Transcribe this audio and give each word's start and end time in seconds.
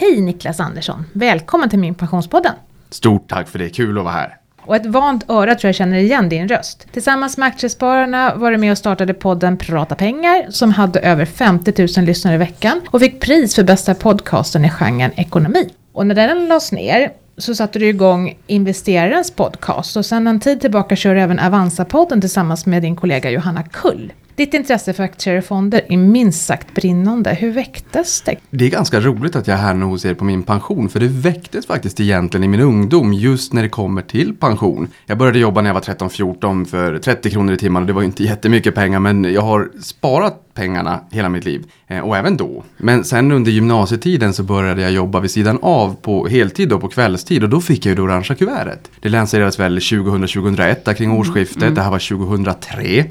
Hej 0.00 0.20
Niklas 0.20 0.60
Andersson! 0.60 1.04
Välkommen 1.12 1.70
till 1.70 1.78
min 1.78 1.94
pensionspodden! 1.94 2.52
Stort 2.90 3.28
tack 3.28 3.48
för 3.48 3.58
det, 3.58 3.70
kul 3.70 3.98
att 3.98 4.04
vara 4.04 4.14
här. 4.14 4.36
Och 4.60 4.76
ett 4.76 4.86
vant 4.86 5.30
öra 5.30 5.54
tror 5.54 5.68
jag 5.68 5.74
känner 5.74 5.98
igen 5.98 6.28
din 6.28 6.48
röst. 6.48 6.86
Tillsammans 6.92 7.38
med 7.38 7.48
Aktiespararna 7.48 8.34
var 8.34 8.50
du 8.50 8.58
med 8.58 8.72
och 8.72 8.78
startade 8.78 9.14
podden 9.14 9.56
Prata 9.56 9.94
pengar 9.94 10.46
som 10.50 10.72
hade 10.72 11.00
över 11.00 11.24
50 11.24 11.98
000 11.98 12.06
lyssnare 12.06 12.34
i 12.34 12.38
veckan 12.38 12.80
och 12.90 13.00
fick 13.00 13.20
pris 13.20 13.54
för 13.54 13.62
bästa 13.62 13.94
podcasten 13.94 14.64
i 14.64 14.70
genren 14.70 15.12
ekonomi. 15.16 15.70
Och 15.92 16.06
när 16.06 16.14
den 16.14 16.48
lades 16.48 16.72
ner 16.72 17.12
så 17.38 17.54
satte 17.54 17.78
du 17.78 17.88
igång 17.88 18.38
investerarens 18.46 19.30
podcast 19.30 19.96
och 19.96 20.06
sedan 20.06 20.26
en 20.26 20.40
tid 20.40 20.60
tillbaka 20.60 20.96
kör 20.96 21.14
du 21.14 21.20
även 21.20 21.38
Avanza-podden 21.38 22.20
tillsammans 22.20 22.66
med 22.66 22.82
din 22.82 22.96
kollega 22.96 23.30
Johanna 23.30 23.62
Kull. 23.62 24.12
Ditt 24.38 24.54
intresse 24.54 24.92
för 24.92 25.02
aktier 25.02 25.38
och 25.38 25.44
fonder 25.44 25.80
är 25.88 25.96
minst 25.96 26.46
sagt 26.46 26.74
brinnande. 26.74 27.34
Hur 27.34 27.52
väcktes 27.52 28.20
det? 28.20 28.36
Det 28.50 28.64
är 28.64 28.70
ganska 28.70 29.00
roligt 29.00 29.36
att 29.36 29.46
jag 29.46 29.58
är 29.58 29.62
här 29.62 29.74
nu 29.74 29.84
hos 29.84 30.04
er 30.04 30.14
på 30.14 30.24
min 30.24 30.42
pension, 30.42 30.88
för 30.88 31.00
det 31.00 31.08
väcktes 31.08 31.66
faktiskt 31.66 32.00
egentligen 32.00 32.44
i 32.44 32.48
min 32.48 32.60
ungdom 32.60 33.12
just 33.12 33.52
när 33.52 33.62
det 33.62 33.68
kommer 33.68 34.02
till 34.02 34.36
pension. 34.36 34.88
Jag 35.06 35.18
började 35.18 35.38
jobba 35.38 35.60
när 35.60 35.68
jag 35.68 35.74
var 35.74 35.80
13-14 35.80 36.64
för 36.64 36.98
30 36.98 37.30
kronor 37.30 37.54
i 37.54 37.56
timmen 37.56 37.82
och 37.82 37.86
det 37.86 37.92
var 37.92 38.02
inte 38.02 38.24
jättemycket 38.24 38.74
pengar, 38.74 39.00
men 39.00 39.24
jag 39.24 39.42
har 39.42 39.70
sparat 39.82 40.48
pengarna 40.54 41.00
hela 41.10 41.28
mitt 41.28 41.44
liv. 41.44 41.64
Eh, 41.86 42.00
och 42.00 42.16
även 42.16 42.36
då. 42.36 42.64
Men 42.76 43.04
sen 43.04 43.32
under 43.32 43.50
gymnasietiden 43.50 44.32
så 44.34 44.42
började 44.42 44.82
jag 44.82 44.92
jobba 44.92 45.20
vid 45.20 45.30
sidan 45.30 45.58
av 45.62 45.96
på 46.02 46.26
heltid 46.26 46.72
och 46.72 46.80
på 46.80 46.88
kvällstid 46.88 47.42
och 47.42 47.48
då 47.48 47.60
fick 47.60 47.86
jag 47.86 47.90
ju 47.90 47.96
det 47.96 48.02
orangea 48.02 48.36
kuvertet. 48.36 48.90
Det 49.00 49.08
lanserades 49.08 49.58
väl 49.58 49.78
2000-2001 49.78 50.94
kring 50.94 51.12
årsskiftet, 51.12 51.62
mm. 51.62 51.74
det 51.74 51.82
här 51.82 51.90
var 51.90 51.98
2003. 51.98 53.04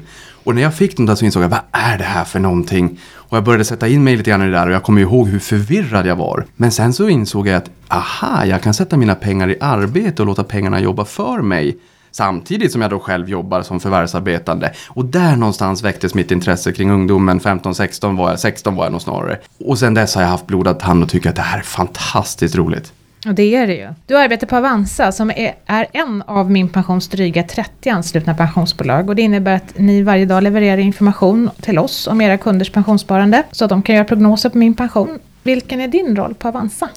Och 0.48 0.54
när 0.54 0.62
jag 0.62 0.74
fick 0.74 0.96
den 0.96 1.06
där 1.06 1.14
så 1.14 1.24
insåg 1.24 1.42
jag, 1.42 1.48
vad 1.48 1.60
är 1.72 1.98
det 1.98 2.04
här 2.04 2.24
för 2.24 2.40
någonting? 2.40 3.00
Och 3.14 3.36
jag 3.36 3.44
började 3.44 3.64
sätta 3.64 3.88
in 3.88 4.04
mig 4.04 4.16
lite 4.16 4.30
grann 4.30 4.42
i 4.42 4.44
det 4.44 4.50
där 4.50 4.66
och 4.66 4.72
jag 4.72 4.82
kommer 4.82 5.00
ihåg 5.00 5.28
hur 5.28 5.38
förvirrad 5.38 6.06
jag 6.06 6.16
var. 6.16 6.46
Men 6.56 6.72
sen 6.72 6.92
så 6.92 7.08
insåg 7.08 7.48
jag 7.48 7.56
att, 7.56 7.70
aha, 7.88 8.44
jag 8.44 8.62
kan 8.62 8.74
sätta 8.74 8.96
mina 8.96 9.14
pengar 9.14 9.50
i 9.50 9.56
arbete 9.60 10.22
och 10.22 10.26
låta 10.26 10.44
pengarna 10.44 10.80
jobba 10.80 11.04
för 11.04 11.42
mig. 11.42 11.78
Samtidigt 12.10 12.72
som 12.72 12.82
jag 12.82 12.90
då 12.90 12.98
själv 12.98 13.28
jobbar 13.28 13.62
som 13.62 13.80
förvärvsarbetande. 13.80 14.72
Och 14.88 15.04
där 15.04 15.36
någonstans 15.36 15.82
väcktes 15.82 16.14
mitt 16.14 16.30
intresse 16.30 16.72
kring 16.72 16.90
ungdomen. 16.90 17.40
15-16 17.40 18.16
var 18.16 18.30
jag, 18.30 18.40
16 18.40 18.76
var 18.76 18.84
jag 18.84 18.92
nog 18.92 19.02
snarare. 19.02 19.38
Och 19.64 19.78
sen 19.78 19.94
dess 19.94 20.14
har 20.14 20.22
jag 20.22 20.28
haft 20.28 20.46
blodad 20.46 20.78
tand 20.80 21.02
och 21.02 21.08
tycker 21.08 21.30
att 21.30 21.36
det 21.36 21.42
här 21.42 21.58
är 21.58 21.62
fantastiskt 21.62 22.56
roligt. 22.56 22.92
Och 23.28 23.34
det 23.34 23.54
är 23.54 23.66
det 23.66 23.74
ju. 23.74 23.88
Du 24.06 24.16
arbetar 24.18 24.46
på 24.46 24.56
Avanza 24.56 25.12
som 25.12 25.30
är, 25.30 25.54
är 25.66 25.86
en 25.92 26.22
av 26.22 26.50
min 26.50 26.68
pensions 26.68 27.08
dryga 27.08 27.42
30 27.42 27.90
anslutna 27.90 28.34
pensionsbolag 28.34 29.08
och 29.08 29.16
det 29.16 29.22
innebär 29.22 29.56
att 29.56 29.78
ni 29.78 30.02
varje 30.02 30.24
dag 30.24 30.42
levererar 30.42 30.78
information 30.78 31.50
till 31.60 31.78
oss 31.78 32.06
om 32.06 32.20
era 32.20 32.38
kunders 32.38 32.70
pensionssparande 32.70 33.42
så 33.52 33.64
att 33.64 33.68
de 33.68 33.82
kan 33.82 33.94
göra 33.94 34.04
prognoser 34.04 34.48
på 34.48 34.58
min 34.58 34.74
pension. 34.74 35.18
Vilken 35.42 35.80
är 35.80 35.88
din 35.88 36.16
roll 36.16 36.34
på 36.34 36.48
Avanza? 36.48 36.88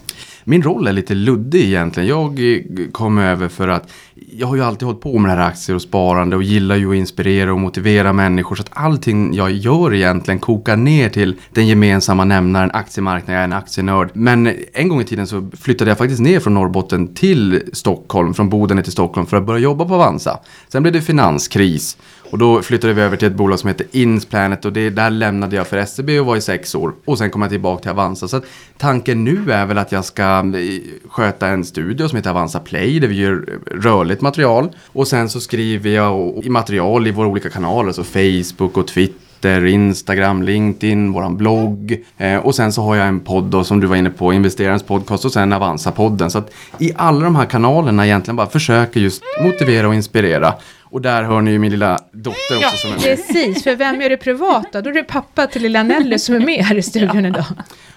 Min 0.44 0.64
roll 0.64 0.88
är 0.88 0.94
lite 0.94 1.14
luddig 1.14 1.64
egentligen. 1.64 2.09
Jag 2.09 2.56
eh, 2.56 2.62
kom 2.92 3.18
över 3.18 3.48
för 3.48 3.68
att 3.68 3.92
jag 4.34 4.48
har 4.48 4.56
ju 4.56 4.64
alltid 4.64 4.86
hållit 4.86 5.02
på 5.02 5.18
med 5.18 5.32
det 5.32 5.42
här 5.42 5.50
aktier 5.50 5.76
och 5.76 5.82
sparande 5.82 6.36
och 6.36 6.44
gillar 6.44 6.76
ju 6.76 6.90
att 6.90 6.96
inspirera 6.96 7.54
och 7.54 7.60
motivera 7.60 8.14
människor. 8.14 8.56
Så 8.56 8.62
att 8.62 8.70
allting 8.74 9.34
jag 9.34 9.52
gör 9.52 9.94
egentligen 9.94 10.40
kokar 10.40 10.76
ner 10.76 11.10
till 11.10 11.36
den 11.52 11.68
gemensamma 11.68 12.24
nämnaren 12.24 12.72
aktiemarknaden. 12.74 13.34
Jag 13.34 13.42
är 13.42 13.44
en 13.44 13.54
aktienörd. 13.54 14.09
Men 14.14 14.54
en 14.74 14.90
gång 14.90 15.02
i 15.02 15.06
tiden 15.06 15.28
så 15.28 15.50
flyttade 15.62 15.92
jag 15.92 15.98
faktiskt 15.98 16.22
ner 16.22 16.40
från 16.40 16.54
Norrbotten 16.54 17.14
till 17.14 17.62
Stockholm, 17.74 18.34
från 18.34 18.50
Boden 18.50 18.84
till 18.84 18.92
Stockholm 18.92 19.28
för 19.28 19.38
att 19.38 19.46
börja 19.46 19.59
jobba 19.59 19.86
på 19.86 19.96
Avanza. 19.96 20.40
Sen 20.68 20.84
blev 20.84 20.94
det 20.94 21.02
finanskris. 21.02 21.98
Och 22.32 22.38
då 22.38 22.62
flyttade 22.62 22.94
vi 22.94 23.02
över 23.02 23.18
till 23.18 23.28
ett 23.28 23.36
bolag 23.36 23.60
som 23.60 23.68
heter 23.68 23.88
Insplanet 23.92 24.66
och 24.66 24.74
det, 24.74 24.90
där 24.90 25.10
lämnade 25.10 25.56
jag 25.56 25.68
för 25.68 25.86
SEB 25.86 26.10
och 26.10 26.26
var 26.26 26.36
i 26.36 26.42
sex 26.42 26.76
år. 26.76 26.94
Och 27.06 27.18
sen 27.18 27.30
kom 27.30 27.42
jag 27.42 27.52
tillbaka 27.52 27.82
till 27.82 27.92
Avanza. 27.92 28.28
Så 28.28 28.38
att 28.38 28.46
tanken 28.78 29.24
nu 29.24 29.52
är 29.52 29.66
väl 29.66 29.78
att 29.78 29.92
jag 29.92 30.06
ska 30.06 30.24
eh, 30.24 30.82
sköta 31.09 31.48
en 31.48 31.66
studio 31.66 32.08
som 32.08 32.16
heter 32.16 32.30
Avanza 32.30 32.59
Play 32.59 33.00
där 33.00 33.08
vi 33.08 33.16
gör 33.16 33.59
rörligt 33.72 34.22
material. 34.22 34.70
Och 34.88 35.08
sen 35.08 35.30
så 35.30 35.40
skriver 35.40 35.90
jag 35.90 36.46
i 36.46 36.50
material 36.50 37.08
i 37.08 37.12
våra 37.12 37.28
olika 37.28 37.50
kanaler, 37.50 37.92
så 37.92 38.03
Facebook 38.03 38.78
och 38.78 38.88
Twitter 38.88 39.66
Instagram, 39.66 40.44
LinkedIn, 40.44 41.12
våran 41.12 41.38
blogg. 41.38 42.06
Eh, 42.18 42.38
och 42.38 42.56
sen 42.56 42.74
så 42.74 42.81
har 42.81 42.96
jag 42.96 43.08
en 43.08 43.19
podd 43.19 43.44
då, 43.44 43.63
som 43.63 43.80
du 43.80 43.88
var 43.88 43.96
inne 43.96 44.09
på, 44.09 44.34
investerarens 44.34 44.84
podcast 44.84 45.25
och 45.25 45.34
sen 45.34 45.53
Avanza-podden. 45.53 46.30
Så 46.30 46.38
att 46.38 46.52
i 46.80 46.92
alla 46.96 47.19
de 47.19 47.36
här 47.36 47.46
kanalerna 47.46 48.06
egentligen 48.06 48.36
bara 48.36 48.48
försöker 48.48 49.00
just 49.00 49.24
motivera 49.44 49.88
och 49.88 49.96
inspirera. 49.96 50.53
Och 50.91 51.02
där 51.02 51.24
hör 51.24 51.41
ni 51.41 51.52
ju 51.52 51.59
min 51.59 51.72
lilla 51.72 52.00
dotter 52.12 52.56
också 52.56 52.62
ja, 52.62 52.69
som 52.69 52.90
är 52.90 52.96
med. 52.96 53.03
Precis, 53.03 53.63
för 53.63 53.75
vem 53.75 54.02
är 54.02 54.09
det 54.09 54.18
privata? 54.18 54.81
Då 54.81 54.90
är 54.90 54.94
det 54.94 55.03
pappa 55.03 55.47
till 55.47 55.62
lilla 55.62 55.84
Nelly 55.84 56.19
som 56.19 56.35
är 56.35 56.40
med 56.40 56.66
här 56.66 56.75
i 56.75 56.81
studion 56.81 57.25
idag. 57.25 57.46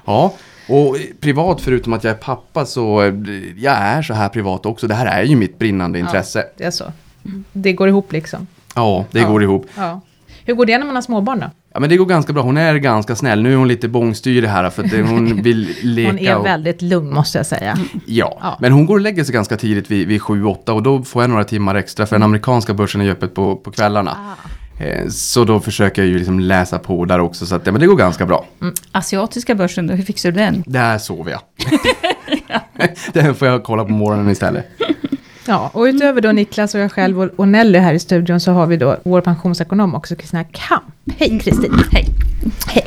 Ja, 0.04 0.34
och 0.68 0.96
privat 1.20 1.60
förutom 1.60 1.92
att 1.92 2.04
jag 2.04 2.10
är 2.10 2.18
pappa 2.18 2.66
så 2.66 3.12
jag 3.56 3.74
är 3.74 4.02
så 4.02 4.14
här 4.14 4.28
privat 4.28 4.66
också. 4.66 4.86
Det 4.86 4.94
här 4.94 5.06
är 5.06 5.22
ju 5.22 5.36
mitt 5.36 5.58
brinnande 5.58 5.98
intresse. 5.98 6.38
Ja, 6.38 6.52
det 6.56 6.64
är 6.64 6.70
så. 6.70 6.92
Det 7.52 7.72
går 7.72 7.88
ihop 7.88 8.12
liksom. 8.12 8.46
Ja, 8.74 9.04
det 9.10 9.20
ja. 9.20 9.28
går 9.28 9.42
ihop. 9.42 9.66
Ja. 9.76 10.00
Hur 10.44 10.54
går 10.54 10.66
det 10.66 10.78
när 10.78 10.86
man 10.86 10.94
har 10.94 11.02
småbarn 11.02 11.40
då? 11.40 11.50
Ja 11.74 11.80
men 11.80 11.90
det 11.90 11.96
går 11.96 12.06
ganska 12.06 12.32
bra. 12.32 12.42
Hon 12.42 12.56
är 12.56 12.74
ganska 12.74 13.16
snäll. 13.16 13.42
Nu 13.42 13.52
är 13.52 13.56
hon 13.56 13.68
lite 13.68 13.88
bångstyrig 13.88 14.48
här 14.48 14.70
för 14.70 14.84
att 14.84 14.92
hon 14.92 15.42
vill 15.42 15.74
leka. 15.82 16.10
hon 16.10 16.18
är 16.18 16.36
och... 16.36 16.46
väldigt 16.46 16.82
lugn 16.82 17.14
måste 17.14 17.38
jag 17.38 17.46
säga. 17.46 17.78
Ja, 18.06 18.38
ja, 18.40 18.58
men 18.60 18.72
hon 18.72 18.86
går 18.86 18.94
och 18.94 19.00
lägger 19.00 19.24
sig 19.24 19.32
ganska 19.32 19.56
tidigt 19.56 19.90
vid, 19.90 20.08
vid 20.08 20.20
7-8 20.20 20.70
och 20.70 20.82
då 20.82 21.02
får 21.02 21.22
jag 21.22 21.30
några 21.30 21.44
timmar 21.44 21.74
extra 21.74 22.06
för 22.06 22.16
den 22.16 22.22
amerikanska 22.22 22.74
börsen 22.74 23.00
är 23.00 23.10
öppet 23.10 23.34
på, 23.34 23.56
på 23.56 23.70
kvällarna. 23.70 24.10
Ah. 24.10 24.82
Eh, 24.84 25.08
så 25.08 25.44
då 25.44 25.60
försöker 25.60 26.02
jag 26.02 26.08
ju 26.08 26.18
liksom 26.18 26.40
läsa 26.40 26.78
på 26.78 27.04
där 27.04 27.20
också 27.20 27.46
så 27.46 27.54
att 27.54 27.66
ja, 27.66 27.72
men 27.72 27.80
det 27.80 27.86
går 27.86 27.96
ganska 27.96 28.26
bra. 28.26 28.46
Mm. 28.60 28.74
Asiatiska 28.92 29.54
börsen 29.54 29.86
då, 29.86 29.94
hur 29.94 30.04
fixar 30.04 30.30
du 30.30 30.36
den? 30.36 30.64
Där 30.66 30.98
sover 30.98 31.30
jag. 31.30 31.40
den 33.12 33.34
får 33.34 33.48
jag 33.48 33.64
kolla 33.64 33.84
på 33.84 33.92
morgonen 33.92 34.30
istället. 34.30 34.66
Ja, 35.46 35.70
och 35.74 35.82
utöver 35.82 36.20
då 36.20 36.32
Niklas 36.32 36.74
och 36.74 36.80
jag 36.80 36.92
själv 36.92 37.22
och 37.22 37.48
Nelly 37.48 37.78
här 37.78 37.94
i 37.94 37.98
studion 37.98 38.40
så 38.40 38.52
har 38.52 38.66
vi 38.66 38.76
då 38.76 38.96
vår 39.02 39.20
pensionsekonom 39.20 39.94
också, 39.94 40.16
Kristina 40.16 40.44
Kamp. 40.44 40.84
Hej 41.18 41.40
Kristin! 41.40 41.84
Hej! 41.92 42.06
Hej! 42.66 42.86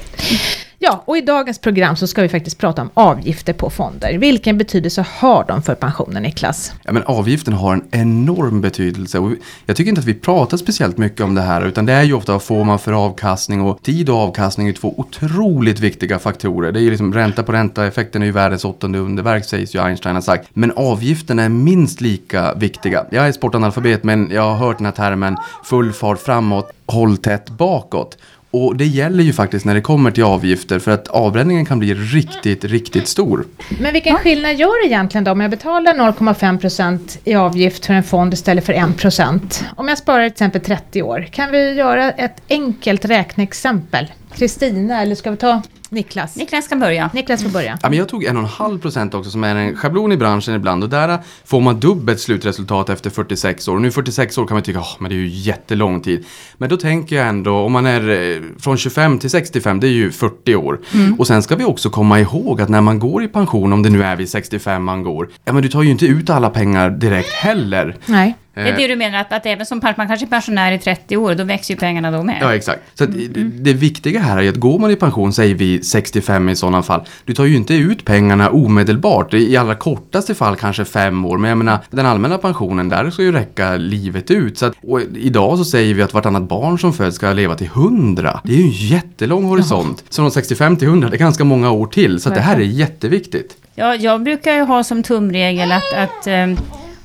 Ja, 0.80 1.04
och 1.06 1.18
i 1.18 1.22
dagens 1.22 1.60
program 1.60 1.96
så 1.96 2.08
ska 2.08 2.22
vi 2.22 2.30
faktiskt 2.30 2.58
prata 2.58 2.82
om 2.82 2.90
avgifter 2.94 3.54
på 3.54 3.70
fonder. 3.70 4.18
Vilken 4.18 4.58
betydelse 4.58 5.06
har 5.20 5.46
de 5.48 5.62
för 5.62 5.76
pensionen, 5.76 6.24
Niklas? 6.24 6.74
Ja, 6.84 6.92
men 6.92 7.04
avgiften 7.04 7.54
har 7.54 7.74
en 7.74 7.84
enorm 7.92 8.62
betydelse 8.62 9.20
och 9.20 9.32
jag 9.66 9.76
tycker 9.76 9.90
inte 9.90 10.02
att 10.02 10.08
vi 10.08 10.14
pratar 10.14 10.58
speciellt 10.58 10.98
mycket 10.98 11.22
om 11.22 11.36
det 11.36 11.42
här 11.42 11.66
utan 11.66 11.86
det 11.86 11.94
är 11.94 12.04
ju 12.04 12.14
ofta 12.14 12.32
vad 12.32 12.44
får 12.44 12.64
man 12.64 12.80
för 12.80 13.06
avkastning 13.06 13.62
och 13.62 13.82
tid 13.84 14.10
och 14.10 14.16
avkastning 14.16 14.68
är 14.68 14.74
två 14.74 14.94
otroligt 14.98 15.80
viktiga 15.80 16.20
faktorer. 16.20 16.72
Det 16.72 16.80
är 16.80 16.82
ju 16.82 16.90
liksom 16.90 17.14
ränta 17.14 17.44
på 17.44 17.52
ränta, 17.52 17.88
effekten 17.88 18.22
är 18.22 18.26
ju 18.26 18.32
världens 18.32 18.66
åttonde 18.66 19.00
underverk 19.00 19.46
sägs 19.46 19.76
ju 19.76 19.82
Einstein 19.82 20.16
har 20.16 20.22
sagt. 20.22 20.50
Men 20.54 20.72
avgifterna 20.76 21.44
är 21.44 21.50
minst 21.50 22.02
lika 22.02 22.54
viktiga. 22.54 23.06
Jag 23.09 23.28
är 23.28 23.32
sportanalfabet 23.32 24.04
men 24.04 24.30
jag 24.32 24.42
har 24.42 24.56
hört 24.56 24.78
den 24.78 24.86
här 24.86 24.94
termen 24.94 25.38
full 25.64 25.94
fart 25.94 26.20
framåt, 26.20 26.72
håll 26.86 27.18
tätt 27.18 27.50
bakåt. 27.50 28.18
Och 28.57 28.75
det 28.75 28.85
gäller 28.85 29.23
ju 29.23 29.34
faktiskt 29.34 29.66
när 29.66 29.75
det 29.75 29.81
kommer 29.81 30.12
till 30.12 30.23
avgifter 30.23 30.79
för 30.79 30.91
att 30.91 31.07
avbränningen 31.07 31.66
kan 31.66 31.79
bli 31.79 31.94
riktigt, 31.94 32.63
riktigt 32.63 33.07
stor. 33.07 33.45
Men 33.79 33.94
vilken 33.94 34.16
skillnad 34.16 34.56
gör 34.56 34.84
det 34.84 34.88
egentligen 34.88 35.23
då 35.23 35.31
om 35.31 35.41
jag 35.41 35.51
betalar 35.51 35.94
0,5% 35.94 37.17
i 37.23 37.35
avgift 37.35 37.85
för 37.85 37.94
en 37.94 38.03
fond 38.03 38.34
istället 38.34 38.66
för 38.66 38.73
1%? 38.73 39.63
Om 39.75 39.88
jag 39.88 39.97
sparar 39.97 40.23
till 40.23 40.31
exempel 40.31 40.62
30 40.62 41.01
år, 41.01 41.28
kan 41.31 41.51
vi 41.51 41.73
göra 41.73 42.12
ett 42.12 42.41
enkelt 42.50 43.06
räkneexempel? 43.06 44.07
Kristina, 44.35 45.01
eller 45.01 45.16
ska 45.16 45.31
vi 45.31 45.38
ta 45.38 45.62
Niklas. 45.90 46.36
Niklas 46.36 46.68
kan 46.68 46.80
börja. 46.80 47.09
Niklas 47.14 47.44
får 47.44 47.50
börja. 47.50 47.78
Ja, 47.81 47.90
men 47.90 48.00
jag 48.00 48.09
tog 48.09 48.24
en 48.24 48.38
och 48.38 48.44
en 48.44 48.50
halv 48.50 48.80
procent 48.80 49.14
också 49.14 49.31
som 49.31 49.44
är 49.44 49.56
en 49.56 49.75
schablon 49.75 50.12
i 50.12 50.18
branschen 50.18 50.56
ibland 50.56 50.84
och 50.84 50.90
där 50.90 51.20
får 51.46 51.62
man 51.62 51.80
dubbelt 51.80 52.20
slutresultat 52.20 52.90
efter 52.90 53.09
46 53.09 53.68
år. 53.68 53.75
Och 53.75 53.81
nu 53.81 53.92
46 53.92 54.38
år 54.38 54.47
kan 54.47 54.56
man 54.56 54.64
tycka, 54.64 54.80
oh, 54.80 54.96
men 55.00 55.09
det 55.09 55.16
är 55.16 55.18
ju 55.18 55.28
jättelång 55.28 56.02
tid. 56.02 56.26
Men 56.58 56.70
då 56.70 56.78
tänker 56.78 57.16
jag 57.16 57.28
ändå, 57.28 57.56
om 57.56 57.72
man 57.72 57.86
är 57.86 58.09
eh, 58.09 58.42
från 58.59 58.78
25 58.78 59.20
till 59.20 59.30
65, 59.30 59.80
det 59.80 59.88
är 59.88 59.92
ju 59.92 60.12
40 60.12 60.56
år. 60.56 60.80
Mm. 60.94 61.14
Och 61.14 61.28
sen 61.28 61.44
ska 61.44 61.56
vi 61.56 61.64
också 61.64 61.90
komma 61.90 62.20
ihåg 62.20 62.62
att 62.62 62.70
när 62.70 62.81
man 62.81 63.00
går 63.00 63.24
i 63.24 63.28
pension, 63.28 63.74
om 63.74 63.84
det 63.84 63.90
nu 63.90 64.03
är 64.03 64.16
vid 64.16 64.30
65 64.30 64.84
man 64.84 65.03
går, 65.03 65.29
ja 65.46 65.53
men 65.53 65.64
du 65.64 65.70
tar 65.70 65.84
ju 65.84 65.90
inte 65.90 66.06
ut 66.06 66.29
alla 66.29 66.50
pengar 66.50 66.90
direkt 66.90 67.34
heller. 67.34 67.97
Nej. 68.06 68.35
Det 68.64 68.70
är 68.70 68.78
det 68.78 68.84
eh. 68.84 68.88
du 68.88 68.96
menar, 68.96 69.20
att, 69.20 69.34
att 69.34 69.46
även 69.46 69.66
som 69.66 69.82
man 69.98 70.08
kanske 70.08 70.26
är 70.26 70.30
pensionär 70.30 70.72
i 70.72 70.80
30 70.80 71.18
år, 71.18 71.36
då 71.36 71.44
växer 71.44 71.74
ju 71.74 71.80
pengarna 71.80 72.12
då 72.12 72.24
med? 72.24 72.38
Ja, 72.42 72.56
exakt. 72.56 72.80
Så 72.94 73.04
mm. 73.04 73.30
det, 73.34 73.44
det 73.44 73.74
viktiga 73.74 74.20
här 74.20 74.44
är 74.44 74.50
att 74.50 74.56
går 74.56 74.80
man 74.80 74.92
i 74.92 74.96
pension, 74.96 75.34
säger 75.34 75.56
vi 75.56 75.84
65 75.84 76.50
i 76.50 76.56
sådana 76.56 76.84
fall, 76.84 77.02
du 77.26 77.34
tar 77.34 77.46
ju 77.46 77.56
inte 77.56 77.74
ut 77.74 78.06
pengarna 78.06 78.50
omedelbart. 78.50 79.34
I 79.34 79.58
allra 79.58 79.76
kortaste 79.76 80.36
fall 80.36 80.56
kanske 80.56 80.86
fem 80.86 81.26
år, 81.26 81.38
men 81.38 81.50
jag 81.50 81.58
menar 81.58 81.80
den 81.90 82.06
allmänna 82.06 82.38
pensionen, 82.38 82.90
där 82.90 83.09
ska 83.09 83.24
ju 83.24 83.32
räcka 83.32 83.76
livet 83.76 84.32
ut. 84.32 84.58
Så 84.58 84.66
att, 84.66 84.74
idag 85.16 85.58
så 85.58 85.66
säger 85.66 85.94
vi 85.94 86.02
att 86.02 86.14
vartannat 86.14 86.44
barn 86.44 86.80
som 86.80 86.94
föds 86.94 87.16
ska 87.16 87.34
leva 87.34 87.56
till 87.56 87.68
100. 87.68 88.40
Det 88.44 88.54
är 88.54 88.58
ju 88.58 88.64
en 88.64 88.70
jättelång 88.70 89.44
horisont. 89.44 90.04
Så 90.09 90.28
från 90.28 90.32
65 90.32 90.78
till 90.78 90.88
100, 90.88 91.09
det 91.09 91.16
är 91.16 91.20
ganska 91.20 91.44
många 91.44 91.72
år 91.72 91.88
till. 91.88 92.22
Så 92.22 92.30
det 92.30 92.40
här 92.40 92.56
är 92.56 92.62
jätteviktigt. 92.62 93.58
Ja, 93.76 93.96
jag 93.96 94.24
brukar 94.24 94.54
ju 94.54 94.62
ha 94.62 94.84
som 94.84 95.04
tumregel 95.04 95.72
att, 95.72 95.94
att 95.94 96.28
um 96.28 96.58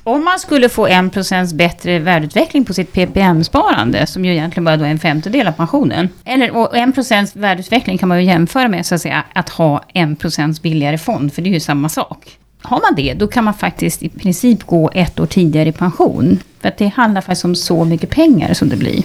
Om 0.05 0.23
man 0.23 0.39
skulle 0.39 0.69
få 0.69 0.87
1% 0.87 1.55
bättre 1.55 1.99
värdeutveckling 1.99 2.65
på 2.65 2.73
sitt 2.73 2.93
PPM-sparande, 2.93 4.05
som 4.05 4.25
ju 4.25 4.31
egentligen 4.31 4.65
bara 4.65 4.77
då 4.77 4.85
är 4.85 4.89
en 4.89 4.99
femtedel 4.99 5.47
av 5.47 5.51
pensionen. 5.51 6.09
Eller, 6.25 6.55
och 6.55 6.73
1% 6.73 7.39
värdeutveckling 7.39 7.97
kan 7.97 8.09
man 8.09 8.19
ju 8.19 8.25
jämföra 8.25 8.67
med 8.67 8.85
så 8.85 8.95
att 8.95 9.01
säga 9.01 9.23
att 9.33 9.49
ha 9.49 9.83
1% 9.93 10.61
billigare 10.61 10.97
fond, 10.97 11.33
för 11.33 11.41
det 11.41 11.49
är 11.49 11.53
ju 11.53 11.59
samma 11.59 11.89
sak. 11.89 12.37
Har 12.61 12.81
man 12.81 12.95
det, 12.95 13.13
då 13.13 13.27
kan 13.27 13.43
man 13.43 13.53
faktiskt 13.53 14.03
i 14.03 14.09
princip 14.09 14.63
gå 14.63 14.91
ett 14.93 15.19
år 15.19 15.25
tidigare 15.25 15.69
i 15.69 15.71
pension. 15.71 16.39
För 16.61 16.67
att 16.67 16.77
det 16.77 16.87
handlar 16.87 17.21
faktiskt 17.21 17.45
om 17.45 17.55
så 17.55 17.85
mycket 17.85 18.09
pengar 18.09 18.53
som 18.53 18.69
det 18.69 18.75
blir. 18.75 19.03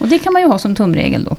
Och 0.00 0.08
det 0.08 0.18
kan 0.18 0.32
man 0.32 0.42
ju 0.42 0.48
ha 0.48 0.58
som 0.58 0.74
tumregel 0.74 1.24
då. 1.24 1.36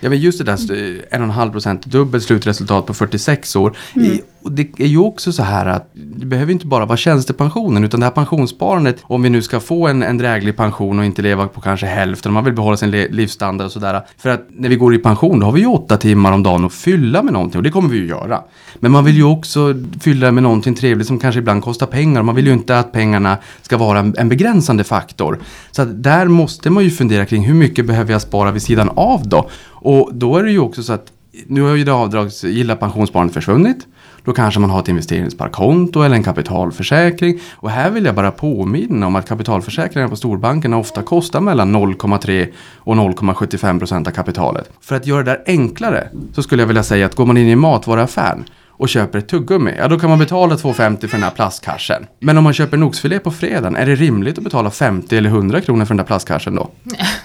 Ja 0.00 0.08
men 0.08 0.18
just 0.18 0.38
det 0.38 0.44
där 0.44 0.52
eh, 0.52 1.18
1,5 1.18 1.52
procent 1.52 1.86
dubbelt 1.86 2.24
slutresultat 2.24 2.86
på 2.86 2.94
46 2.94 3.56
år. 3.56 3.76
I- 3.94 4.20
Och 4.42 4.52
det 4.52 4.68
är 4.80 4.86
ju 4.86 4.98
också 4.98 5.32
så 5.32 5.42
här 5.42 5.66
att 5.66 5.90
det 5.94 6.26
behöver 6.26 6.52
inte 6.52 6.66
bara 6.66 6.86
vara 6.86 6.96
tjänstepensionen 6.96 7.84
utan 7.84 8.00
det 8.00 8.06
här 8.06 8.10
pensionssparandet 8.10 8.96
om 9.02 9.22
vi 9.22 9.30
nu 9.30 9.42
ska 9.42 9.60
få 9.60 9.88
en, 9.88 10.02
en 10.02 10.18
dräglig 10.18 10.56
pension 10.56 10.98
och 10.98 11.04
inte 11.04 11.22
leva 11.22 11.48
på 11.48 11.60
kanske 11.60 11.86
hälften, 11.86 12.32
man 12.32 12.44
vill 12.44 12.54
behålla 12.54 12.76
sin 12.76 12.90
livsstandard 12.90 13.64
och 13.66 13.72
sådär. 13.72 14.00
För 14.18 14.30
att 14.30 14.46
när 14.48 14.68
vi 14.68 14.76
går 14.76 14.94
i 14.94 14.98
pension 14.98 15.40
då 15.40 15.46
har 15.46 15.52
vi 15.52 15.60
ju 15.60 15.66
åtta 15.66 15.96
timmar 15.96 16.32
om 16.32 16.42
dagen 16.42 16.64
att 16.64 16.72
fylla 16.72 17.22
med 17.22 17.32
någonting 17.32 17.58
och 17.58 17.62
det 17.62 17.70
kommer 17.70 17.88
vi 17.88 17.98
ju 17.98 18.06
göra. 18.06 18.40
Men 18.78 18.92
man 18.92 19.04
vill 19.04 19.16
ju 19.16 19.24
också 19.24 19.74
fylla 20.00 20.32
med 20.32 20.42
någonting 20.42 20.74
trevligt 20.74 21.06
som 21.06 21.18
kanske 21.18 21.38
ibland 21.38 21.62
kostar 21.64 21.86
pengar. 21.86 22.22
Man 22.22 22.34
vill 22.34 22.46
ju 22.46 22.52
inte 22.52 22.78
att 22.78 22.92
pengarna 22.92 23.36
ska 23.62 23.76
vara 23.76 23.98
en, 23.98 24.14
en 24.18 24.28
begränsande 24.28 24.84
faktor. 24.84 25.38
Så 25.70 25.82
att 25.82 26.02
där 26.02 26.26
måste 26.26 26.70
man 26.70 26.84
ju 26.84 26.90
fundera 26.90 27.26
kring 27.26 27.42
hur 27.44 27.54
mycket 27.54 27.86
behöver 27.86 28.12
jag 28.12 28.22
spara 28.22 28.50
vid 28.50 28.62
sidan 28.62 28.90
av 28.96 29.28
då? 29.28 29.50
Och 29.80 30.10
då 30.12 30.36
är 30.36 30.42
det 30.42 30.50
ju 30.50 30.58
också 30.58 30.82
så 30.82 30.92
att 30.92 31.12
nu 31.46 31.62
har 31.62 31.74
ju 31.74 31.84
det 31.84 31.92
avdragsgilla 31.92 32.76
pensionssparandet 32.76 33.34
försvunnit. 33.34 33.86
Då 34.24 34.32
kanske 34.32 34.60
man 34.60 34.70
har 34.70 34.80
ett 34.80 34.88
investeringssparkonto 34.88 36.02
eller 36.02 36.16
en 36.16 36.22
kapitalförsäkring. 36.22 37.40
Och 37.52 37.70
här 37.70 37.90
vill 37.90 38.04
jag 38.04 38.14
bara 38.14 38.30
påminna 38.30 39.06
om 39.06 39.16
att 39.16 39.28
kapitalförsäkringar 39.28 40.08
på 40.08 40.16
storbankerna 40.16 40.76
ofta 40.76 41.02
kostar 41.02 41.40
mellan 41.40 41.76
0,3 41.76 42.48
och 42.76 42.94
0,75 42.94 43.78
procent 43.78 44.08
av 44.08 44.10
kapitalet. 44.10 44.70
För 44.80 44.96
att 44.96 45.06
göra 45.06 45.22
det 45.22 45.30
där 45.30 45.42
enklare 45.46 46.08
så 46.32 46.42
skulle 46.42 46.62
jag 46.62 46.66
vilja 46.66 46.82
säga 46.82 47.06
att 47.06 47.14
går 47.14 47.26
man 47.26 47.36
in 47.36 47.48
i 47.48 47.56
matvaruaffären 47.56 48.44
och 48.80 48.88
köper 48.88 49.18
ett 49.18 49.28
tuggummi, 49.28 49.74
ja 49.78 49.88
då 49.88 49.98
kan 49.98 50.10
man 50.10 50.18
betala 50.18 50.54
2,50 50.54 51.00
för 51.00 51.08
den 51.08 51.22
här 51.22 51.30
plastkassen. 51.30 52.06
Men 52.20 52.38
om 52.38 52.44
man 52.44 52.52
köper 52.52 52.76
en 52.76 52.82
oxfilé 52.82 53.18
på 53.18 53.30
fredagen, 53.30 53.76
är 53.76 53.86
det 53.86 53.94
rimligt 53.94 54.38
att 54.38 54.44
betala 54.44 54.70
50 54.70 55.16
eller 55.16 55.30
100 55.30 55.60
kronor 55.60 55.84
för 55.84 55.88
den 55.88 55.96
där 55.96 56.04
plastkassen 56.04 56.54
då? 56.54 56.70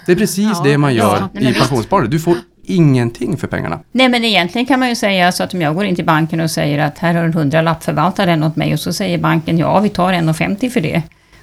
Det 0.06 0.12
är 0.12 0.16
precis 0.16 0.52
Ja, 0.58 0.62
det 0.64 0.78
man 0.78 0.96
gör 0.96 1.30
ja, 1.34 1.40
i 1.40 1.54
pensionssparandet. 1.54 2.12
Du 2.12 2.20
får 2.20 2.36
ingenting 2.64 3.38
för 3.38 3.48
pengarna. 3.48 3.80
Nej 3.92 4.10
men 4.10 4.24
egentligen 4.24 4.66
kan 4.66 4.80
man 4.80 4.90
ju 4.90 4.96
säga 4.96 5.32
så 5.32 5.44
att 5.44 5.54
om 5.54 5.62
jag 5.62 5.76
går 5.76 5.86
in 5.86 5.96
till 5.96 6.06
banken 6.06 6.40
och 6.40 6.52
säger 6.52 6.80
att 6.80 6.98
här 6.98 7.14
har 7.14 7.22
du 7.22 7.28
en 7.28 7.34
hundralapp, 7.34 7.84
förvalta 7.84 8.26
den 8.26 8.44
åt 8.44 8.56
mig. 8.56 8.74
Och 8.74 8.80
så 8.80 8.94
säger 8.94 9.18
banken 9.18 9.58
ja 9.58 9.80
vi 9.80 9.90
tar 9.90 10.14
1,50 10.14 10.70
för 10.70 10.82
det. 10.82 11.02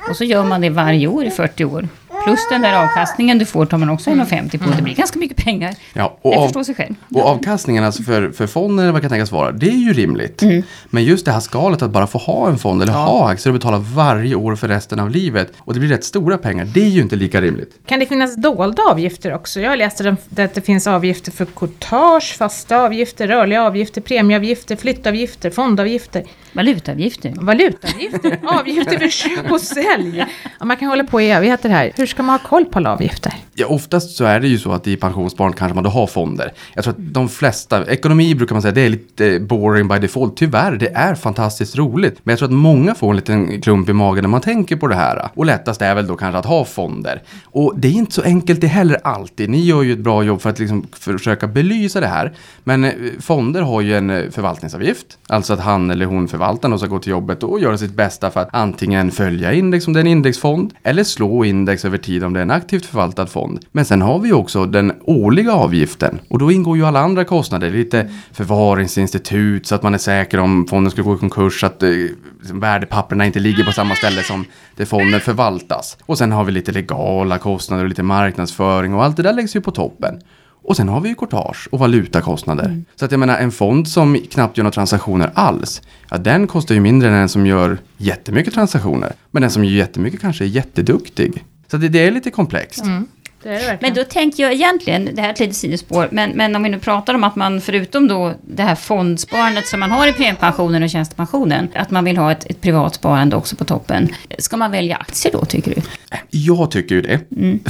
Och 0.08 0.16
så 0.16 0.24
gör 0.24 0.44
man 0.44 0.60
det 0.60 0.70
varje 0.70 1.06
år 1.06 1.24
i 1.24 1.30
40 1.30 1.64
år. 1.64 1.88
Plus 2.24 2.40
den 2.50 2.62
där 2.62 2.84
avkastningen 2.84 3.38
du 3.38 3.44
får 3.44 3.66
tar 3.66 3.78
man 3.78 3.90
också 3.90 4.10
1,50 4.10 4.58
på. 4.58 4.70
Det 4.76 4.82
blir 4.82 4.94
ganska 4.94 5.18
mycket 5.18 5.36
pengar. 5.36 5.74
Ja, 5.92 6.18
och 6.22 6.30
Det 6.30 6.36
av, 6.36 6.44
förstår 6.44 6.62
sig 6.64 6.74
själv. 6.74 6.94
Och 7.14 7.26
avkastningen 7.26 7.84
alltså 7.84 8.02
för, 8.02 8.30
för 8.30 8.46
fonden 8.46 8.78
eller 8.84 8.92
vad 8.92 9.02
kan 9.02 9.10
tänkas 9.10 9.32
vara, 9.32 9.52
det 9.52 9.66
är 9.66 9.76
ju 9.86 9.92
rimligt. 9.92 10.42
Mm. 10.42 10.62
Men 10.90 11.04
just 11.04 11.24
det 11.24 11.32
här 11.32 11.40
skalet 11.40 11.82
att 11.82 11.90
bara 11.90 12.06
få 12.06 12.18
ha 12.18 12.48
en 12.48 12.58
fond 12.58 12.82
eller 12.82 12.92
ha 12.92 13.30
aktier 13.30 13.52
och 13.52 13.58
betala 13.58 13.78
varje 13.78 14.34
år 14.34 14.56
för 14.56 14.68
resten 14.68 15.00
av 15.00 15.10
livet 15.10 15.52
och 15.58 15.74
det 15.74 15.80
blir 15.80 15.88
rätt 15.90 16.04
stora 16.04 16.38
pengar, 16.38 16.64
det 16.64 16.80
är 16.80 16.88
ju 16.88 17.00
inte 17.02 17.16
lika 17.16 17.40
rimligt. 17.40 17.78
Kan 17.86 18.00
det 18.00 18.06
finnas 18.06 18.36
dolda 18.36 18.82
avgifter 18.82 19.34
också? 19.34 19.60
Jag 19.60 19.78
läste 19.78 20.16
att 20.36 20.54
det 20.54 20.66
finns 20.66 20.86
avgifter 20.86 21.32
för 21.32 21.44
courtage, 21.44 22.36
fasta 22.38 22.76
avgifter, 22.80 23.28
rörliga 23.28 23.62
avgifter, 23.62 24.00
premieavgifter, 24.00 24.76
flyttavgifter, 24.76 25.50
fondavgifter, 25.50 26.22
Valutaavgifter. 26.52 27.32
valutaavgifter, 27.40 28.38
avgifter 28.60 28.98
för 28.98 29.08
köp 29.08 29.50
och 29.52 29.60
sälj. 29.60 30.24
Ja, 30.58 30.64
man 30.64 30.76
kan 30.76 30.88
hålla 30.88 31.04
på 31.04 31.20
i 31.20 31.30
evigheter 31.30 31.68
här. 31.68 31.92
Hur 31.96 32.06
ska 32.12 32.22
man 32.22 32.38
ha 32.38 32.48
koll 32.48 32.64
på 32.64 32.78
alla 32.78 32.92
avgifter? 32.92 33.34
Ja, 33.54 33.66
oftast 33.66 34.16
så 34.16 34.24
är 34.24 34.40
det 34.40 34.48
ju 34.48 34.58
så 34.58 34.72
att 34.72 34.86
i 34.86 34.96
pensionssparande 34.96 35.58
kanske 35.58 35.74
man 35.74 35.84
då 35.84 35.90
har 35.90 36.06
fonder. 36.06 36.52
Jag 36.74 36.84
tror 36.84 36.94
att 36.94 37.14
de 37.14 37.28
flesta, 37.28 37.86
ekonomi 37.86 38.34
brukar 38.34 38.54
man 38.54 38.62
säga, 38.62 38.72
det 38.72 38.80
är 38.80 38.88
lite 38.88 39.40
boring 39.40 39.88
by 39.88 39.98
default. 39.98 40.36
Tyvärr, 40.36 40.72
det 40.72 40.88
är 40.88 41.14
fantastiskt 41.14 41.76
roligt. 41.76 42.20
Men 42.22 42.32
jag 42.32 42.38
tror 42.38 42.48
att 42.48 42.54
många 42.54 42.94
får 42.94 43.10
en 43.10 43.16
liten 43.16 43.60
klump 43.60 43.88
i 43.88 43.92
magen 43.92 44.22
när 44.22 44.28
man 44.28 44.40
tänker 44.40 44.76
på 44.76 44.86
det 44.86 44.94
här. 44.94 45.28
Och 45.34 45.46
lättast 45.46 45.82
är 45.82 45.94
väl 45.94 46.06
då 46.06 46.16
kanske 46.16 46.38
att 46.38 46.46
ha 46.46 46.64
fonder. 46.64 47.22
Och 47.44 47.74
det 47.76 47.88
är 47.88 47.92
inte 47.92 48.12
så 48.12 48.22
enkelt 48.22 48.60
det 48.60 48.66
heller 48.66 48.98
alltid. 49.04 49.50
Ni 49.50 49.64
gör 49.64 49.82
ju 49.82 49.92
ett 49.92 49.98
bra 49.98 50.22
jobb 50.22 50.40
för 50.40 50.50
att 50.50 50.58
liksom 50.58 50.86
försöka 50.92 51.46
belysa 51.46 52.00
det 52.00 52.06
här. 52.06 52.32
Men 52.64 52.84
eh, 52.84 52.92
fonder 53.20 53.62
har 53.62 53.80
ju 53.80 53.96
en 53.96 54.10
eh, 54.10 54.30
förvaltningsavgift. 54.30 55.18
Alltså 55.26 55.52
att 55.52 55.60
han 55.60 55.90
eller 55.90 56.06
hon 56.06 56.28
förvaltaren 56.28 56.78
ska 56.78 56.88
gå 56.88 56.98
till 56.98 57.10
jobbet 57.10 57.42
och 57.42 57.60
göra 57.60 57.78
sitt 57.78 57.94
bästa 57.94 58.30
för 58.30 58.40
att 58.40 58.48
antingen 58.52 59.10
följa 59.10 59.52
index 59.52 59.86
om 59.86 59.92
det 59.92 59.98
är 59.98 60.04
en 60.04 60.06
indexfond 60.06 60.74
eller 60.82 61.04
slå 61.04 61.44
index 61.44 61.84
över 61.84 61.98
tid 62.02 62.24
om 62.24 62.32
det 62.32 62.40
är 62.40 62.42
en 62.42 62.50
aktivt 62.50 62.86
förvaltad 62.86 63.26
fond. 63.26 63.60
Men 63.72 63.84
sen 63.84 64.02
har 64.02 64.18
vi 64.18 64.32
också 64.32 64.66
den 64.66 64.92
årliga 65.04 65.52
avgiften 65.52 66.20
och 66.28 66.38
då 66.38 66.52
ingår 66.52 66.76
ju 66.76 66.86
alla 66.86 67.00
andra 67.00 67.24
kostnader. 67.24 67.70
Lite 67.70 68.10
förvaringsinstitut 68.32 69.66
så 69.66 69.74
att 69.74 69.82
man 69.82 69.94
är 69.94 69.98
säker 69.98 70.38
om 70.38 70.66
fonden 70.70 70.90
skulle 70.90 71.04
gå 71.04 71.14
i 71.14 71.18
konkurs 71.18 71.64
att 71.64 71.82
eh, 71.82 71.90
liksom 72.38 72.60
värdepapperna 72.60 73.26
inte 73.26 73.40
ligger 73.40 73.64
på 73.64 73.72
samma 73.72 73.94
ställe 73.94 74.22
som 74.22 74.44
där 74.76 74.84
fonden 74.84 75.20
förvaltas. 75.20 75.96
Och 76.06 76.18
sen 76.18 76.32
har 76.32 76.44
vi 76.44 76.52
lite 76.52 76.72
legala 76.72 77.38
kostnader 77.38 77.82
och 77.82 77.88
lite 77.88 78.02
marknadsföring 78.02 78.94
och 78.94 79.04
allt 79.04 79.16
det 79.16 79.22
där 79.22 79.32
läggs 79.32 79.56
ju 79.56 79.60
på 79.60 79.70
toppen. 79.70 80.20
Och 80.64 80.76
sen 80.76 80.88
har 80.88 81.00
vi 81.00 81.08
ju 81.08 81.14
courtage 81.14 81.68
och 81.72 81.78
valutakostnader. 81.78 82.84
Så 82.96 83.04
att 83.04 83.10
jag 83.10 83.20
menar 83.20 83.38
en 83.38 83.52
fond 83.52 83.88
som 83.88 84.18
knappt 84.30 84.58
gör 84.58 84.64
några 84.64 84.72
transaktioner 84.72 85.30
alls. 85.34 85.82
Ja 86.10 86.18
den 86.18 86.46
kostar 86.46 86.74
ju 86.74 86.80
mindre 86.80 87.08
än 87.08 87.14
en 87.14 87.28
som 87.28 87.46
gör 87.46 87.78
jättemycket 87.96 88.54
transaktioner. 88.54 89.12
Men 89.30 89.42
den 89.42 89.50
som 89.50 89.64
gör 89.64 89.72
jättemycket 89.72 90.20
kanske 90.20 90.44
är 90.44 90.48
jätteduktig. 90.48 91.44
Så 91.72 91.78
det, 91.78 91.88
det 91.88 91.98
är 91.98 92.10
lite 92.10 92.30
komplext. 92.30 92.84
Mm. 92.84 93.06
Det 93.42 93.48
är 93.48 93.72
det. 93.72 93.78
Men 93.80 93.94
då 93.94 94.04
tänker 94.04 94.42
jag 94.42 94.52
egentligen, 94.52 95.08
det 95.12 95.22
här 95.22 95.28
är 95.28 95.32
ett 95.32 95.40
litet 95.40 95.56
sidospår, 95.56 96.08
men, 96.10 96.30
men 96.30 96.56
om 96.56 96.62
vi 96.62 96.68
nu 96.68 96.78
pratar 96.78 97.14
om 97.14 97.24
att 97.24 97.36
man 97.36 97.60
förutom 97.60 98.08
då 98.08 98.34
det 98.42 98.62
här 98.62 98.74
fondsparandet 98.74 99.66
som 99.66 99.80
man 99.80 99.90
har 99.90 100.06
i 100.06 100.12
premiepensionen 100.12 100.82
och 100.82 100.90
tjänstepensionen, 100.90 101.68
att 101.74 101.90
man 101.90 102.04
vill 102.04 102.16
ha 102.16 102.32
ett, 102.32 102.50
ett 102.50 102.60
privat 102.60 102.94
sparande 102.94 103.36
också 103.36 103.56
på 103.56 103.64
toppen. 103.64 104.08
Ska 104.38 104.56
man 104.56 104.70
välja 104.70 104.96
aktier 104.96 105.32
då 105.32 105.44
tycker 105.44 105.74
du? 105.74 105.82
Jag 106.30 106.70
tycker 106.70 106.94
ju 106.94 107.02
det. 107.02 107.20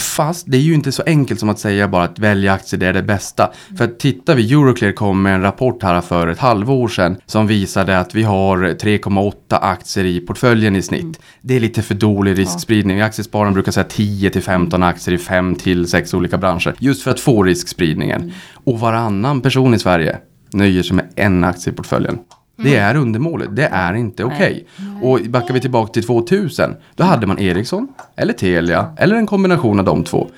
Fast 0.00 0.44
det 0.48 0.56
är 0.56 0.60
ju 0.60 0.74
inte 0.74 0.92
så 0.92 1.02
enkelt 1.06 1.40
som 1.40 1.48
att 1.48 1.58
säga 1.58 1.88
bara 1.88 2.04
att 2.04 2.18
välja 2.18 2.52
aktier 2.52 2.80
det 2.80 2.86
är 2.86 2.92
det 2.92 3.02
bästa. 3.02 3.52
För 3.78 3.84
att 3.84 3.98
tittar 3.98 4.34
vi, 4.34 4.52
Euroclear 4.52 4.92
kom 4.92 5.22
med 5.22 5.34
en 5.34 5.42
rapport 5.42 5.82
här 5.82 6.00
för 6.00 6.28
ett 6.28 6.38
halvår 6.38 6.88
sedan 6.88 7.16
som 7.26 7.46
visade 7.46 7.98
att 7.98 8.14
vi 8.14 8.22
har 8.22 8.58
3,8 8.58 9.58
aktier 9.60 10.04
i 10.04 10.20
portföljen 10.20 10.76
i 10.76 10.82
snitt. 10.82 11.20
Det 11.40 11.56
är 11.56 11.60
lite 11.60 11.82
för 11.82 11.94
dålig 11.94 12.38
riskspridning. 12.38 13.00
Aktiespararen 13.00 13.54
brukar 13.54 13.72
säga 13.72 13.84
10 13.84 14.30
till 14.30 14.42
15 14.42 14.82
aktier 14.82 15.14
i 15.14 15.18
5 15.18 15.54
till 15.62 15.87
6 15.87 16.14
olika 16.14 16.38
branscher. 16.38 16.75
Just 16.79 17.03
för 17.03 17.11
att 17.11 17.20
få 17.20 17.43
riskspridningen. 17.43 18.32
Och 18.64 18.81
varannan 18.81 19.41
person 19.41 19.75
i 19.75 19.79
Sverige 19.79 20.19
nöjer 20.53 20.82
sig 20.82 20.97
med 20.97 21.09
en 21.17 21.44
aktie 21.44 21.73
i 21.73 21.76
portföljen. 21.76 22.19
Det 22.56 22.76
är 22.76 22.97
undermålet, 22.97 23.56
det 23.56 23.67
är 23.67 23.94
inte 23.94 24.25
okej. 24.25 24.67
Och 25.03 25.20
backar 25.29 25.55
vi 25.55 25.61
tillbaka 25.61 25.93
till 25.93 26.04
2000, 26.04 26.75
då 26.95 27.04
hade 27.04 27.26
man 27.26 27.38
Ericsson, 27.38 27.88
eller 28.16 28.33
Telia, 28.33 28.95
eller 28.99 29.16
en 29.16 29.26
kombination 29.26 29.78
av 29.78 29.85
de 29.85 30.04
två. 30.04 30.28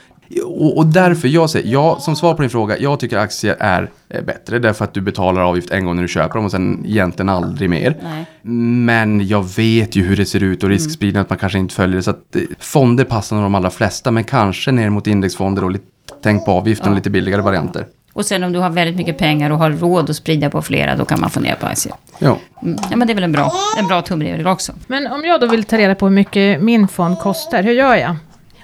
Och, 0.45 0.76
och 0.76 0.87
därför, 0.87 1.28
jag 1.28 1.50
säger, 1.50 1.73
ja, 1.73 1.99
som 2.00 2.16
svar 2.16 2.35
på 2.35 2.43
din 2.43 2.50
fråga, 2.50 2.78
jag 2.78 3.00
tycker 3.00 3.19
aktier 3.19 3.57
är 3.61 3.90
eh, 4.09 4.25
bättre. 4.25 4.59
Därför 4.59 4.85
att 4.85 4.95
du 4.95 5.00
betalar 5.00 5.43
avgift 5.43 5.71
en 5.71 5.85
gång 5.85 5.97
när 5.97 6.02
du 6.02 6.09
köper 6.09 6.35
dem 6.35 6.45
och 6.45 6.50
sen 6.50 6.85
egentligen 6.87 7.28
aldrig 7.28 7.71
mer. 7.71 7.97
Nej. 8.02 8.25
Men 8.43 9.26
jag 9.26 9.57
vet 9.57 9.97
ju 9.97 10.02
hur 10.02 10.16
det 10.16 10.26
ser 10.26 10.43
ut 10.43 10.62
och 10.62 10.69
riskspridning 10.69 11.21
att 11.21 11.31
man 11.31 11.38
kanske 11.38 11.59
inte 11.59 11.75
följer 11.75 11.97
det. 11.97 12.02
Så 12.02 12.11
att 12.11 12.37
eh, 12.37 12.43
fonder 12.59 13.04
passar 13.04 13.37
nog 13.37 13.45
de 13.45 13.54
allra 13.54 13.71
flesta, 13.71 14.11
men 14.11 14.25
kanske 14.25 14.73
ner 14.73 14.90
mot 14.90 15.07
indexfonder 15.07 15.64
och 15.64 15.71
lite, 15.71 15.85
tänk 16.23 16.45
på 16.45 16.50
avgiften 16.52 16.88
och 16.88 16.97
lite 16.97 17.11
billigare 17.11 17.43
varianter. 17.43 17.87
Och 18.12 18.26
sen 18.26 18.45
om 18.45 18.52
du 18.52 18.59
har 18.59 18.71
väldigt 18.71 18.97
mycket 18.97 19.19
pengar 19.19 19.50
och 19.50 19.59
har 19.59 19.71
råd 19.71 20.11
att 20.11 20.16
sprida 20.16 20.50
på 20.50 20.62
flera, 20.62 20.97
då 20.97 21.04
kan 21.04 21.21
man 21.21 21.31
få 21.31 21.40
ner 21.40 21.54
på 21.54 21.66
aktier. 21.66 21.95
Ja. 22.19 22.38
Mm. 22.62 22.78
Ja 22.90 22.97
men 22.97 23.07
det 23.07 23.12
är 23.12 23.14
väl 23.14 23.25
en 23.25 23.33
bra, 23.33 23.52
en 23.78 23.87
bra 23.87 24.02
tumregel 24.02 24.47
också. 24.47 24.73
Men 24.87 25.07
om 25.07 25.25
jag 25.25 25.40
då 25.40 25.47
vill 25.47 25.64
ta 25.64 25.78
reda 25.78 25.95
på 25.95 26.07
hur 26.07 26.14
mycket 26.14 26.62
min 26.62 26.88
fond 26.88 27.19
kostar, 27.19 27.62
hur 27.62 27.73
gör 27.73 27.95
jag? 27.95 28.16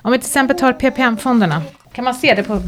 Om 0.03 0.13
vi 0.13 0.19
till 0.19 0.27
exempel 0.27 0.59
tar 0.59 0.73
PPM-fonderna, 0.73 1.63
kan 1.93 2.05
man 2.05 2.15
se 2.15 2.35
det 2.35 2.43
på. 2.43 2.63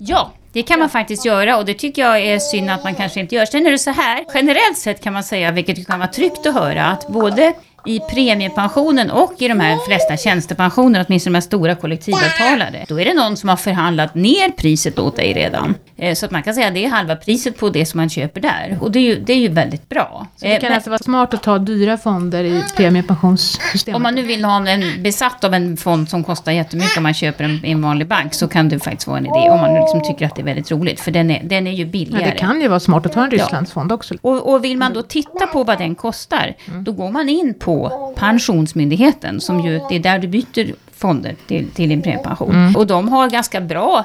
Ja, 0.00 0.32
det 0.52 0.62
kan 0.62 0.78
man 0.78 0.88
faktiskt 0.88 1.24
göra 1.24 1.56
och 1.56 1.64
det 1.64 1.74
tycker 1.74 2.02
jag 2.02 2.20
är 2.20 2.38
synd 2.38 2.70
att 2.70 2.84
man 2.84 2.94
kanske 2.94 3.20
inte 3.20 3.34
gör. 3.34 3.46
Sen 3.46 3.66
är 3.66 3.70
det 3.70 3.78
så 3.78 3.90
här, 3.90 4.24
generellt 4.34 4.78
sett 4.78 5.02
kan 5.02 5.12
man 5.12 5.24
säga, 5.24 5.50
vilket 5.50 5.86
kan 5.86 5.98
vara 5.98 6.08
tryggt 6.08 6.46
att 6.46 6.54
höra, 6.54 6.84
att 6.86 7.08
både 7.08 7.54
i 7.86 8.00
premiepensionen 8.00 9.10
och 9.10 9.32
i 9.38 9.48
de 9.48 9.60
här 9.60 9.78
flesta 9.86 10.16
tjänstepensionerna, 10.16 11.04
åtminstone 11.08 11.32
de 11.32 11.36
här 11.36 11.40
stora 11.40 11.74
kollektivavtalade, 11.74 12.84
då 12.88 13.00
är 13.00 13.04
det 13.04 13.14
någon 13.14 13.36
som 13.36 13.48
har 13.48 13.56
förhandlat 13.56 14.14
ner 14.14 14.50
priset 14.50 14.98
åt 14.98 15.16
dig 15.16 15.32
redan. 15.32 15.74
Eh, 15.96 16.14
Så 16.14 16.26
att 16.26 16.32
man 16.32 16.42
kan 16.42 16.54
säga 16.54 16.68
att 16.68 16.74
det 16.74 16.84
är 16.84 16.88
halva 16.88 17.16
priset 17.16 17.58
på 17.58 17.68
det 17.68 17.86
som 17.86 17.98
man 17.98 18.08
köper 18.08 18.40
där. 18.40 18.78
Och 18.80 18.90
det 18.92 18.98
är 18.98 19.02
ju, 19.02 19.20
det 19.20 19.32
är 19.32 19.36
ju 19.38 19.48
väldigt 19.48 19.88
bra. 19.88 20.26
Så 20.36 20.44
det 20.46 20.52
Eh, 20.54 20.60
kan 20.60 20.68
men- 20.68 20.74
alltså 20.76 20.90
vara 20.90 20.98
smart 20.98 21.34
att 21.34 21.42
ta 21.42 21.58
dyra 21.58 21.96
fonder 21.98 22.44
i 22.44 22.62
premiepensionssystemet. 22.76 23.96
om 23.96 24.02
man 24.02 24.14
nu 24.14 24.22
vill 24.22 24.44
ha 24.44 24.68
en 24.68 25.02
besatt 25.02 25.44
av 25.44 25.54
en 25.54 25.76
fond 25.76 26.08
som 26.08 26.24
kostar 26.24 26.52
jättemycket 26.52 26.96
om 26.96 27.02
man 27.02 27.14
köper 27.14 27.44
en 27.44 27.64
i 27.64 27.70
en 27.70 27.82
vanlig 27.82 28.06
bank 28.08 28.34
så 28.34 28.48
kan 28.48 28.68
det 28.68 28.78
faktiskt 28.78 29.06
vara 29.06 29.18
en 29.18 29.26
idé 29.26 29.50
om 29.50 29.60
man 29.60 29.74
nu 29.74 29.80
liksom 29.80 30.02
tycker 30.02 30.26
att 30.26 30.36
det 30.36 30.42
är 30.42 30.46
väldigt 30.46 30.70
roligt. 30.70 31.00
För 31.00 31.10
den 31.10 31.30
är, 31.30 31.42
den 31.44 31.66
är 31.66 31.72
ju 31.72 31.84
ja, 31.84 31.90
billigare. 31.90 32.24
det 32.30 32.38
kan 32.38 32.60
ju 32.60 32.68
vara 32.68 32.80
smart 32.80 33.06
att 33.06 33.12
ta 33.12 33.24
en 33.24 33.30
Rysslandsfond 33.30 33.92
också. 33.92 34.14
Och, 34.20 34.52
och 34.54 34.64
vill 34.64 34.76
man 34.78 34.92
då 34.92 35.02
titta 35.02 35.46
på 35.46 35.64
vad 35.64 35.78
den 35.78 35.94
kostar, 35.94 36.54
då 36.80 36.92
går 36.92 37.10
man 37.10 37.28
in 37.28 37.54
på 37.58 37.73
på 37.74 38.14
Pensionsmyndigheten, 38.16 39.40
som 39.40 39.60
ju, 39.60 39.80
det 39.88 39.96
är 39.96 40.00
där 40.00 40.18
du 40.18 40.28
byter 40.28 40.74
fonder 40.96 41.36
till, 41.46 41.70
till 41.70 41.88
din 41.88 42.02
premiepension. 42.02 42.76
Och 42.76 42.86
de 42.86 43.08
har 43.08 43.30
ganska 43.30 43.60
bra 43.60 44.04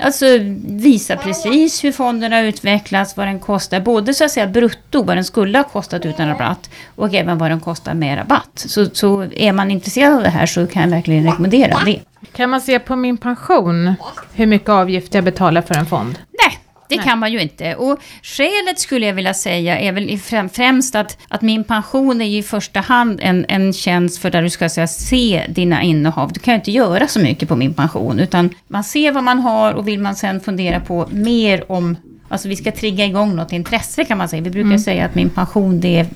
Alltså 0.00 0.26
visa 0.66 1.16
precis 1.16 1.84
hur 1.84 1.92
fonderna 1.92 2.40
utvecklas, 2.40 3.16
vad 3.16 3.26
den 3.26 3.40
kostar, 3.40 3.80
både 3.80 4.14
så 4.14 4.24
att 4.24 4.30
säga 4.30 4.46
brutto, 4.46 5.02
vad 5.02 5.16
den 5.16 5.24
skulle 5.24 5.58
ha 5.58 5.64
kostat 5.64 6.06
utan 6.06 6.28
rabatt, 6.28 6.70
och 6.96 7.14
även 7.14 7.38
vad 7.38 7.50
den 7.50 7.60
kostar 7.60 7.94
med 7.94 8.18
rabatt. 8.18 8.50
Så, 8.54 8.86
så 8.92 9.26
är 9.36 9.52
man 9.52 9.70
intresserad 9.70 10.14
av 10.14 10.22
det 10.22 10.28
här 10.28 10.46
så 10.46 10.66
kan 10.66 10.82
jag 10.82 10.88
verkligen 10.88 11.24
rekommendera 11.24 11.78
det. 11.84 12.00
Kan 12.32 12.50
man 12.50 12.60
se 12.60 12.78
på 12.78 12.96
min 12.96 13.16
pension 13.16 13.94
hur 14.34 14.46
mycket 14.46 14.68
avgift 14.68 15.14
jag 15.14 15.24
betalar 15.24 15.62
för 15.62 15.74
en 15.74 15.86
fond? 15.86 16.18
Nej, 16.42 16.58
det 16.88 16.98
kan 16.98 17.18
man 17.18 17.32
ju 17.32 17.40
inte. 17.40 17.74
Och 17.74 17.98
skälet 18.22 18.78
skulle 18.78 19.06
jag 19.06 19.14
vilja 19.14 19.34
säga 19.34 19.78
är 19.78 19.92
väl 19.92 20.18
främst 20.52 20.94
att, 20.94 21.18
att 21.28 21.42
min 21.42 21.64
pension 21.64 22.20
är 22.20 22.24
ju 22.24 22.38
i 22.38 22.42
första 22.42 22.80
hand 22.80 23.20
en, 23.22 23.44
en 23.48 23.72
tjänst 23.72 24.18
för 24.18 24.30
där 24.30 24.42
du 24.42 24.50
ska 24.50 24.68
säga, 24.68 24.86
se 24.86 25.46
dina 25.48 25.82
innehav. 25.82 26.32
Du 26.32 26.40
kan 26.40 26.54
ju 26.54 26.56
inte 26.56 26.70
göra 26.70 27.08
så 27.08 27.20
mycket 27.20 27.48
på 27.48 27.56
min 27.56 27.74
pension, 27.74 28.20
utan 28.20 28.50
man 28.68 28.84
ser 28.84 29.12
vad 29.12 29.24
man 29.24 29.38
har 29.38 29.72
och 29.74 29.88
vill 29.88 30.00
man 30.00 30.16
sen 30.16 30.40
fundera 30.40 30.80
på 30.80 31.08
mer 31.10 31.72
om 31.72 31.96
Alltså 32.28 32.48
vi 32.48 32.56
ska 32.56 32.72
trigga 32.72 33.04
igång 33.04 33.36
något 33.36 33.52
intresse 33.52 34.04
kan 34.04 34.18
man 34.18 34.28
säga. 34.28 34.42
Vi 34.42 34.50
brukar 34.50 34.78
säga 34.78 35.04
att 35.04 35.14
min 35.14 35.30
pension, 35.30 35.80
det, 35.80 36.06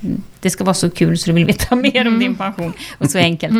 det 0.41 0.51
ska 0.51 0.65
vara 0.65 0.75
så 0.75 0.91
kul 0.91 1.19
så 1.19 1.31
du 1.31 1.35
vill 1.35 1.45
veta 1.45 1.77
mer 1.77 2.09
om 2.09 2.19
din 2.19 2.35
pension. 2.35 2.73
Och 2.99 3.11
så 3.11 3.19
enkelt. 3.19 3.55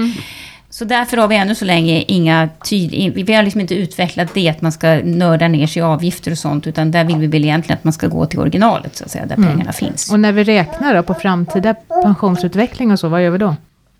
Så 0.71 0.85
därför 0.85 1.17
har 1.17 1.29
vi 1.29 1.37
ännu 1.37 1.55
så 1.55 1.65
länge 1.65 2.05
inga 2.09 2.49
tyd... 2.65 3.15
Vi 3.15 3.35
har 3.35 3.43
liksom 3.43 3.61
inte 3.61 3.75
utvecklat 3.75 4.35
det 4.35 4.49
att 4.49 4.63
man 4.63 4.73
ska 4.73 5.01
nörda 5.05 5.49
ner 5.49 5.67
sig 5.67 5.81
i 5.81 5.83
avgifter 5.83 6.31
och 6.31 6.39
sånt. 6.39 6.67
Utan 6.67 6.91
där 6.91 7.05
vill 7.05 7.17
vi 7.17 7.27
väl 7.27 7.45
egentligen 7.45 7.79
att 7.79 7.85
man 7.85 7.93
ska 7.93 8.07
gå 8.07 8.27
till 8.27 8.39
originalet 8.39 8.97
så 8.97 9.05
att 9.05 9.11
säga, 9.11 9.27
där 9.27 9.37
pengarna 9.37 9.73
finns. 9.73 10.13
Och 10.13 10.21
när 10.21 10.33
vi 10.33 10.45
räknar 10.45 10.95
då 10.95 11.03
på 11.03 11.15
framtida 11.15 11.75
pensionsutveckling 11.75 12.93
och 12.93 12.99
så, 12.99 13.09
vad 13.09 13.25
gör 13.25 13.31
vi 13.31 13.39
då? 13.39 13.57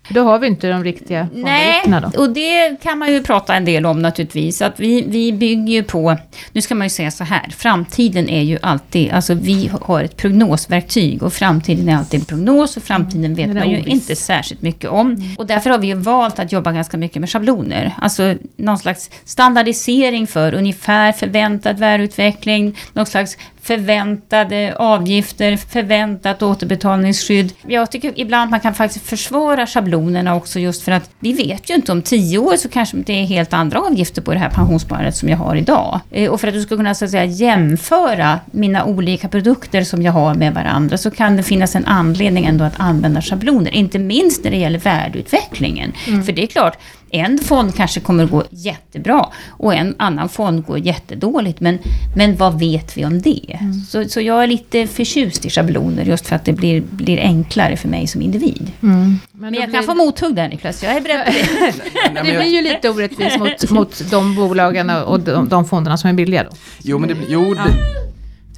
För 0.09 0.15
då 0.15 0.23
har 0.23 0.39
vi 0.39 0.47
inte 0.47 0.69
de 0.69 0.83
riktiga 0.83 1.27
Nej, 1.33 1.81
då. 1.85 2.21
och 2.21 2.29
det 2.29 2.81
kan 2.83 2.97
man 2.99 3.11
ju 3.13 3.23
prata 3.23 3.55
en 3.55 3.65
del 3.65 3.85
om 3.85 4.01
naturligtvis. 4.01 4.61
Att 4.61 4.79
vi, 4.79 5.01
vi 5.07 5.33
bygger 5.33 5.73
ju 5.73 5.83
på, 5.83 6.17
nu 6.51 6.61
ska 6.61 6.75
man 6.75 6.85
ju 6.85 6.89
säga 6.89 7.11
så 7.11 7.23
här, 7.23 7.49
framtiden 7.57 8.29
är 8.29 8.41
ju 8.41 8.57
alltid, 8.61 9.11
alltså 9.11 9.33
vi 9.33 9.71
har 9.81 10.03
ett 10.03 10.17
prognosverktyg 10.17 11.23
och 11.23 11.33
framtiden 11.33 11.89
är 11.89 11.95
alltid 11.97 12.19
en 12.19 12.25
prognos 12.25 12.77
och 12.77 12.83
framtiden 12.83 13.35
vet 13.35 13.47
Den 13.47 13.57
är 13.57 13.61
man 13.61 13.69
ju 13.69 13.81
oviss. 13.81 13.93
inte 13.93 14.15
särskilt 14.15 14.61
mycket 14.61 14.89
om. 14.89 15.35
Och 15.37 15.47
därför 15.47 15.69
har 15.69 15.77
vi 15.77 15.87
ju 15.87 15.93
valt 15.95 16.39
att 16.39 16.51
jobba 16.51 16.71
ganska 16.71 16.97
mycket 16.97 17.19
med 17.19 17.29
schabloner. 17.29 17.93
Alltså 18.01 18.35
någon 18.55 18.77
slags 18.79 19.09
standardisering 19.25 20.27
för 20.27 20.53
ungefär 20.53 21.11
förväntad 21.11 21.79
värdeutveckling, 21.79 22.77
någon 22.93 23.05
slags 23.05 23.37
förväntade 23.61 24.75
avgifter, 24.79 25.57
förväntat 25.57 26.41
återbetalningsskydd. 26.41 27.53
Jag 27.67 27.91
tycker 27.91 28.13
ibland 28.15 28.51
man 28.51 28.59
kan 28.59 28.73
faktiskt 28.73 29.05
försvara 29.05 29.67
schablonerna 29.67 30.35
också 30.35 30.59
just 30.59 30.83
för 30.83 30.91
att 30.91 31.09
vi 31.19 31.33
vet 31.33 31.69
ju 31.69 31.73
inte 31.75 31.91
om 31.91 32.01
tio 32.01 32.37
år 32.37 32.55
så 32.55 32.69
kanske 32.69 32.97
det 32.97 33.13
är 33.13 33.25
helt 33.25 33.53
andra 33.53 33.79
avgifter 33.79 34.21
på 34.21 34.33
det 34.33 34.39
här 34.39 34.49
pensionssparandet 34.49 35.15
som 35.15 35.29
jag 35.29 35.37
har 35.37 35.55
idag. 35.55 35.99
Eh, 36.11 36.29
Och 36.31 36.41
för 36.41 36.47
att 36.47 36.53
du 36.53 36.61
ska 36.61 36.77
kunna 36.77 36.95
så 36.95 37.05
att 37.05 37.11
säga 37.11 37.25
jämföra 37.25 38.39
mina 38.51 38.85
olika 38.85 39.27
produkter 39.29 39.83
som 39.83 40.01
jag 40.01 40.11
har 40.11 40.33
med 40.33 40.53
varandra 40.53 40.97
så 40.97 41.11
kan 41.11 41.37
det 41.37 41.43
finnas 41.43 41.75
en 41.75 41.85
anledning 41.85 42.45
ändå 42.45 42.63
att 42.65 42.79
använda 42.79 43.21
schabloner. 43.21 43.71
Inte 43.71 43.99
minst 43.99 44.43
när 44.43 44.51
det 44.51 44.57
gäller 44.57 44.79
värdeutvecklingen. 44.79 45.93
För 46.25 46.31
det 46.31 46.43
är 46.43 46.47
klart, 46.47 46.77
en 47.11 47.37
fond 47.39 47.75
kanske 47.75 47.99
kommer 47.99 48.23
att 48.23 48.29
gå 48.31 48.43
jättebra 48.49 49.25
och 49.49 49.73
en 49.73 49.95
annan 49.97 50.29
fond 50.29 50.65
går 50.65 50.79
jättedåligt. 50.79 51.59
Men, 51.59 51.79
men 52.15 52.35
vad 52.35 52.59
vet 52.59 52.97
vi 52.97 53.05
om 53.05 53.21
det? 53.21 53.59
Så, 53.89 54.09
så 54.09 54.21
jag 54.21 54.43
är 54.43 54.47
lite 54.47 54.87
förtjust 54.87 55.45
i 55.45 55.49
schabloner 55.49 56.03
just 56.05 56.27
för 56.27 56.35
att 56.35 56.45
det 56.45 56.53
blir, 56.53 56.81
blir 56.81 57.19
enklare 57.19 57.77
för 57.77 57.87
mig 57.89 58.07
som 58.07 58.21
individ. 58.21 58.71
Men, 58.79 59.19
Men 59.31 59.53
då 59.53 59.59
jag 59.59 59.69
blir- 59.69 59.77
kan 59.79 59.83
få 59.83 59.95
mothugg 59.95 60.35
där 60.35 60.49
Niklas, 60.49 60.83
jag 60.83 60.95
är 60.95 61.01
beredd 61.01 61.25
på 61.25 61.31
det. 61.31 61.73
Det 62.23 62.37
blir 62.37 62.55
ju 62.55 62.61
lite 62.61 62.89
orättvist 62.89 63.39
mot, 63.39 63.69
mot 63.69 64.01
de 64.11 64.35
bolagen 64.35 64.89
och 64.89 65.19
de, 65.19 65.49
de 65.49 65.65
fonderna 65.65 65.97
som 65.97 66.09
är 66.09 66.13
billiga 66.13 66.43
då. 66.43 66.49
Jo, 66.83 66.99
men 66.99 67.09
det, 67.09 67.15
jo, 67.29 67.53
det, 67.53 67.61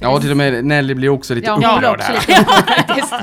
ja, 0.02 0.20
till 0.20 0.30
och 0.30 0.36
med 0.36 0.64
Nelly 0.64 0.94
blir 0.94 1.08
också 1.08 1.34
lite 1.34 1.46
Ja, 1.46 1.56
upprörd 1.56 2.00
här. 2.00 2.22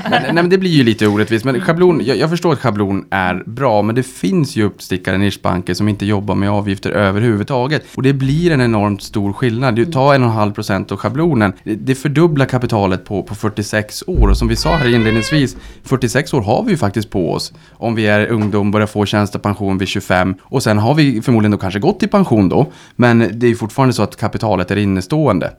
Men, 0.10 0.22
nej, 0.22 0.32
men 0.34 0.50
det 0.50 0.58
blir 0.58 0.70
ju 0.70 0.84
lite 0.84 1.06
orättvist. 1.06 1.44
Men 1.44 1.60
schablon, 1.60 2.00
jag, 2.04 2.16
jag 2.16 2.30
förstår 2.30 2.52
att 2.52 2.58
schablon 2.58 3.04
är 3.10 3.42
bra, 3.46 3.82
men 3.82 3.94
det 3.94 4.02
finns 4.02 4.56
ju 4.56 4.64
uppstickare 4.64 5.18
nischbanker 5.18 5.74
som 5.74 5.88
inte 5.88 6.06
jobbar 6.06 6.34
med 6.34 6.50
avgifter 6.50 6.90
överhuvudtaget. 6.90 7.84
Och 7.94 8.02
det 8.02 8.12
blir 8.12 8.50
en 8.50 8.60
enormt 8.60 9.02
stor 9.02 9.32
skillnad. 9.32 9.74
Du 9.74 9.84
tar 9.84 10.14
1,5% 10.14 10.92
av 10.92 10.98
schablonen. 10.98 11.52
Det, 11.64 11.74
det 11.74 11.94
fördubblar 11.94 12.46
kapitalet 12.46 13.04
på, 13.04 13.22
på 13.22 13.34
46 13.34 14.04
år. 14.06 14.28
Och 14.28 14.36
som 14.36 14.48
vi 14.48 14.56
sa 14.56 14.76
här 14.76 14.94
inledningsvis, 14.94 15.56
46 15.84 16.34
år 16.34 16.42
har 16.42 16.62
vi 16.62 16.70
ju 16.70 16.76
faktiskt 16.76 17.10
på 17.10 17.32
oss. 17.32 17.52
Om 17.72 17.94
vi 17.94 18.06
är 18.06 18.26
ungdom, 18.26 18.70
börjar 18.70 18.86
få 18.86 19.06
tjänstepension 19.06 19.78
vid 19.78 19.88
25. 19.88 20.34
Och 20.42 20.62
sen 20.62 20.78
har 20.78 20.94
vi 20.94 21.22
förmodligen 21.22 21.50
då 21.50 21.58
kanske 21.58 21.80
gått 21.80 22.02
i 22.02 22.06
pension 22.06 22.48
då. 22.48 22.72
Men 22.96 23.18
det 23.18 23.46
är 23.46 23.48
ju 23.48 23.56
fortfarande 23.56 23.92
så 23.92 24.02
att 24.02 24.16
kapitalet 24.16 24.70
är 24.70 24.76
innestående. 24.76 25.50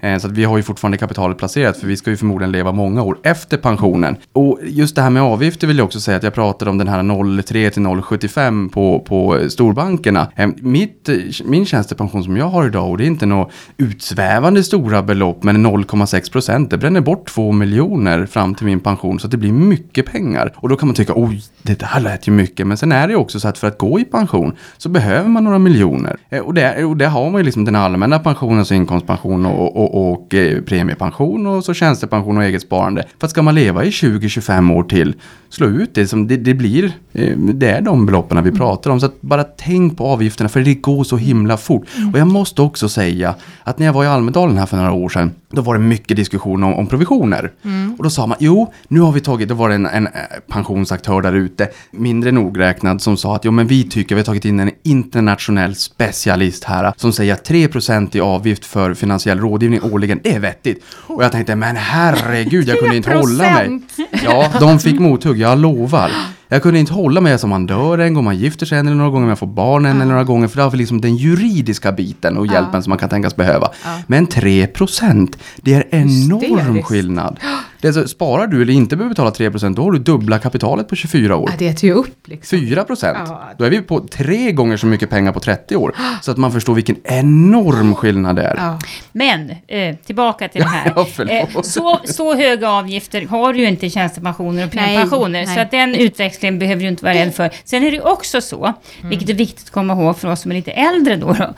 Eh, 0.00 0.18
så 0.18 0.26
att 0.26 0.32
vi 0.32 0.44
har 0.44 0.56
ju 0.56 0.62
fortfarande 0.62 0.98
kapitalet 0.98 1.38
placerat 1.38 1.76
för 1.76 1.86
vi 1.86 1.96
ska 1.96 2.10
ju 2.10 2.16
förmodligen 2.16 2.52
leva 2.52 2.72
många 2.72 3.02
år 3.02 3.18
efter 3.22 3.56
pensionen. 3.56 4.16
Och 4.32 4.58
just 4.62 4.96
det 4.96 5.02
här 5.02 5.10
med 5.10 5.22
avgifter 5.22 5.66
vill 5.66 5.78
jag 5.78 5.84
också 5.84 6.00
säga 6.00 6.16
att 6.16 6.22
jag 6.22 6.34
pratade 6.34 6.70
om 6.70 6.78
den 6.78 6.88
här 6.88 7.42
03 7.42 7.70
till 7.70 8.02
075 8.02 8.68
på, 8.68 9.00
på 9.00 9.38
storbankerna. 9.48 10.28
Ehm, 10.36 10.54
mitt, 10.58 11.08
min 11.44 11.66
tjänstepension 11.66 12.24
som 12.24 12.36
jag 12.36 12.48
har 12.48 12.66
idag 12.66 12.90
och 12.90 12.98
det 12.98 13.04
är 13.04 13.06
inte 13.06 13.26
några 13.26 13.48
utsvävande 13.76 14.64
stora 14.64 15.02
belopp 15.02 15.42
men 15.42 15.66
0,6 15.66 16.32
procent 16.32 16.70
det 16.70 16.78
bränner 16.78 17.00
bort 17.00 17.28
2 17.28 17.52
miljoner 17.52 18.26
fram 18.26 18.54
till 18.54 18.66
min 18.66 18.80
pension 18.80 19.20
så 19.20 19.26
att 19.26 19.30
det 19.30 19.36
blir 19.36 19.52
mycket 19.52 20.06
pengar. 20.06 20.52
Och 20.56 20.68
då 20.68 20.76
kan 20.76 20.88
man 20.88 20.94
tycka 20.94 21.12
oj 21.16 21.42
det 21.62 21.78
där 21.78 22.00
lät 22.00 22.28
ju 22.28 22.32
mycket 22.32 22.66
men 22.66 22.76
sen 22.76 22.92
är 22.92 23.06
det 23.06 23.12
ju 23.12 23.18
också 23.18 23.40
så 23.40 23.48
att 23.48 23.58
för 23.58 23.68
att 23.68 23.78
gå 23.78 24.00
i 24.00 24.04
pension 24.04 24.52
så 24.76 24.88
behöver 24.88 25.28
man 25.28 25.44
några 25.44 25.58
miljoner. 25.58 26.16
Eh, 26.28 26.40
och 26.40 26.54
det, 26.54 26.84
och 26.84 26.96
det 26.96 27.06
har 27.06 27.30
man 27.30 27.40
ju 27.40 27.44
liksom 27.44 27.64
den 27.64 27.76
allmänna 27.76 28.18
pensionen, 28.18 28.58
alltså 28.58 28.74
inkomstpension 28.74 29.46
och, 29.46 29.76
och, 29.76 29.87
och 29.88 30.34
eh, 30.34 30.60
premiepension 30.62 31.46
och 31.46 31.64
så 31.64 31.74
tjänstepension 31.74 32.36
och 32.36 32.44
eget 32.44 32.62
sparande. 32.62 33.04
För 33.18 33.26
att 33.26 33.30
ska 33.30 33.42
man 33.42 33.54
leva 33.54 33.84
i 33.84 33.90
20-25 33.90 34.72
år 34.74 34.82
till, 34.82 35.14
slå 35.48 35.66
ut 35.66 35.94
det 35.94 36.06
som 36.06 36.26
det, 36.26 36.36
det 36.36 36.54
blir, 36.54 36.92
eh, 37.12 37.36
det 37.38 37.70
är 37.70 37.80
de 37.80 38.06
beloppen 38.06 38.44
vi 38.44 38.52
pratar 38.52 38.90
om. 38.90 39.00
Så 39.00 39.06
att 39.06 39.20
bara 39.20 39.44
tänk 39.44 39.96
på 39.96 40.06
avgifterna 40.06 40.48
för 40.48 40.60
det 40.60 40.74
går 40.74 41.04
så 41.04 41.16
himla 41.16 41.56
fort. 41.56 41.86
Och 42.12 42.18
jag 42.18 42.26
måste 42.26 42.62
också 42.62 42.88
säga 42.88 43.34
att 43.64 43.78
när 43.78 43.86
jag 43.86 43.92
var 43.92 44.04
i 44.04 44.06
Almedalen 44.06 44.58
här 44.58 44.66
för 44.66 44.76
några 44.76 44.92
år 44.92 45.08
sedan, 45.08 45.32
då 45.50 45.62
var 45.62 45.74
det 45.74 45.80
mycket 45.80 46.16
diskussion 46.16 46.64
om, 46.64 46.74
om 46.74 46.86
provisioner. 46.86 47.52
Och 47.98 48.04
då 48.04 48.10
sa 48.10 48.26
man, 48.26 48.36
jo, 48.40 48.72
nu 48.88 49.00
har 49.00 49.12
vi 49.12 49.20
tagit, 49.20 49.48
då 49.48 49.54
var 49.54 49.68
det 49.68 49.74
en, 49.74 49.86
en 49.86 50.06
eh, 50.06 50.12
pensionsaktör 50.48 51.20
där 51.20 51.32
ute, 51.32 51.68
mindre 51.90 52.32
nogräknad, 52.32 53.02
som 53.02 53.16
sa 53.16 53.36
att 53.36 53.44
jo 53.44 53.50
men 53.50 53.66
vi 53.66 53.84
tycker 53.84 54.14
vi 54.14 54.20
har 54.20 54.26
tagit 54.26 54.44
in 54.44 54.60
en 54.60 54.70
internationell 54.82 55.74
specialist 55.74 56.64
här 56.64 56.92
som 56.96 57.12
säger 57.12 57.34
att 57.34 57.50
3% 57.50 58.16
i 58.16 58.20
avgift 58.20 58.64
för 58.64 58.94
finansiell 58.94 59.40
rådgivning 59.40 59.77
årligen, 59.80 60.20
det 60.24 60.34
är 60.34 60.38
vettigt. 60.38 60.84
Och 61.06 61.24
jag 61.24 61.32
tänkte, 61.32 61.56
men 61.56 61.76
herregud, 61.76 62.68
jag 62.68 62.78
kunde 62.78 62.96
inte 62.96 63.14
hålla 63.14 63.44
mig. 63.44 63.80
Ja, 64.24 64.50
de 64.60 64.78
fick 64.78 65.00
mothugg, 65.00 65.38
jag 65.38 65.58
lovar. 65.58 66.10
Jag 66.50 66.62
kunde 66.62 66.80
inte 66.80 66.92
hålla 66.92 67.20
mig 67.20 67.38
som 67.38 67.50
man 67.50 67.66
dör 67.66 67.98
en 67.98 68.14
gång, 68.14 68.24
man 68.24 68.36
gifter 68.36 68.66
sig 68.66 68.78
en 68.78 68.86
eller 68.86 68.96
några 68.96 69.10
gånger, 69.10 69.26
man 69.26 69.36
får 69.36 69.46
barn 69.46 69.86
en 69.86 69.96
eller 69.96 70.10
några 70.10 70.24
gånger. 70.24 70.48
För 70.48 70.56
det 70.56 70.62
har 70.62 70.70
vi 70.70 70.78
liksom 70.78 71.00
den 71.00 71.16
juridiska 71.16 71.92
biten 71.92 72.36
och 72.36 72.46
hjälpen 72.46 72.82
som 72.82 72.90
man 72.90 72.98
kan 72.98 73.08
tänkas 73.08 73.36
behöva. 73.36 73.68
Men 74.06 74.26
3% 74.26 75.36
det 75.56 75.74
är 75.74 75.84
enorm 75.90 76.82
skillnad. 76.82 77.38
Det 77.80 77.88
är 77.88 77.92
så, 77.92 78.08
sparar 78.08 78.46
du 78.46 78.62
eller 78.62 78.72
inte 78.72 78.96
behöver 78.96 79.14
betala 79.14 79.30
3% 79.30 79.74
då 79.74 79.82
har 79.82 79.92
du 79.92 79.98
dubbla 79.98 80.38
kapitalet 80.38 80.88
på 80.88 80.96
24 80.96 81.36
år. 81.36 81.50
Ja, 81.50 81.56
det 81.58 81.68
äter 81.68 81.84
ju 81.84 81.92
upp 81.92 82.28
liksom. 82.28 82.58
4 82.58 82.84
procent. 82.84 83.18
Ja. 83.28 83.50
Då 83.58 83.64
är 83.64 83.70
vi 83.70 83.80
på 83.80 84.00
tre 84.00 84.52
gånger 84.52 84.76
så 84.76 84.86
mycket 84.86 85.10
pengar 85.10 85.32
på 85.32 85.40
30 85.40 85.76
år. 85.76 85.96
Så 86.22 86.30
att 86.30 86.36
man 86.36 86.52
förstår 86.52 86.74
vilken 86.74 86.96
enorm 87.04 87.94
skillnad 87.94 88.36
det 88.36 88.42
är. 88.42 88.56
Ja. 88.56 88.78
Men, 89.12 89.50
eh, 89.66 89.96
tillbaka 89.96 90.48
till 90.48 90.60
det 90.60 90.68
här. 90.68 90.88
Eh, 91.28 91.60
så, 91.62 92.00
så 92.04 92.34
höga 92.34 92.70
avgifter 92.70 93.26
har 93.26 93.52
du 93.52 93.60
ju 93.60 93.68
inte 93.68 93.86
i 93.86 93.90
tjänstepensioner 93.90 94.64
och 94.64 94.72
premiepensioner. 94.72 95.46
Så 95.46 95.60
att 95.60 95.70
den 95.70 95.94
utväxlingen 95.94 96.58
behöver 96.58 96.82
du 96.82 96.88
inte 96.88 97.04
vara 97.04 97.14
rädd 97.14 97.34
för. 97.34 97.50
Sen 97.64 97.82
är 97.82 97.90
det 97.90 98.00
också 98.00 98.40
så, 98.40 98.72
vilket 99.02 99.28
är 99.28 99.34
viktigt 99.34 99.64
att 99.64 99.70
komma 99.70 99.92
ihåg 99.92 100.18
för 100.18 100.28
oss 100.28 100.40
som 100.40 100.50
är 100.50 100.56
lite 100.56 100.70
äldre 100.72 101.16
då, 101.16 101.32
då 101.32 101.54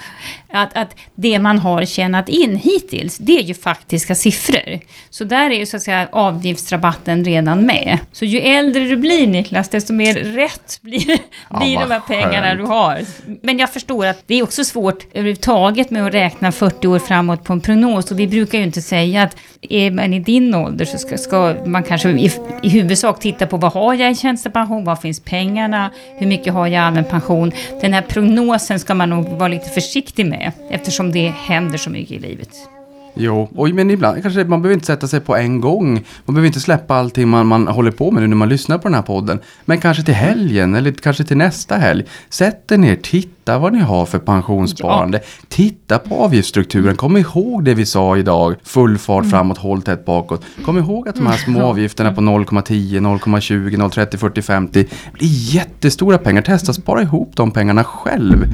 att, 0.52 0.76
att 0.76 0.96
det 1.14 1.38
man 1.38 1.58
har 1.58 1.84
tjänat 1.84 2.28
in 2.28 2.56
hittills, 2.56 3.18
det 3.18 3.38
är 3.38 3.42
ju 3.42 3.54
faktiska 3.54 4.14
siffror. 4.14 4.80
Så 5.10 5.24
där 5.24 5.50
är 5.50 5.54
ju 5.54 5.66
så 5.66 5.76
att 5.76 5.82
säga 5.82 6.08
avgiftsrabatten 6.12 7.24
redan 7.24 7.66
med. 7.66 7.98
Så 8.12 8.24
ju 8.24 8.38
äldre 8.38 8.84
du 8.84 8.96
blir 8.96 9.26
Niklas, 9.26 9.68
desto 9.68 9.92
mer 9.92 10.14
rätt 10.14 10.78
blir, 10.82 11.06
blir 11.58 11.76
vad 11.76 11.88
de 11.88 11.94
här 11.94 12.00
pengarna 12.00 12.46
skönt. 12.46 12.58
du 12.58 12.64
har. 12.64 13.00
Men 13.42 13.58
jag 13.58 13.72
förstår 13.72 14.06
att 14.06 14.22
det 14.26 14.34
är 14.34 14.42
också 14.42 14.64
svårt 14.64 15.06
överhuvudtaget 15.12 15.90
med 15.90 16.06
att 16.06 16.14
räkna 16.14 16.52
40 16.52 16.88
år 16.88 16.98
framåt 16.98 17.44
på 17.44 17.52
en 17.52 17.60
prognos. 17.60 18.10
Och 18.10 18.18
vi 18.18 18.26
brukar 18.26 18.58
ju 18.58 18.64
inte 18.64 18.82
säga 18.82 19.22
att 19.22 19.36
är 19.60 19.90
man 19.90 20.14
i 20.14 20.20
din 20.20 20.54
ålder 20.54 20.84
så 20.84 20.98
ska, 20.98 21.18
ska 21.18 21.54
man 21.66 21.82
kanske 21.82 22.10
i, 22.10 22.32
i 22.62 22.68
huvudsak 22.68 23.20
titta 23.20 23.46
på 23.46 23.56
vad 23.56 23.72
har 23.72 23.94
jag 23.94 24.10
i 24.10 24.14
tjänstepension, 24.14 24.84
var 24.84 24.96
finns 24.96 25.20
pengarna, 25.20 25.90
hur 26.18 26.26
mycket 26.26 26.52
har 26.52 26.66
jag 26.66 26.72
i 26.72 26.76
allmän 26.76 27.04
pension. 27.04 27.52
Den 27.80 27.92
här 27.92 28.02
prognosen 28.02 28.80
ska 28.80 28.94
man 28.94 29.10
nog 29.10 29.28
vara 29.28 29.48
lite 29.48 29.68
försiktig 29.68 30.26
med 30.26 30.52
eftersom 30.70 31.12
det 31.12 31.28
händer 31.28 31.78
så 31.78 31.90
mycket 31.90 32.16
i 32.16 32.18
livet. 32.18 32.79
Jo, 33.14 33.48
och, 33.56 33.70
men 33.70 33.90
ibland 33.90 34.22
kanske 34.22 34.44
man 34.44 34.62
behöver 34.62 34.74
inte 34.74 34.86
sätta 34.86 35.08
sig 35.08 35.20
på 35.20 35.36
en 35.36 35.60
gång. 35.60 35.92
Man 36.24 36.34
behöver 36.34 36.46
inte 36.46 36.60
släppa 36.60 36.94
allting 36.94 37.28
man, 37.28 37.46
man 37.46 37.68
håller 37.68 37.90
på 37.90 38.10
med 38.10 38.22
nu 38.22 38.28
när 38.28 38.36
man 38.36 38.48
lyssnar 38.48 38.78
på 38.78 38.88
den 38.88 38.94
här 38.94 39.02
podden. 39.02 39.40
Men 39.64 39.78
kanske 39.78 40.02
till 40.02 40.14
helgen 40.14 40.74
eller 40.74 40.92
kanske 40.92 41.24
till 41.24 41.36
nästa 41.36 41.76
helg. 41.76 42.04
Sätt 42.28 42.72
er 42.72 42.76
ner, 42.76 42.96
titta 42.96 43.58
vad 43.58 43.72
ni 43.72 43.78
har 43.78 44.06
för 44.06 44.18
pensionssparande. 44.18 45.20
Titta 45.48 45.98
på 45.98 46.14
avgiftsstrukturen. 46.14 46.96
Kom 46.96 47.16
ihåg 47.16 47.64
det 47.64 47.74
vi 47.74 47.86
sa 47.86 48.16
idag. 48.16 48.54
Full 48.62 48.98
fart 48.98 49.30
framåt, 49.30 49.58
håll 49.58 49.82
tätt 49.82 50.04
bakåt. 50.04 50.44
Kom 50.64 50.78
ihåg 50.78 51.08
att 51.08 51.14
de 51.14 51.26
här 51.26 51.36
små 51.36 51.62
avgifterna 51.62 52.12
på 52.12 52.20
0,10, 52.20 53.00
0,20, 53.00 53.76
0,30, 53.76 54.16
40, 54.16 54.42
50 54.42 54.86
blir 55.12 55.54
jättestora 55.54 56.18
pengar. 56.18 56.42
Testa 56.42 56.72
spara 56.72 57.02
ihop 57.02 57.30
de 57.36 57.50
pengarna 57.50 57.84
själv. 57.84 58.44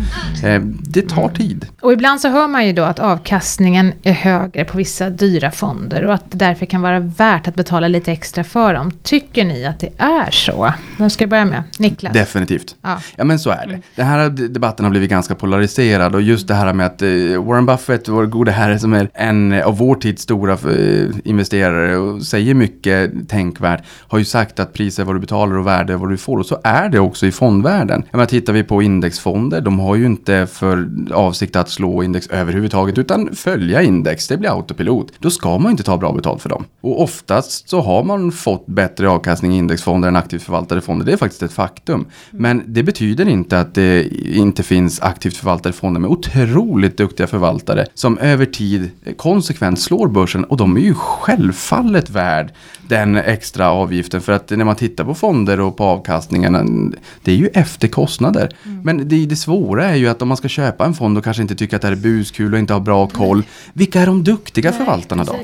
Eh, 0.44 0.60
det 0.62 1.08
tar 1.08 1.28
tid. 1.28 1.66
Och 1.80 1.92
ibland 1.92 2.20
så 2.20 2.28
hör 2.28 2.48
man 2.48 2.66
ju 2.66 2.72
då 2.72 2.82
att 2.82 2.98
avkastningen 2.98 3.92
är 4.02 4.12
högre 4.46 4.64
på 4.64 4.78
vissa 4.78 5.10
dyra 5.10 5.50
fonder 5.50 6.04
och 6.04 6.14
att 6.14 6.30
det 6.30 6.38
därför 6.38 6.66
kan 6.66 6.82
vara 6.82 7.00
värt 7.00 7.48
att 7.48 7.54
betala 7.54 7.88
lite 7.88 8.12
extra 8.12 8.44
för 8.44 8.74
dem. 8.74 8.90
Tycker 9.02 9.44
ni 9.44 9.64
att 9.64 9.80
det 9.80 9.88
är 9.98 10.30
så? 10.30 10.72
Vem 10.98 11.10
ska 11.10 11.22
jag 11.22 11.30
börja 11.30 11.44
med? 11.44 11.62
Niklas? 11.78 12.12
Definitivt. 12.12 12.76
Ja. 12.82 12.98
Ja 13.16 13.24
men 13.24 13.38
så 13.38 13.50
är 13.50 13.66
det. 13.66 13.80
Den 13.94 14.06
här 14.06 14.28
debatten 14.28 14.84
har 14.84 14.90
blivit 14.90 15.10
ganska 15.10 15.34
polariserad 15.34 16.14
och 16.14 16.22
just 16.22 16.48
det 16.48 16.54
här 16.54 16.72
med 16.72 16.86
att 16.86 17.02
eh, 17.02 17.08
Warren 17.44 17.66
Buffett, 17.66 18.08
vår 18.08 18.26
gode 18.26 18.50
herre 18.50 18.78
som 18.78 18.92
är 18.92 19.10
en 19.14 19.62
av 19.62 19.78
vår 19.78 19.94
tids 19.94 20.22
stora 20.22 20.52
eh, 20.52 21.08
investerare 21.24 21.96
och 21.96 22.22
säger 22.22 22.54
mycket 22.54 23.28
tänkvärt, 23.28 23.84
har 24.08 24.18
ju 24.18 24.24
sagt 24.24 24.60
att 24.60 24.72
pris 24.72 24.98
är 24.98 25.04
vad 25.04 25.14
du 25.14 25.20
betalar 25.20 25.56
och 25.58 25.66
värde 25.66 25.92
är 25.92 25.96
vad 25.96 26.10
du 26.10 26.16
får 26.16 26.38
och 26.38 26.46
så 26.46 26.58
är 26.64 26.88
det 26.88 26.98
också 26.98 27.26
i 27.26 27.32
fondvärlden. 27.32 28.02
Jag 28.10 28.18
menar, 28.18 28.26
tittar 28.26 28.52
vi 28.52 28.62
på 28.62 28.82
indexfonder, 28.82 29.60
de 29.60 29.80
har 29.80 29.96
ju 29.96 30.06
inte 30.06 30.46
för 30.46 30.88
avsikt 31.12 31.56
att 31.56 31.70
slå 31.70 32.02
index 32.02 32.26
överhuvudtaget 32.26 32.98
utan 32.98 33.34
följa 33.34 33.82
index, 33.82 34.28
det 34.28 34.35
blir 34.36 34.50
autopilot. 34.50 35.12
Då 35.18 35.30
ska 35.30 35.58
man 35.58 35.70
inte 35.70 35.82
ta 35.82 35.96
bra 35.96 36.12
betalt 36.12 36.42
för 36.42 36.48
dem. 36.48 36.64
Och 36.80 37.02
oftast 37.02 37.68
så 37.68 37.80
har 37.80 38.04
man 38.04 38.32
fått 38.32 38.66
bättre 38.66 39.08
avkastning 39.08 39.54
i 39.54 39.58
indexfonder 39.58 40.08
än 40.08 40.16
aktivt 40.16 40.42
förvaltade 40.42 40.80
fonder, 40.80 41.06
det 41.06 41.12
är 41.12 41.16
faktiskt 41.16 41.42
ett 41.42 41.52
faktum. 41.52 42.06
Men 42.30 42.62
det 42.66 42.82
betyder 42.82 43.28
inte 43.28 43.60
att 43.60 43.74
det 43.74 44.08
inte 44.36 44.62
finns 44.62 45.00
aktivt 45.00 45.36
förvaltade 45.36 45.72
fonder 45.72 46.00
med 46.00 46.10
otroligt 46.10 46.96
duktiga 46.96 47.26
förvaltare 47.26 47.86
som 47.94 48.18
över 48.18 48.46
tid 48.46 48.90
konsekvent 49.16 49.80
slår 49.80 50.08
börsen 50.08 50.44
och 50.44 50.56
de 50.56 50.76
är 50.76 50.80
ju 50.80 50.94
självfallet 50.94 52.10
värd 52.10 52.52
den 52.88 53.16
extra 53.16 53.70
avgiften 53.70 54.20
för 54.20 54.32
att 54.32 54.50
när 54.50 54.64
man 54.64 54.76
tittar 54.76 55.04
på 55.04 55.14
fonder 55.14 55.60
och 55.60 55.76
på 55.76 55.84
avkastningen 55.84 56.94
det 57.22 57.32
är 57.32 57.36
ju 57.36 57.46
efter 57.46 57.88
kostnader. 57.88 58.56
Men 58.82 59.08
det, 59.08 59.26
det 59.26 59.36
svåra 59.36 59.84
är 59.84 59.94
ju 59.94 60.08
att 60.08 60.22
om 60.22 60.28
man 60.28 60.36
ska 60.36 60.48
köpa 60.48 60.84
en 60.84 60.94
fond 60.94 61.18
och 61.18 61.24
kanske 61.24 61.42
inte 61.42 61.54
tycker 61.54 61.76
att 61.76 61.82
det 61.82 61.88
här 61.88 61.96
är 61.96 62.00
buskul 62.00 62.52
och 62.52 62.58
inte 62.58 62.72
har 62.72 62.80
bra 62.80 63.06
koll. 63.06 63.42
Vilka 63.72 64.00
är 64.00 64.06
de 64.06 64.24
duktiga 64.24 64.72
förvaltarna 64.72 65.24
då? 65.24 65.36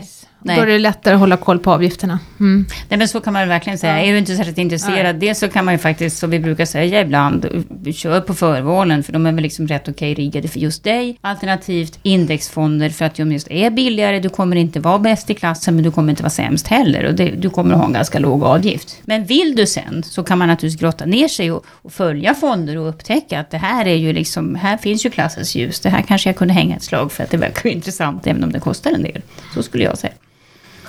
Nej. 0.45 0.57
Då 0.57 0.63
är 0.63 0.67
det 0.67 0.79
lättare 0.79 1.15
att 1.15 1.21
hålla 1.21 1.37
koll 1.37 1.59
på 1.59 1.73
avgifterna. 1.73 2.19
Mm. 2.41 2.67
Nej 2.89 2.99
men 2.99 3.09
så 3.09 3.21
kan 3.21 3.33
man 3.33 3.49
verkligen 3.49 3.79
säga. 3.79 4.01
Är 4.01 4.13
du 4.13 4.19
inte 4.19 4.37
särskilt 4.37 4.59
intresserad, 4.59 5.17
dels 5.17 5.39
så 5.39 5.49
kan 5.49 5.65
man 5.65 5.75
ju 5.75 5.79
faktiskt, 5.79 6.19
som 6.19 6.31
vi 6.31 6.41
brukar 6.41 6.65
säga 6.65 7.01
ibland, 7.01 7.65
kör 7.95 8.21
på 8.21 8.35
förvalen, 8.35 9.03
för 9.03 9.13
de 9.13 9.27
är 9.27 9.33
väl 9.33 9.43
liksom 9.43 9.67
rätt 9.69 9.89
okej 9.89 10.15
riggade 10.15 10.49
för 10.49 10.61
just 10.61 10.85
dig. 10.85 11.19
Alternativt 11.21 11.99
indexfonder, 12.03 12.91
för 12.91 13.05
att 13.05 13.15
de 13.15 13.33
just 13.33 13.51
är 13.51 13.71
billigare, 13.71 14.21
du 14.21 14.29
kommer 14.29 14.57
inte 14.57 14.81
vara 14.81 14.99
bäst 14.99 15.31
i 15.31 15.35
klassen, 15.35 15.75
men 15.75 15.85
du 15.85 15.91
kommer 15.91 16.11
inte 16.11 16.23
vara 16.23 16.31
sämst 16.31 16.67
heller. 16.67 17.05
Och 17.05 17.15
det, 17.15 17.31
du 17.31 17.51
kommer 17.51 17.75
att 17.75 17.81
ha 17.81 17.87
en 17.87 17.93
ganska 17.93 18.19
låg 18.19 18.45
avgift. 18.45 18.97
Men 19.05 19.25
vill 19.25 19.57
du 19.57 19.67
sen, 19.67 20.03
så 20.03 20.23
kan 20.23 20.39
man 20.39 20.49
naturligtvis 20.49 20.81
grotta 20.81 21.05
ner 21.05 21.29
sig 21.29 21.53
och, 21.53 21.65
och 21.69 21.93
följa 21.93 22.35
fonder 22.35 22.79
och 22.79 22.89
upptäcka 22.89 23.41
att 23.41 23.51
det 23.51 23.59
här 23.59 23.87
är 23.87 23.97
ju 23.97 24.13
liksom, 24.13 24.55
här 24.55 24.77
finns 24.77 25.07
ju 25.07 25.11
klassens 25.11 25.55
ljus. 25.55 25.81
Det 25.81 25.89
här 25.89 26.03
kanske 26.03 26.29
jag 26.29 26.37
kunde 26.37 26.55
hänga 26.55 26.77
ett 26.77 26.83
slag 26.83 27.13
för 27.13 27.25
att 27.25 27.31
det 27.31 27.37
verkar 27.37 27.71
intressant, 27.71 28.27
även 28.27 28.45
om 28.45 28.53
det 28.53 28.61
kostar 28.61 28.91
en 28.91 29.03
del. 29.03 29.23
Så 29.55 29.63
skulle 29.63 29.85
jag 29.85 29.99
säga. 29.99 30.13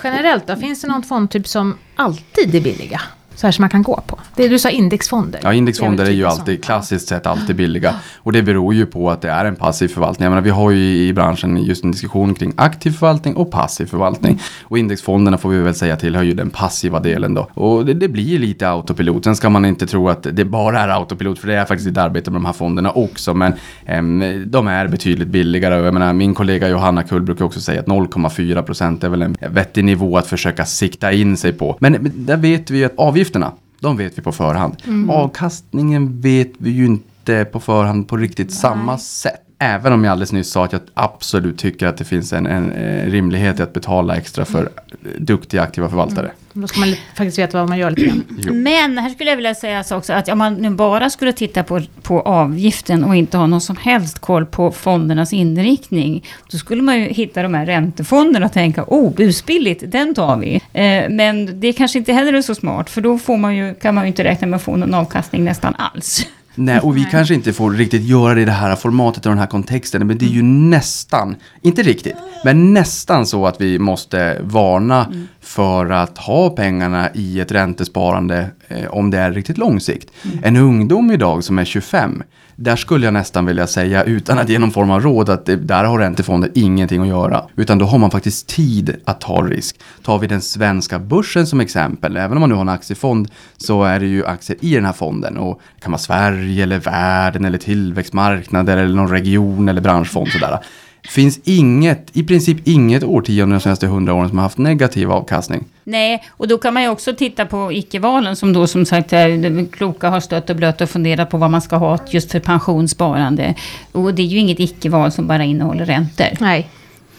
Generellt 0.03 0.47
då, 0.47 0.55
finns 0.55 0.81
det 0.81 0.87
någon 0.87 1.03
fondtyp 1.03 1.47
som 1.47 1.77
alltid 1.95 2.55
är 2.55 2.61
billiga? 2.61 3.01
Så 3.35 3.47
här 3.47 3.51
som 3.51 3.63
man 3.63 3.69
kan 3.69 3.83
gå 3.83 4.01
på. 4.07 4.19
Det 4.35 4.47
du 4.47 4.59
sa 4.59 4.69
indexfonder. 4.69 5.39
Ja, 5.43 5.53
indexfonder 5.53 6.05
är 6.05 6.11
ju 6.11 6.21
Det 6.21 6.29
alltid 6.29 6.63
klassiskt 6.63 7.07
sett 7.07 7.27
alltid 7.27 7.55
billiga. 7.55 7.95
Och 8.17 8.31
det 8.31 8.41
beror 8.41 8.73
ju 8.73 8.85
på 8.85 9.11
att 9.11 9.21
det 9.21 9.29
är 9.29 9.45
en 9.45 9.55
passiv 9.55 9.87
förvaltning. 9.87 10.23
Jag 10.23 10.31
menar, 10.31 10.41
vi 10.41 10.49
har 10.49 10.71
ju 10.71 11.07
i 11.07 11.13
branschen 11.13 11.63
just 11.63 11.83
en 11.83 11.91
diskussion 11.91 12.33
kring 12.33 12.53
aktiv 12.55 12.91
förvaltning 12.91 13.35
och 13.35 13.51
passiv 13.51 13.85
förvaltning. 13.85 14.39
Och 14.63 14.77
indexfonderna 14.77 15.37
får 15.37 15.49
vi 15.49 15.57
väl 15.57 15.75
säga 15.75 15.95
tillhör 15.95 16.23
ju 16.23 16.33
den 16.33 16.49
passiva 16.49 16.99
delen 16.99 17.33
då. 17.33 17.47
Och 17.53 17.85
det, 17.85 17.93
det 17.93 18.07
blir 18.07 18.39
lite 18.39 18.69
autopilot. 18.69 19.23
Sen 19.23 19.35
ska 19.35 19.49
man 19.49 19.65
inte 19.65 19.87
tro 19.87 20.09
att 20.09 20.27
det 20.31 20.45
bara 20.45 20.79
är 20.79 20.87
autopilot, 20.89 21.39
för 21.39 21.47
det 21.47 21.55
är 21.55 21.65
faktiskt 21.65 21.89
ett 21.89 21.97
arbete 21.97 22.31
med 22.31 22.41
de 22.41 22.45
här 22.45 22.53
fonderna 22.53 22.91
också. 22.91 23.33
Men 23.33 23.53
em, 23.85 24.43
de 24.47 24.67
är 24.67 24.87
betydligt 24.87 25.27
billigare. 25.27 25.75
Jag 25.75 25.93
menar, 25.93 26.13
min 26.13 26.33
kollega 26.33 26.69
Johanna 26.69 27.03
Kull 27.03 27.21
brukar 27.21 27.45
också 27.45 27.61
säga 27.61 27.79
att 27.79 27.87
0,4 27.87 28.61
procent 28.61 29.03
är 29.03 29.09
väl 29.09 29.21
en 29.21 29.35
vettig 29.49 29.83
nivå 29.85 30.17
att 30.17 30.27
försöka 30.27 30.65
sikta 30.65 31.11
in 31.11 31.37
sig 31.37 31.53
på. 31.53 31.77
Men 31.79 31.93
men 32.03 32.25
där 32.25 32.37
vet 32.37 32.71
vi 32.71 32.77
ju 32.77 32.85
att 32.85 32.93
avgifterna, 32.97 33.51
de 33.83 33.97
vet 33.97 34.17
vi 34.17 34.21
på 34.21 34.31
förhand. 34.31 34.75
Avkastningen 35.09 36.21
vet 36.21 36.51
vi 36.57 36.69
ju 36.69 36.85
inte 36.85 37.45
på 37.45 37.59
förhand 37.59 38.07
på 38.07 38.17
riktigt 38.17 38.53
samma 38.53 38.97
sätt. 38.97 39.41
Även 39.63 39.93
om 39.93 40.03
jag 40.03 40.11
alldeles 40.11 40.31
nyss 40.31 40.51
sa 40.51 40.65
att 40.65 40.71
jag 40.71 40.81
absolut 40.93 41.57
tycker 41.57 41.87
att 41.87 41.97
det 41.97 42.03
finns 42.03 42.33
en, 42.33 42.45
en, 42.45 42.71
eh, 42.71 43.11
rimlighet 43.11 43.59
i 43.59 43.63
att 43.63 43.73
betala 43.73 44.15
extra 44.15 44.45
för 44.45 44.69
duktiga 45.17 45.61
aktiva 45.61 45.89
förvaltare. 45.89 46.31
Då 46.53 46.67
ska 46.67 46.79
man 46.79 46.95
faktiskt 47.15 47.39
veta 47.39 47.59
vad 47.59 47.69
man 47.69 47.77
gör 47.77 47.89
lite 47.89 48.05
grann. 48.05 48.23
Men 48.63 48.97
här 48.97 49.09
skulle 49.09 49.29
jag 49.29 49.35
vilja 49.35 49.55
säga 49.55 49.83
så 49.83 49.97
också 49.97 50.13
att 50.13 50.29
om 50.29 50.37
man 50.37 50.53
nu 50.53 50.69
bara 50.69 51.09
skulle 51.09 51.33
titta 51.33 51.63
på, 51.63 51.81
på 52.01 52.21
avgiften 52.21 53.03
och 53.03 53.15
inte 53.15 53.37
ha 53.37 53.47
någon 53.47 53.61
som 53.61 53.77
helst 53.77 54.19
koll 54.19 54.45
på 54.45 54.71
fondernas 54.71 55.33
inriktning. 55.33 56.25
Då 56.51 56.57
skulle 56.57 56.81
man 56.81 56.99
ju 56.99 57.05
hitta 57.05 57.43
de 57.43 57.53
här 57.53 57.65
räntefonderna 57.65 58.45
och 58.45 58.53
tänka, 58.53 58.83
oh, 58.87 59.13
busbilligt, 59.13 59.83
den 59.87 60.15
tar 60.15 60.37
vi. 60.37 60.55
Eh, 60.55 61.09
men 61.09 61.59
det 61.59 61.73
kanske 61.73 61.99
inte 61.99 62.13
heller 62.13 62.33
är 62.33 62.41
så 62.41 62.55
smart, 62.55 62.89
för 62.89 63.01
då 63.01 63.17
får 63.17 63.37
man 63.37 63.55
ju, 63.55 63.73
kan 63.73 63.95
man 63.95 64.03
ju 64.03 64.07
inte 64.07 64.23
räkna 64.23 64.47
med 64.47 64.57
att 64.57 64.63
få 64.63 64.75
någon 64.75 64.93
avkastning 64.93 65.43
nästan 65.43 65.75
alls. 65.75 66.27
Nej, 66.55 66.79
och 66.79 66.97
vi 66.97 67.05
kanske 67.11 67.33
inte 67.33 67.53
får 67.53 67.71
riktigt 67.71 68.03
göra 68.03 68.33
det 68.33 68.41
i 68.41 68.45
det 68.45 68.51
här 68.51 68.75
formatet 68.75 69.25
och 69.25 69.31
den 69.31 69.39
här 69.39 69.47
kontexten. 69.47 70.07
Men 70.07 70.17
det 70.17 70.25
är 70.25 70.29
ju 70.29 70.41
nästan, 70.43 71.35
inte 71.61 71.83
riktigt, 71.83 72.15
men 72.43 72.73
nästan 72.73 73.25
så 73.25 73.47
att 73.47 73.61
vi 73.61 73.79
måste 73.79 74.37
varna 74.41 75.13
för 75.41 75.89
att 75.89 76.17
ha 76.17 76.49
pengarna 76.49 77.09
i 77.13 77.39
ett 77.39 77.51
räntesparande 77.51 78.49
eh, 78.67 78.87
om 78.87 79.11
det 79.11 79.17
är 79.17 79.31
riktigt 79.31 79.57
lång 79.57 79.79
sikt. 79.79 80.11
En 80.43 80.55
ungdom 80.55 81.11
idag 81.11 81.43
som 81.43 81.59
är 81.59 81.65
25, 81.65 82.23
där 82.55 82.75
skulle 82.75 83.05
jag 83.05 83.13
nästan 83.13 83.45
vilja 83.45 83.67
säga 83.67 84.03
utan 84.03 84.39
att 84.39 84.49
ge 84.49 84.59
någon 84.59 84.71
form 84.71 84.91
av 84.91 85.01
råd 85.01 85.29
att 85.29 85.45
det, 85.45 85.55
där 85.55 85.83
har 85.83 85.99
räntefonder 85.99 86.51
ingenting 86.53 87.01
att 87.01 87.07
göra. 87.07 87.43
Utan 87.55 87.77
då 87.77 87.85
har 87.85 87.97
man 87.97 88.11
faktiskt 88.11 88.47
tid 88.47 88.95
att 89.05 89.21
ta 89.21 89.41
risk. 89.41 89.79
Tar 90.03 90.19
vi 90.19 90.27
den 90.27 90.41
svenska 90.41 90.99
börsen 90.99 91.47
som 91.47 91.59
exempel, 91.59 92.17
även 92.17 92.37
om 92.37 92.39
man 92.39 92.49
nu 92.49 92.55
har 92.55 92.61
en 92.61 92.69
aktiefond 92.69 93.27
så 93.57 93.83
är 93.83 93.99
det 93.99 94.07
ju 94.07 94.25
aktier 94.25 94.57
i 94.61 94.75
den 94.75 94.85
här 94.85 94.93
fonden. 94.93 95.37
Och 95.37 95.61
det 95.75 95.81
kan 95.81 95.91
vara 95.91 95.99
Sverige 95.99 96.63
eller 96.63 96.79
världen 96.79 97.45
eller 97.45 97.57
tillväxtmarknader 97.57 98.77
eller 98.77 98.95
någon 98.95 99.09
region 99.09 99.69
eller 99.69 99.81
branschfond 99.81 100.27
sådär. 100.27 100.59
Finns 101.07 101.39
inget, 101.43 102.09
i 102.13 102.23
princip 102.23 102.67
inget 102.67 103.03
årtionde 103.03 103.55
de 103.55 103.59
senaste 103.59 103.87
hundra 103.87 104.13
åren 104.13 104.29
som 104.29 104.37
har 104.37 104.43
haft 104.43 104.57
negativ 104.57 105.11
avkastning. 105.11 105.65
Nej, 105.83 106.23
och 106.29 106.47
då 106.47 106.57
kan 106.57 106.73
man 106.73 106.83
ju 106.83 106.89
också 106.89 107.13
titta 107.15 107.45
på 107.45 107.73
icke-valen 107.73 108.35
som 108.35 108.53
då 108.53 108.67
som 108.67 108.85
sagt 108.85 109.13
är 109.13 109.71
kloka 109.71 110.09
har 110.09 110.19
stött 110.19 110.49
och 110.49 110.55
blött 110.55 110.81
och 110.81 110.89
funderat 110.89 111.29
på 111.29 111.37
vad 111.37 111.51
man 111.51 111.61
ska 111.61 111.75
ha 111.75 111.97
just 112.07 112.31
för 112.31 112.39
pensionssparande. 112.39 113.55
Och 113.91 114.13
det 114.13 114.21
är 114.21 114.25
ju 114.25 114.37
inget 114.37 114.59
icke-val 114.59 115.11
som 115.11 115.27
bara 115.27 115.43
innehåller 115.43 115.85
räntor. 115.85 116.27
Nej, 116.39 116.69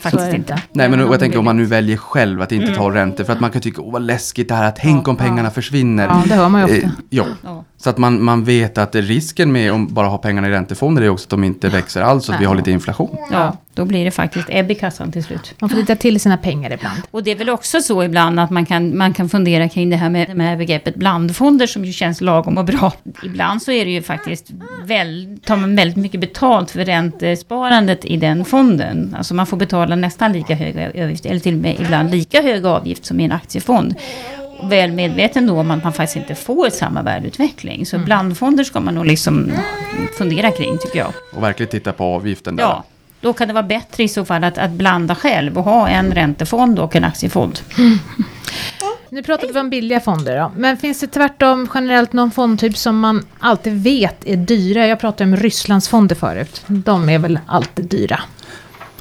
Faktiskt 0.05 0.35
inte. 0.35 0.63
Nej 0.73 0.89
men 0.89 1.01
jag 1.01 1.21
tänker 1.21 1.39
om 1.39 1.45
man 1.45 1.57
nu 1.57 1.65
väljer 1.65 1.97
själv 1.97 2.43
att 2.43 2.53
inte 2.53 2.75
ta 2.75 2.95
räntor 2.95 3.25
för 3.25 3.33
att 3.33 3.41
man 3.41 3.51
kan 3.51 3.63
tycka 3.63 3.83
åh 3.83 3.93
vad 3.93 4.03
läskigt 4.03 4.49
det 4.49 4.55
här, 4.55 4.73
tänk 4.77 5.09
om 5.09 5.17
pengarna 5.17 5.51
försvinner. 5.51 6.07
Ja, 6.07 6.23
det 6.29 6.35
hör 6.35 6.49
man 6.49 6.61
ju 6.61 6.65
ofta. 6.65 6.87
Eh, 6.87 6.93
ja. 7.11 7.25
Ja. 7.43 7.65
Så 7.77 7.91
att 7.91 7.99
man, 7.99 8.23
man 8.23 8.45
vet 8.45 8.79
att 8.79 8.95
risken 8.95 9.53
med 9.53 9.73
att 9.73 9.89
bara 9.89 10.07
ha 10.07 10.19
pengarna 10.19 10.49
i 10.49 10.51
räntefonder 10.51 11.03
är 11.03 11.09
också 11.09 11.25
att 11.25 11.31
de 11.31 11.45
inte 11.45 11.69
växer 11.69 12.03
alls, 12.03 12.25
så 12.25 12.33
att 12.33 12.41
vi 12.41 12.45
har 12.45 12.55
lite 12.55 12.71
inflation. 12.71 13.17
Ja, 13.33 13.57
då 13.75 13.85
blir 13.85 14.05
det 14.05 14.11
faktiskt 14.11 14.47
ebb 14.49 14.71
i 14.71 14.75
kassan 14.75 15.13
till 15.13 15.25
slut. 15.25 15.55
Man 15.59 15.71
får 15.71 15.77
lita 15.77 15.97
till 15.97 16.21
sina 16.21 16.37
pengar 16.37 16.73
ibland. 16.73 17.03
Och 17.11 17.23
det 17.23 17.31
är 17.31 17.37
väl 17.37 17.51
också 17.51 17.81
så 17.81 18.03
ibland 18.03 18.41
att 18.41 18.51
man 18.51 18.67
kan, 18.67 18.99
man 18.99 19.15
kan 19.15 19.29
fundera 19.29 19.69
kring 19.69 19.91
det 19.91 19.97
här 19.97 20.11
med, 20.11 20.37
med 20.37 20.59
begreppet 20.59 20.95
blandfonder 20.95 21.67
som 21.67 21.85
ju 21.85 21.93
känns 21.93 22.21
lagom 22.21 22.59
och 22.59 22.65
bra. 22.65 22.93
Ibland 23.23 23.63
så 23.63 23.73
är 23.73 23.85
det 23.85 23.91
ju 23.91 24.03
faktiskt 24.03 24.51
väl, 24.85 25.39
tar 25.45 25.57
man 25.57 25.77
väldigt 25.77 25.97
mycket 25.97 26.21
betalt 26.21 26.71
för 26.71 26.85
räntesparandet 26.85 28.05
i 28.05 28.17
den 28.17 28.45
fonden. 28.45 29.15
Alltså 29.19 29.35
man 29.35 29.47
får 29.47 29.57
betala 29.57 29.97
nästan 29.97 30.33
lika 30.33 30.55
hög 30.55 31.03
avgift, 31.03 31.27
eller 31.27 31.41
till 31.41 31.55
och 31.55 31.61
med 31.61 31.81
ibland 31.81 32.11
lika 32.11 32.43
hög 32.43 32.67
avgift 32.67 33.05
som 33.05 33.21
i 33.21 33.25
en 33.25 33.33
aktiefond. 33.33 33.95
Väl 34.63 34.93
medveten 34.93 35.47
då 35.47 35.61
om 35.61 35.71
att 35.71 35.85
man 35.85 35.93
faktiskt 35.93 36.17
inte 36.17 36.35
får 36.35 36.71
samma 36.71 37.03
värdeutveckling. 37.03 37.87
Så 37.87 37.99
blandfonder 37.99 38.65
ska 38.65 38.81
man 38.81 38.95
nog 38.95 39.07
liksom 39.07 39.53
fundera 40.19 40.51
kring 40.51 40.79
tycker 40.79 40.99
jag. 40.99 41.13
Och 41.33 41.43
verkligen 41.43 41.71
titta 41.71 41.93
på 41.93 42.05
avgiften 42.05 42.57
där. 42.57 42.63
Ja, 42.63 42.85
då 43.25 43.33
kan 43.33 43.49
det 43.49 43.55
vara 43.55 43.63
bättre 43.63 44.03
i 44.03 44.09
så 44.09 44.25
fall 44.25 44.45
att, 44.45 44.59
att 44.59 44.71
blanda 44.71 45.15
själv 45.15 45.59
och 45.59 45.65
ha 45.65 45.89
en 45.89 46.15
räntefond 46.15 46.79
och 46.79 46.97
en 46.97 47.05
aktiefond. 47.05 47.61
Nu 49.09 49.23
pratade 49.23 49.53
vi 49.53 49.61
om 49.61 49.71
billiga 49.71 50.01
fonder 50.01 50.39
då. 50.39 50.53
Men 50.57 50.77
finns 50.77 51.01
det 51.01 51.07
tvärtom 51.07 51.69
generellt 51.75 52.13
någon 52.13 52.31
fondtyp 52.31 52.77
som 52.77 53.01
man 53.01 53.27
alltid 53.39 53.83
vet 53.83 54.27
är 54.27 54.37
dyra? 54.37 54.87
Jag 54.87 55.01
pratade 55.01 55.31
om 55.31 55.37
Rysslandsfonder 55.37 56.15
förut. 56.15 56.63
De 56.67 57.09
är 57.09 57.19
väl 57.19 57.39
alltid 57.47 57.85
dyra. 57.85 58.21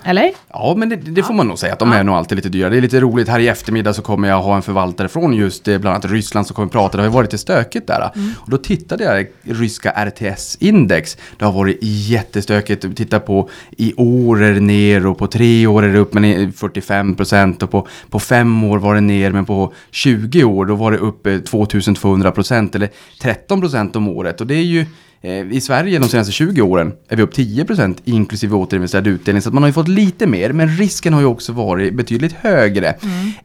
Eller? 0.03 0.31
Ja, 0.49 0.73
men 0.77 0.89
det, 0.89 0.95
det 0.95 1.23
får 1.23 1.33
man 1.33 1.47
nog 1.47 1.59
säga 1.59 1.73
att 1.73 1.79
de 1.79 1.91
är 1.91 2.03
nog 2.03 2.15
alltid 2.15 2.35
lite 2.35 2.49
dyra. 2.49 2.69
Det 2.69 2.77
är 2.77 2.81
lite 2.81 2.99
roligt. 2.99 3.27
Här 3.27 3.39
i 3.39 3.47
eftermiddag 3.47 3.93
så 3.93 4.01
kommer 4.01 4.27
jag 4.27 4.41
ha 4.41 4.55
en 4.55 4.61
förvaltare 4.61 5.07
från 5.07 5.33
just 5.33 5.67
eh, 5.67 5.77
bland 5.77 5.95
annat 5.95 6.11
Ryssland 6.11 6.47
som 6.47 6.55
kommer 6.55 6.69
prata. 6.69 6.97
Det 6.97 7.03
har 7.03 7.07
ju 7.07 7.13
varit 7.13 7.31
lite 7.31 7.41
stökigt 7.41 7.87
där. 7.87 8.11
Och 8.35 8.49
då 8.49 8.57
tittade 8.57 9.03
jag 9.03 9.27
ryska 9.41 9.91
RTS-index. 9.91 11.17
Det 11.37 11.45
har 11.45 11.51
varit 11.51 11.77
jättestökigt. 11.81 12.95
Titta 12.95 13.19
på 13.19 13.49
i 13.77 13.93
år 13.97 14.43
är 14.43 14.53
det 14.53 14.59
ner 14.59 15.05
och 15.05 15.17
på 15.17 15.27
tre 15.27 15.67
år 15.67 15.83
är 15.83 15.93
det 15.93 15.99
upp 15.99 16.13
med 16.13 16.55
45 16.55 17.15
procent 17.15 17.63
och 17.63 17.71
på, 17.71 17.87
på 18.09 18.19
fem 18.19 18.63
år 18.63 18.77
var 18.77 18.95
det 18.95 19.01
ner 19.01 19.31
men 19.31 19.45
på 19.45 19.73
20 19.91 20.43
år 20.43 20.65
då 20.65 20.75
var 20.75 20.91
det 20.91 20.97
upp 20.97 21.27
eh, 21.27 21.37
2200 21.37 22.31
procent 22.31 22.75
eller 22.75 22.89
13 23.21 23.61
procent 23.61 23.95
om 23.95 24.07
året. 24.07 24.41
Och 24.41 24.47
det 24.47 24.55
är 24.55 24.63
ju 24.63 24.79
eh, 24.81 24.85
i 25.25 25.61
Sverige 25.61 25.99
de 25.99 26.09
senaste 26.09 26.31
20 26.31 26.61
åren 26.61 26.93
är 27.09 27.15
vi 27.15 27.23
upp 27.23 27.33
10% 27.33 27.97
inklusive 28.03 28.55
återinvesterad 28.55 29.07
utdelning. 29.07 29.41
Så 29.41 29.49
att 29.49 29.53
man 29.53 29.63
har 29.63 29.67
ju 29.69 29.73
fått 29.73 29.87
lite 29.87 30.27
mer, 30.27 30.53
men 30.53 30.77
risken 30.77 31.13
har 31.13 31.21
ju 31.21 31.27
också 31.27 31.53
varit 31.53 31.93
betydligt 31.93 32.33
högre. 32.33 32.95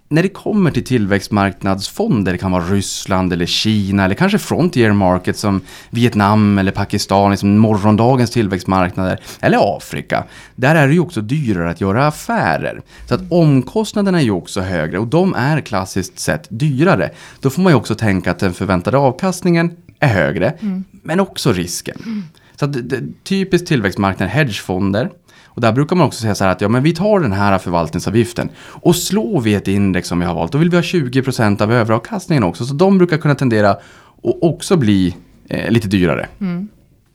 När 0.08 0.22
det 0.22 0.28
kommer 0.28 0.70
till 0.70 0.84
tillväxtmarknadsfonder, 0.84 2.32
det 2.32 2.38
kan 2.38 2.52
vara 2.52 2.64
Ryssland 2.64 3.32
eller 3.32 3.46
Kina 3.46 4.04
eller 4.04 4.14
kanske 4.14 4.38
frontier 4.38 4.92
market 4.92 5.36
som 5.36 5.60
Vietnam 5.90 6.58
eller 6.58 6.72
Pakistan, 6.72 7.30
liksom 7.30 7.58
morgondagens 7.58 8.30
tillväxtmarknader, 8.30 9.20
eller 9.40 9.76
Afrika. 9.76 10.24
Där 10.56 10.74
är 10.74 10.88
det 10.88 10.94
ju 10.94 11.00
också 11.00 11.20
dyrare 11.20 11.70
att 11.70 11.80
göra 11.80 12.06
affärer. 12.06 12.80
Så 13.08 13.14
att 13.14 13.32
omkostnaderna 13.32 14.20
är 14.20 14.24
ju 14.24 14.30
också 14.30 14.60
högre 14.60 14.98
och 14.98 15.06
de 15.06 15.34
är 15.34 15.60
klassiskt 15.60 16.18
sett 16.18 16.46
dyrare. 16.48 17.10
Då 17.40 17.50
får 17.50 17.62
man 17.62 17.72
ju 17.72 17.76
också 17.76 17.94
tänka 17.94 18.30
att 18.30 18.38
den 18.38 18.54
förväntade 18.54 18.98
avkastningen 18.98 19.76
är 20.00 20.08
högre, 20.08 20.54
men 21.02 21.20
också 21.20 21.52
risken. 21.52 22.24
Så 22.56 22.64
att 22.64 22.88
det, 22.88 23.02
typiskt 23.24 23.68
tillväxtmarknad, 23.68 24.28
hedgefonder. 24.28 25.10
Och 25.44 25.60
där 25.60 25.72
brukar 25.72 25.96
man 25.96 26.06
också 26.06 26.20
säga 26.20 26.34
så 26.34 26.44
här 26.44 26.50
att 26.50 26.60
ja, 26.60 26.68
men 26.68 26.82
vi 26.82 26.94
tar 26.94 27.20
den 27.20 27.32
här 27.32 27.58
förvaltningsavgiften 27.58 28.48
och 28.58 28.96
slår 28.96 29.40
vi 29.40 29.54
ett 29.54 29.68
index 29.68 30.08
som 30.08 30.20
vi 30.20 30.26
har 30.26 30.34
valt, 30.34 30.52
då 30.52 30.58
vill 30.58 30.70
vi 30.70 30.76
ha 30.76 30.82
20% 30.82 31.62
av 31.62 31.72
överavkastningen 31.72 32.44
också. 32.44 32.64
Så 32.64 32.74
de 32.74 32.98
brukar 32.98 33.18
kunna 33.18 33.34
tendera 33.34 33.70
att 33.70 33.82
också 34.22 34.76
bli 34.76 35.16
eh, 35.48 35.70
lite 35.70 35.88
dyrare. 35.88 36.26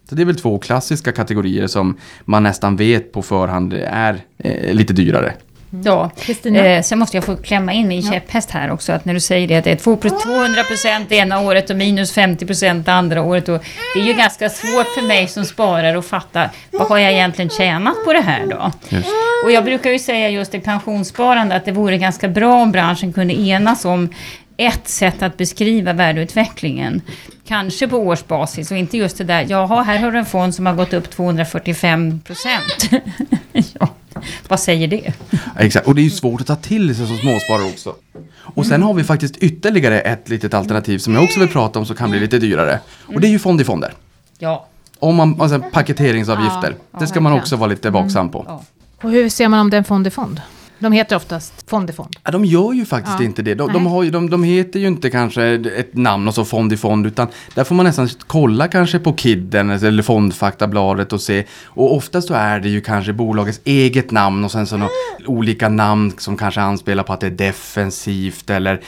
Så 0.10 0.16
det 0.16 0.22
är 0.22 0.26
väl 0.26 0.36
två 0.36 0.60
klassiska 0.60 1.12
kategorier 1.12 1.68
som 1.68 1.98
man 2.26 2.44
nästan 2.44 2.76
vet 2.76 3.12
på 3.12 3.22
förhand 3.22 3.74
är 3.74 4.22
eh, 4.38 4.74
lite 4.74 4.94
dyrare. 4.94 5.34
Ja, 5.84 6.12
Kristina? 6.20 6.60
eh, 6.60 6.82
sen 6.82 7.00
måste 7.00 7.18
jag 7.18 7.24
få 7.24 7.36
klämma 7.36 7.74
in 7.74 7.88
min 7.88 8.02
käpphäst 8.02 8.52
här 8.52 8.72
också. 8.72 8.94
Att 8.94 9.06
när 9.06 9.14
du 9.14 9.20
säger 9.20 9.48
det 9.48 9.56
att 9.56 9.64
det 9.64 9.72
är 9.72 9.76
2 9.76 9.96
200 9.96 10.64
procent 10.64 11.12
ena 11.12 11.40
året 11.40 11.70
och 11.70 11.76
minus 11.76 12.14
50 12.14 12.46
procent 12.46 12.86
det 12.86 12.94
andra 12.94 13.22
året. 13.22 13.50
Och 13.50 13.64
det 13.94 14.00
är 14.00 14.06
ju 14.06 14.14
ganska 14.14 14.50
svårt 14.50 14.88
för 14.96 15.08
mig 15.08 15.28
som 15.28 15.46
sparare 15.46 16.00
att 16.00 16.06
fatta 16.06 16.50
vad 16.72 16.88
har 16.88 16.98
jag 16.98 17.12
egentligen 17.12 17.50
tjänat 17.50 17.96
på 18.06 18.14
det 18.14 18.22
här 18.22 18.46
då? 18.46 18.72
Just. 18.90 19.10
Och 19.46 19.52
jag 19.52 19.64
brukar 19.64 19.92
ju 19.92 20.00
säga 20.00 20.30
just 20.30 20.56
i 20.56 20.60
pensionssparande 20.60 21.56
att 21.56 21.66
det 21.66 21.72
vore 21.72 21.98
ganska 21.98 22.28
bra 22.28 22.62
om 22.62 22.72
branschen 22.72 23.14
kunde 23.14 23.34
enas 23.34 23.86
om 23.86 24.10
ett 24.58 24.88
sätt 24.88 25.24
att 25.24 25.38
beskriva 25.38 25.94
värdeutvecklingen. 25.94 27.02
Kanske 27.48 27.88
på 27.88 27.98
årsbasis 27.98 28.72
och 28.72 28.78
inte 28.78 28.98
just 28.98 29.18
det 29.18 29.24
där, 29.24 29.46
jaha, 29.50 29.84
här 29.84 29.98
har 29.98 30.12
du 30.12 30.18
en 30.18 30.26
fond 30.26 30.56
som 30.56 30.66
har 30.66 30.74
gått 30.74 30.94
upp 30.94 31.10
245 31.10 32.22
procent. 32.26 33.04
ja, 33.80 33.90
vad 34.48 34.60
säger 34.60 34.88
det? 34.88 35.14
Exakt, 35.60 35.88
och 35.88 35.96
det 35.96 36.02
är 36.02 36.04
ju 36.04 36.10
svårt 36.10 36.42
att 36.42 36.48
ta 36.48 36.56
till 36.56 36.96
sig 36.96 37.08
som 37.08 37.18
småsparare 37.18 37.64
också. 37.64 37.96
Och 38.36 38.66
sen 38.66 38.84
har 38.84 38.94
vi 38.94 39.04
faktiskt 39.04 39.38
ytterligare 39.38 40.00
ett 40.02 40.30
litet 40.30 40.54
alternativ 40.54 40.98
som 40.98 41.14
jag 41.16 41.24
också 41.24 41.40
vill 41.40 41.50
prata 41.50 41.80
om 41.80 41.86
som 41.86 41.96
kan 41.96 42.10
bli 42.12 42.20
lite 42.20 42.40
dyrare. 42.40 42.80
Och 43.16 43.22
det 43.22 43.28
är 43.28 43.32
ju 43.32 43.40
fond 43.40 43.62
i 43.62 43.64
fonder. 43.64 43.94
Ja, 44.40 44.68
Om 45.00 45.16
man, 45.16 45.42
alltså 45.42 45.60
paketeringsavgifter. 45.72 46.76
Ja, 46.92 47.00
det 47.00 47.08
ska 47.08 47.22
man 47.22 47.34
också 47.34 47.56
vara 47.56 47.68
lite 47.70 47.90
vaksam 47.90 48.30
på. 48.30 48.46
ja. 48.48 48.64
Och 49.02 49.12
hur 49.12 49.30
ser 49.30 49.48
man 49.48 49.60
om 49.60 49.70
det 49.70 49.76
är 49.76 49.80
en 49.80 49.84
fond 49.84 50.08
i 50.08 50.10
fond? 50.10 50.42
De 50.84 50.92
heter 50.92 51.16
oftast 51.16 51.70
fond 51.70 51.90
i 51.90 51.94
fond. 51.94 52.16
Ja, 52.24 52.32
de 52.32 52.46
gör 52.46 52.74
ju 52.74 52.86
faktiskt 52.86 53.20
Ja. 53.20 53.26
inte 53.26 53.42
det. 53.42 53.56
De, 53.56 53.74
de, 53.74 53.86
har 53.86 54.06
de, 54.06 54.30
de 54.30 54.44
heter 54.44 54.80
ju 54.80 54.88
inte 54.88 55.10
kanske 55.10 55.44
ett 55.78 55.96
namn 55.96 56.28
och 56.28 56.34
så 56.34 56.46
fond 56.46 56.74
i 56.74 56.78
fond, 56.78 57.08
utan 57.08 57.28
där 57.56 57.64
får 57.64 57.76
man 57.76 57.86
nästan 57.86 58.10
kolla 58.28 58.68
kanske 58.68 59.00
på 59.00 59.14
Kidden 59.14 59.70
eller 59.70 60.04
Fondfaktabladet 60.04 61.14
och 61.14 61.22
se. 61.22 61.44
Och 61.66 61.96
oftast 61.96 62.28
så 62.28 62.34
är 62.34 62.60
det 62.60 62.70
ju 62.70 62.82
kanske 62.82 63.14
bolagets 63.14 63.62
eget 63.64 64.12
namn 64.12 64.44
och 64.44 64.52
sen 64.52 64.68
så 64.68 64.78
några 64.78 64.92
olika 65.26 65.70
namn 65.70 66.14
som 66.18 66.38
kanske 66.38 66.62
anspelar 66.62 67.04
på 67.04 67.14
att 67.14 67.20
det 67.20 67.28
är 67.28 67.32
defensivt 67.32 68.50
eller 68.50 68.82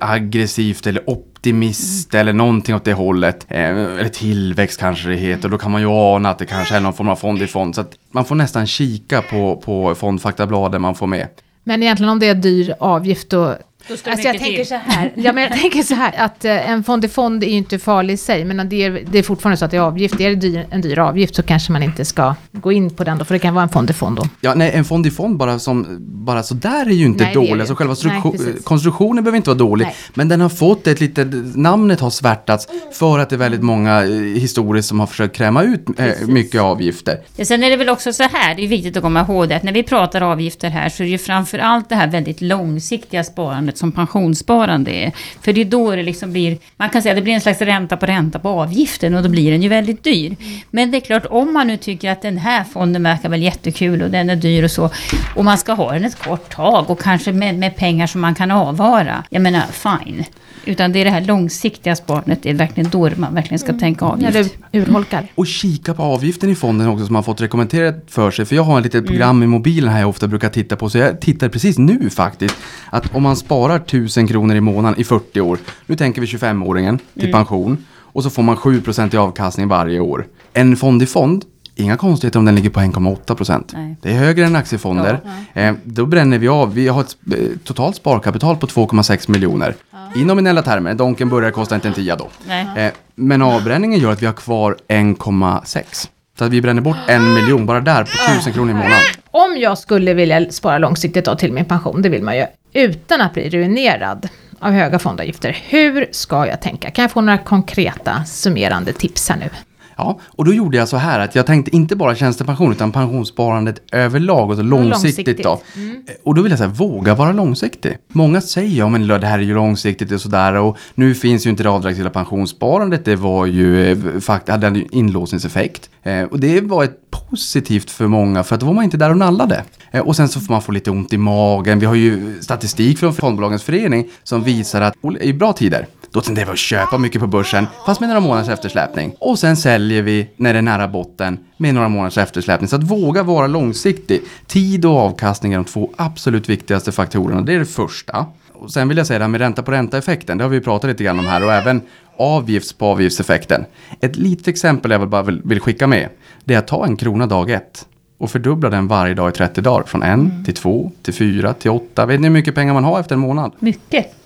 aggressivt 0.00 0.86
eller 0.86 1.10
optimist 1.42 2.14
eller 2.14 2.32
någonting 2.32 2.74
åt 2.74 2.84
det 2.84 2.92
hållet. 2.92 3.46
Eh, 3.48 3.68
eller 3.70 4.08
tillväxt 4.08 4.80
kanske 4.80 5.08
det 5.08 5.14
heter. 5.16 5.48
Då 5.48 5.58
kan 5.58 5.70
man 5.70 5.80
ju 5.80 5.86
ana 5.88 6.30
att 6.30 6.38
det 6.38 6.46
kanske 6.46 6.76
är 6.76 6.80
någon 6.80 6.94
form 6.94 7.08
av 7.08 7.16
fond 7.16 7.42
i 7.42 7.46
fond. 7.46 7.74
Så 7.74 7.80
att 7.80 7.92
man 8.10 8.24
får 8.24 8.34
nästan 8.34 8.66
kika 8.66 9.22
på, 9.22 9.56
på 9.56 9.94
Fondfaktabladet 9.94 10.80
man 10.80 10.94
får 10.94 11.06
med. 11.06 11.28
Men 11.64 11.82
egentligen 11.82 12.10
om 12.10 12.18
det 12.18 12.26
är 12.26 12.34
dyr 12.34 12.74
avgift 12.78 13.30
då... 13.30 13.56
Alltså 13.90 14.28
jag 14.28 14.38
tänker 14.38 14.64
så 14.64 14.74
här, 14.74 15.12
ja, 15.14 15.32
men 15.32 15.42
jag 15.42 15.52
tänker 15.60 15.82
så 15.82 15.94
här 15.94 16.14
att 16.16 16.44
eh, 16.44 16.70
en 16.70 16.84
fond 16.84 17.04
i 17.04 17.08
fond 17.08 17.44
är 17.44 17.48
ju 17.48 17.56
inte 17.56 17.78
farlig 17.78 18.14
i 18.14 18.16
sig, 18.16 18.44
men 18.44 18.68
det 18.68 18.82
är, 18.82 19.04
det 19.10 19.18
är 19.18 19.22
fortfarande 19.22 19.56
så 19.56 19.64
att 19.64 19.70
det 19.70 19.76
är 19.76 19.80
avgift. 19.80 20.20
Är 20.20 20.28
det 20.30 20.36
dyr, 20.36 20.66
en 20.70 20.80
dyr 20.80 20.98
avgift 20.98 21.34
så 21.34 21.42
kanske 21.42 21.72
man 21.72 21.82
inte 21.82 22.04
ska 22.04 22.34
gå 22.52 22.72
in 22.72 22.90
på 22.90 23.04
den 23.04 23.18
då, 23.18 23.24
för 23.24 23.34
det 23.34 23.38
kan 23.38 23.54
vara 23.54 23.62
en 23.62 23.68
fond 23.68 23.90
i 23.90 23.92
fond 23.92 24.16
då. 24.16 24.28
Ja, 24.40 24.54
nej, 24.54 24.70
en 24.74 24.84
fond 24.84 25.06
i 25.06 25.10
fond 25.10 25.36
bara, 25.36 25.58
som, 25.58 25.98
bara 26.00 26.42
så 26.42 26.54
där 26.54 26.86
är 26.86 26.90
ju 26.90 27.04
inte 27.04 27.24
Nej, 27.24 27.34
dålig. 27.34 27.60
Alltså 27.60 27.74
själva 27.74 27.96
Nej, 28.04 28.22
precis. 28.32 28.64
konstruktionen 28.64 29.24
behöver 29.24 29.36
inte 29.36 29.50
vara 29.50 29.58
dålig. 29.58 29.84
Nej. 29.84 29.94
Men 30.14 30.28
den 30.28 30.40
har 30.40 30.48
fått 30.48 30.86
ett 30.86 31.00
litet, 31.00 31.56
namnet 31.56 32.00
har 32.00 32.10
svärtats 32.10 32.68
för 32.92 33.18
att 33.18 33.28
det 33.28 33.36
är 33.36 33.38
väldigt 33.38 33.62
många 33.62 34.02
eh, 34.02 34.10
historiskt 34.18 34.88
som 34.88 35.00
har 35.00 35.06
försökt 35.06 35.36
kräma 35.36 35.62
ut 35.62 35.98
eh, 35.98 36.26
mycket 36.26 36.60
avgifter. 36.60 37.18
Ja, 37.36 37.44
Sen 37.44 37.62
är 37.62 37.70
det 37.70 37.76
väl 37.76 37.88
också 37.88 38.12
så 38.12 38.22
här, 38.22 38.54
det 38.54 38.64
är 38.64 38.68
viktigt 38.68 38.96
att 38.96 39.02
komma 39.02 39.20
ihåg 39.20 39.48
det, 39.48 39.56
att 39.56 39.62
när 39.62 39.72
vi 39.72 39.82
pratar 39.82 40.20
avgifter 40.20 40.70
här 40.70 40.88
så 40.88 41.02
är 41.02 41.04
det 41.04 41.10
ju 41.10 41.18
framför 41.18 41.58
allt 41.58 41.88
det 41.88 41.94
här 41.94 42.06
väldigt 42.06 42.40
långsiktiga 42.40 43.24
sparandet 43.24 43.71
som 43.78 43.92
pensionssparande 43.92 44.90
är. 44.90 45.12
För 45.40 45.52
det 45.52 45.60
är 45.60 45.64
då 45.64 45.96
det 45.96 46.02
liksom 46.02 46.32
blir, 46.32 46.58
man 46.76 46.90
kan 46.90 47.02
säga 47.02 47.12
att 47.12 47.16
det 47.16 47.22
blir 47.22 47.34
en 47.34 47.40
slags 47.40 47.60
ränta 47.60 47.96
på 47.96 48.06
ränta 48.06 48.38
på 48.38 48.48
avgiften 48.48 49.14
och 49.14 49.22
då 49.22 49.28
blir 49.28 49.50
den 49.50 49.62
ju 49.62 49.68
väldigt 49.68 50.04
dyr. 50.04 50.36
Men 50.70 50.90
det 50.90 50.98
är 50.98 51.00
klart, 51.00 51.26
om 51.26 51.52
man 51.52 51.66
nu 51.66 51.76
tycker 51.76 52.10
att 52.10 52.22
den 52.22 52.38
här 52.38 52.64
fonden 52.64 53.02
verkar 53.02 53.28
väl 53.28 53.42
jättekul 53.42 54.02
och 54.02 54.10
den 54.10 54.30
är 54.30 54.36
dyr 54.36 54.64
och 54.64 54.70
så, 54.70 54.90
och 55.36 55.44
man 55.44 55.58
ska 55.58 55.72
ha 55.72 55.92
den 55.92 56.04
ett 56.04 56.18
kort 56.18 56.50
tag 56.50 56.90
och 56.90 57.00
kanske 57.00 57.32
med, 57.32 57.58
med 57.58 57.76
pengar 57.76 58.06
som 58.06 58.20
man 58.20 58.34
kan 58.34 58.50
avvara, 58.50 59.24
jag 59.30 59.42
menar 59.42 59.62
fine. 59.72 60.24
Utan 60.64 60.92
det 60.92 61.00
är 61.00 61.04
det 61.04 61.10
här 61.10 61.20
långsiktiga 61.20 61.96
sparandet, 61.96 62.42
det 62.42 62.50
är 62.50 62.54
verkligen 62.54 62.90
då 62.90 63.10
man 63.16 63.34
verkligen 63.34 63.58
ska 63.58 63.72
tänka 63.72 64.04
avgift. 64.04 64.36
Eller 64.36 64.46
urholkar. 64.72 65.26
Och 65.34 65.46
kika 65.46 65.94
på 65.94 66.02
avgiften 66.02 66.50
i 66.50 66.54
fonden 66.54 66.88
också 66.88 67.06
som 67.06 67.12
man 67.12 67.24
fått 67.24 67.40
rekommenderat 67.40 68.04
för 68.06 68.30
sig. 68.30 68.44
För 68.44 68.56
jag 68.56 68.62
har 68.62 68.78
ett 68.78 68.84
litet 68.84 69.06
program 69.06 69.42
i 69.42 69.46
mobilen 69.46 69.92
här 69.92 70.00
jag 70.00 70.08
ofta 70.08 70.28
brukar 70.28 70.48
titta 70.48 70.76
på. 70.76 70.90
Så 70.90 70.98
jag 70.98 71.20
tittar 71.20 71.48
precis 71.48 71.78
nu 71.78 72.10
faktiskt. 72.10 72.56
Att 72.90 73.14
om 73.14 73.22
man 73.22 73.36
sparar 73.36 73.76
1000 73.76 74.28
kronor 74.28 74.56
i 74.56 74.60
månaden 74.60 75.00
i 75.00 75.04
40 75.04 75.40
år. 75.40 75.58
Nu 75.86 75.96
tänker 75.96 76.20
vi 76.20 76.26
25-åringen 76.26 76.98
till 77.20 77.32
pension. 77.32 77.84
Och 78.14 78.22
så 78.22 78.30
får 78.30 78.42
man 78.42 78.56
7% 78.56 79.14
i 79.14 79.18
avkastning 79.18 79.68
varje 79.68 80.00
år. 80.00 80.26
En 80.52 80.76
fond 80.76 81.02
i 81.02 81.06
fond. 81.06 81.44
Inga 81.74 81.96
konstigheter 81.96 82.38
om 82.38 82.44
den 82.44 82.54
ligger 82.54 82.70
på 82.70 82.80
1,8%. 82.80 83.64
Nej. 83.72 83.96
Det 84.02 84.10
är 84.10 84.14
högre 84.14 84.44
än 84.44 84.56
aktiefonder. 84.56 85.20
Eh, 85.54 85.74
då 85.84 86.06
bränner 86.06 86.38
vi 86.38 86.48
av. 86.48 86.74
Vi 86.74 86.88
har 86.88 87.00
ett 87.00 87.16
eh, 87.32 87.38
totalt 87.64 87.96
sparkapital 87.96 88.56
på 88.56 88.66
2,6 88.66 89.30
miljoner. 89.30 89.74
I 90.14 90.24
nominella 90.24 90.62
termer. 90.62 90.94
Donken 90.94 91.28
börjar 91.28 91.50
kosta 91.50 91.74
inte 91.74 91.88
en 91.88 91.94
tia 91.94 92.16
då. 92.16 92.28
Nej. 92.46 92.66
Eh, 92.76 92.92
men 93.14 93.42
avbränningen 93.42 94.00
gör 94.00 94.12
att 94.12 94.22
vi 94.22 94.26
har 94.26 94.32
kvar 94.32 94.76
1,6. 94.88 96.08
Så 96.38 96.44
att 96.44 96.50
vi 96.50 96.62
bränner 96.62 96.82
bort 96.82 96.96
en 97.06 97.34
miljon 97.34 97.66
bara 97.66 97.80
där 97.80 98.04
på 98.04 98.32
1000 98.32 98.52
kronor 98.52 98.70
i 98.70 98.74
månaden. 98.74 98.98
Om 99.30 99.56
jag 99.58 99.78
skulle 99.78 100.14
vilja 100.14 100.50
spara 100.50 100.78
långsiktigt 100.78 101.24
då 101.24 101.34
till 101.34 101.52
min 101.52 101.64
pension, 101.64 102.02
det 102.02 102.08
vill 102.08 102.22
man 102.22 102.36
ju, 102.36 102.46
utan 102.72 103.20
att 103.20 103.34
bli 103.34 103.50
ruinerad 103.50 104.28
av 104.58 104.72
höga 104.72 104.98
fondavgifter, 104.98 105.58
hur 105.68 106.06
ska 106.10 106.46
jag 106.46 106.60
tänka? 106.60 106.90
Kan 106.90 107.02
jag 107.02 107.12
få 107.12 107.20
några 107.20 107.38
konkreta 107.38 108.24
summerande 108.24 108.92
tips 108.92 109.28
här 109.28 109.36
nu? 109.36 109.50
Ja, 109.96 110.20
och 110.26 110.44
då 110.44 110.54
gjorde 110.54 110.76
jag 110.76 110.88
så 110.88 110.96
här 110.96 111.20
att 111.20 111.34
jag 111.34 111.46
tänkte 111.46 111.76
inte 111.76 111.96
bara 111.96 112.14
tjänstepension 112.14 112.72
utan 112.72 112.92
pensionssparandet 112.92 113.82
överlag 113.92 114.50
och 114.50 114.56
så 114.56 114.62
långsiktigt, 114.62 115.42
då. 115.42 115.48
Långsiktigt. 115.48 116.10
Eh, 116.10 116.14
Och 116.24 116.34
då 116.34 116.42
vill 116.42 116.50
jag 116.52 116.58
säga, 116.58 116.70
våga 116.70 117.14
vara 117.14 117.32
långsiktig. 117.32 117.96
Många 118.12 118.40
säger, 118.40 118.78
ja 118.78 118.88
men 118.88 119.06
det 119.06 119.26
här 119.26 119.38
är 119.38 119.42
ju 119.42 119.54
långsiktigt 119.54 120.12
och 120.12 120.20
sådär 120.20 120.54
och 120.54 120.76
nu 120.94 121.14
finns 121.14 121.46
ju 121.46 121.50
inte 121.50 121.62
det 121.62 121.70
avdragsgilla 121.70 122.10
pensionssparandet, 122.10 123.04
det 123.04 123.16
var 123.16 123.46
ju, 123.46 123.92
eh, 123.92 123.98
fakt 124.20 124.48
hade 124.48 124.66
en 124.66 124.94
inlåsningseffekt. 124.94 125.90
Eh, 126.02 126.22
och 126.22 126.40
det 126.40 126.60
var 126.60 126.84
ett 126.84 126.98
positivt 127.30 127.90
för 127.90 128.06
många 128.06 128.42
för 128.44 128.54
att 128.54 128.60
då 128.60 128.66
var 128.66 128.72
man 128.74 128.84
inte 128.84 128.96
där 128.96 129.10
och 129.10 129.16
nallade. 129.18 129.64
Och 130.04 130.16
sen 130.16 130.28
så 130.28 130.40
får 130.40 130.52
man 130.52 130.62
få 130.62 130.72
lite 130.72 130.90
ont 130.90 131.12
i 131.12 131.18
magen. 131.18 131.78
Vi 131.78 131.86
har 131.86 131.94
ju 131.94 132.38
statistik 132.42 132.98
från 132.98 133.14
Fondbolagens 133.14 133.62
förening 133.62 134.08
som 134.22 134.42
visar 134.44 134.80
att 134.80 134.94
i 135.20 135.32
bra 135.32 135.52
tider 135.52 135.86
då 136.12 136.20
tenderar 136.20 136.46
vi 136.46 136.52
att 136.52 136.58
köpa 136.58 136.98
mycket 136.98 137.20
på 137.20 137.26
börsen, 137.26 137.66
fast 137.86 138.00
med 138.00 138.08
några 138.08 138.20
månaders 138.20 138.48
eftersläpning. 138.48 139.14
Och 139.18 139.38
sen 139.38 139.56
säljer 139.56 140.02
vi 140.02 140.28
när 140.36 140.52
det 140.52 140.58
är 140.58 140.62
nära 140.62 140.88
botten 140.88 141.38
med 141.56 141.74
några 141.74 141.88
månaders 141.88 142.18
eftersläpning. 142.18 142.68
Så 142.68 142.76
att 142.76 142.82
våga 142.82 143.22
vara 143.22 143.46
långsiktig. 143.46 144.22
Tid 144.46 144.84
och 144.84 144.98
avkastning 144.98 145.52
är 145.52 145.56
de 145.56 145.64
två 145.64 145.90
absolut 145.96 146.48
viktigaste 146.48 146.92
faktorerna. 146.92 147.40
Det 147.40 147.54
är 147.54 147.58
det 147.58 147.64
första. 147.64 148.26
Och 148.52 148.72
sen 148.72 148.88
vill 148.88 148.98
jag 148.98 149.06
säga 149.06 149.18
det 149.18 149.24
här 149.24 149.28
med 149.28 149.40
ränta 149.40 149.62
på 149.62 149.70
ränta-effekten. 149.70 150.38
Det 150.38 150.44
har 150.44 150.48
vi 150.48 150.60
pratat 150.60 150.90
lite 150.90 151.04
grann 151.04 151.18
om 151.18 151.26
här 151.26 151.44
och 151.44 151.52
även 151.52 151.80
avgifts 152.16 152.72
på 152.72 152.86
avgiftseffekten. 152.86 153.64
Ett 154.00 154.16
litet 154.16 154.48
exempel 154.48 154.90
jag 154.90 155.08
bara 155.08 155.22
vill, 155.22 155.40
vill 155.44 155.60
skicka 155.60 155.86
med. 155.86 156.08
Det 156.44 156.54
är 156.54 156.58
att 156.58 156.66
ta 156.66 156.86
en 156.86 156.96
krona 156.96 157.26
dag 157.26 157.50
ett 157.50 157.86
och 158.18 158.30
fördubbla 158.30 158.70
den 158.70 158.88
varje 158.88 159.14
dag 159.14 159.30
i 159.30 159.32
30 159.32 159.60
dagar. 159.60 159.84
Från 159.86 160.02
en 160.02 160.44
till 160.44 160.54
två 160.54 160.90
till 161.02 161.14
fyra 161.14 161.54
till 161.54 161.70
åtta. 161.70 162.06
Vet 162.06 162.20
ni 162.20 162.26
hur 162.26 162.32
mycket 162.32 162.54
pengar 162.54 162.74
man 162.74 162.84
har 162.84 163.00
efter 163.00 163.14
en 163.14 163.20
månad? 163.20 163.52
Mycket. 163.58 164.21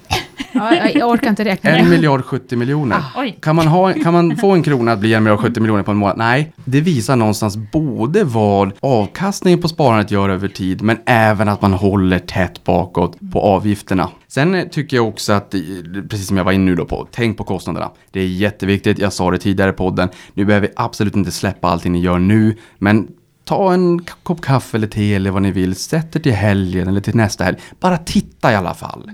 Ja, 0.52 0.74
jag- 0.94 1.10
orkar 1.10 1.28
inte 1.28 1.44
räkna 1.44 1.70
En 1.70 1.90
miljard 1.90 2.24
70 2.24 2.56
miljoner. 2.56 2.98
Oj. 3.16 3.38
Kan 3.42 3.56
man, 3.56 3.66
ha, 3.66 3.92
kan 3.92 4.12
man 4.12 4.36
få 4.36 4.50
en 4.50 4.62
krona 4.62 4.92
att 4.92 4.98
bli 4.98 5.14
en 5.14 5.22
miljard 5.22 5.40
70 5.40 5.60
miljoner 5.60 5.82
på 5.82 5.90
en 5.90 5.96
månad? 5.96 6.18
Nej, 6.18 6.52
det 6.64 6.80
visar 6.80 7.16
någonstans 7.16 7.56
både 7.56 8.24
vad 8.24 8.72
avkastningen 8.80 9.60
på 9.62 9.68
sparandet 9.68 10.10
gör 10.10 10.28
över 10.28 10.48
tid, 10.48 10.82
men 10.82 10.98
även 11.06 11.48
att 11.48 11.62
man 11.62 11.72
håller 11.72 12.18
tätt 12.18 12.64
bakåt 12.64 13.16
på 13.32 13.40
avgifterna. 13.40 14.08
Sen 14.28 14.68
tycker 14.70 14.96
jag 14.96 15.08
också 15.08 15.32
att, 15.32 15.54
precis 16.10 16.26
som 16.26 16.36
jag 16.36 16.44
var 16.44 16.52
inne 16.52 16.64
nu 16.64 16.74
då 16.74 16.84
på, 16.84 17.08
tänk 17.12 17.36
på 17.36 17.44
kostnaderna. 17.44 17.90
Det 18.10 18.20
är 18.20 18.26
jätteviktigt, 18.26 18.98
jag 18.98 19.12
sa 19.12 19.30
det 19.30 19.38
tidigare 19.38 19.70
i 19.70 19.74
podden, 19.74 20.08
nu 20.34 20.44
behöver 20.44 20.66
vi 20.68 20.72
absolut 20.76 21.16
inte 21.16 21.30
släppa 21.30 21.68
allting 21.68 21.92
ni 21.92 22.00
gör 22.00 22.18
nu, 22.18 22.56
men 22.78 23.08
Ta 23.48 23.72
en 23.74 24.04
kopp 24.22 24.40
kaffe 24.40 24.76
eller 24.76 24.86
te 24.86 25.14
eller 25.14 25.30
vad 25.30 25.42
ni 25.42 25.50
vill. 25.50 25.74
Sätt 25.76 26.16
er 26.16 26.20
till 26.20 26.32
helgen 26.32 26.88
eller 26.88 27.00
till 27.00 27.16
nästa 27.16 27.44
helg. 27.44 27.56
Bara 27.80 27.96
titta 27.98 28.52
i 28.52 28.54
alla 28.54 28.74
fall. 28.74 29.10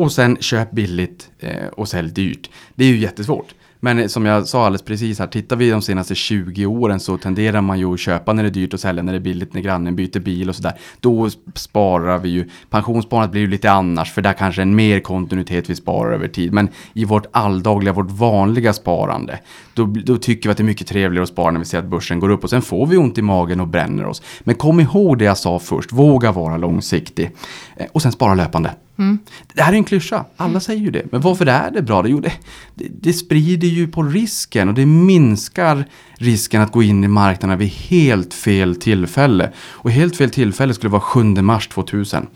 Och 0.00 0.12
sen 0.12 0.36
köp 0.40 0.70
billigt 0.70 1.30
eh, 1.38 1.66
och 1.66 1.88
sälj 1.88 2.10
dyrt. 2.10 2.50
Det 2.74 2.84
är 2.84 2.88
ju 2.88 2.98
jättesvårt. 2.98 3.54
Men 3.80 3.98
eh, 3.98 4.06
som 4.06 4.26
jag 4.26 4.48
sa 4.48 4.66
alldeles 4.66 4.82
precis 4.82 5.18
här, 5.18 5.26
tittar 5.26 5.56
vi 5.56 5.70
de 5.70 5.82
senaste 5.82 6.14
20 6.14 6.66
åren 6.66 7.00
så 7.00 7.16
tenderar 7.16 7.60
man 7.60 7.78
ju 7.78 7.94
att 7.94 8.00
köpa 8.00 8.32
när 8.32 8.42
det 8.42 8.48
är 8.48 8.50
dyrt 8.50 8.74
och 8.74 8.80
sälja 8.80 9.02
när 9.02 9.12
det 9.12 9.18
är 9.18 9.20
billigt, 9.20 9.54
när 9.54 9.60
grannen 9.60 9.96
byter 9.96 10.18
bil 10.18 10.48
och 10.48 10.56
sådär. 10.56 10.72
Då 11.00 11.30
sparar 11.54 12.18
vi 12.18 12.28
ju, 12.28 12.48
pensionssparandet 12.70 13.30
blir 13.30 13.40
ju 13.40 13.46
lite 13.46 13.70
annars, 13.70 14.12
för 14.12 14.22
där 14.22 14.32
kanske 14.32 14.62
en 14.62 14.74
mer 14.74 15.00
kontinuitet 15.00 15.70
vi 15.70 15.76
sparar 15.76 16.12
över 16.12 16.28
tid. 16.28 16.52
Men 16.52 16.68
i 16.92 17.04
vårt 17.04 17.26
alldagliga, 17.30 17.92
vårt 17.92 18.10
vanliga 18.10 18.72
sparande, 18.72 19.38
då, 19.74 19.84
då 19.84 20.16
tycker 20.16 20.48
vi 20.48 20.50
att 20.50 20.56
det 20.56 20.62
är 20.62 20.64
mycket 20.64 20.86
trevligare 20.86 21.22
att 21.22 21.28
spara 21.28 21.50
när 21.50 21.58
vi 21.58 21.64
ser 21.64 21.78
att 21.78 21.84
börsen 21.84 22.20
går 22.20 22.28
upp 22.28 22.44
och 22.44 22.50
sen 22.50 22.62
får 22.62 22.86
vi 22.86 22.96
ont 22.96 23.18
i 23.18 23.22
magen 23.22 23.60
och 23.60 23.68
bränner 23.68 24.06
oss. 24.06 24.22
Men 24.40 24.54
kom 24.54 24.80
ihåg 24.80 25.18
det 25.18 25.24
jag 25.24 25.38
sa 25.38 25.58
först, 25.58 25.92
våga 25.92 26.32
vara 26.32 26.56
långsiktig. 26.56 27.30
Eh, 27.76 27.86
och 27.92 28.02
sen 28.02 28.12
spara 28.12 28.34
löpande. 28.34 28.70
Det 29.54 29.62
här 29.62 29.72
är 29.72 29.76
en 29.76 29.84
klyscha, 29.84 30.24
alla 30.36 30.60
säger 30.60 30.80
ju 30.80 30.90
det. 30.90 31.02
Men 31.12 31.20
varför 31.20 31.46
är 31.46 31.70
det 31.70 31.82
bra? 31.82 32.08
Jo, 32.08 32.20
det, 32.20 32.32
det, 32.74 32.88
det 33.00 33.12
sprider 33.12 33.68
ju 33.68 33.88
på 33.88 34.02
risken 34.02 34.68
och 34.68 34.74
det 34.74 34.86
minskar 34.86 35.84
risken 36.14 36.62
att 36.62 36.72
gå 36.72 36.82
in 36.82 37.04
i 37.04 37.08
marknaden 37.08 37.58
vid 37.58 37.68
helt 37.68 38.34
fel 38.34 38.76
tillfälle. 38.76 39.52
Och 39.58 39.90
helt 39.90 40.16
fel 40.16 40.30
tillfälle 40.30 40.74
skulle 40.74 40.90
vara 40.90 41.02
7 41.02 41.24
mars 41.24 41.68
2000. 41.68 42.26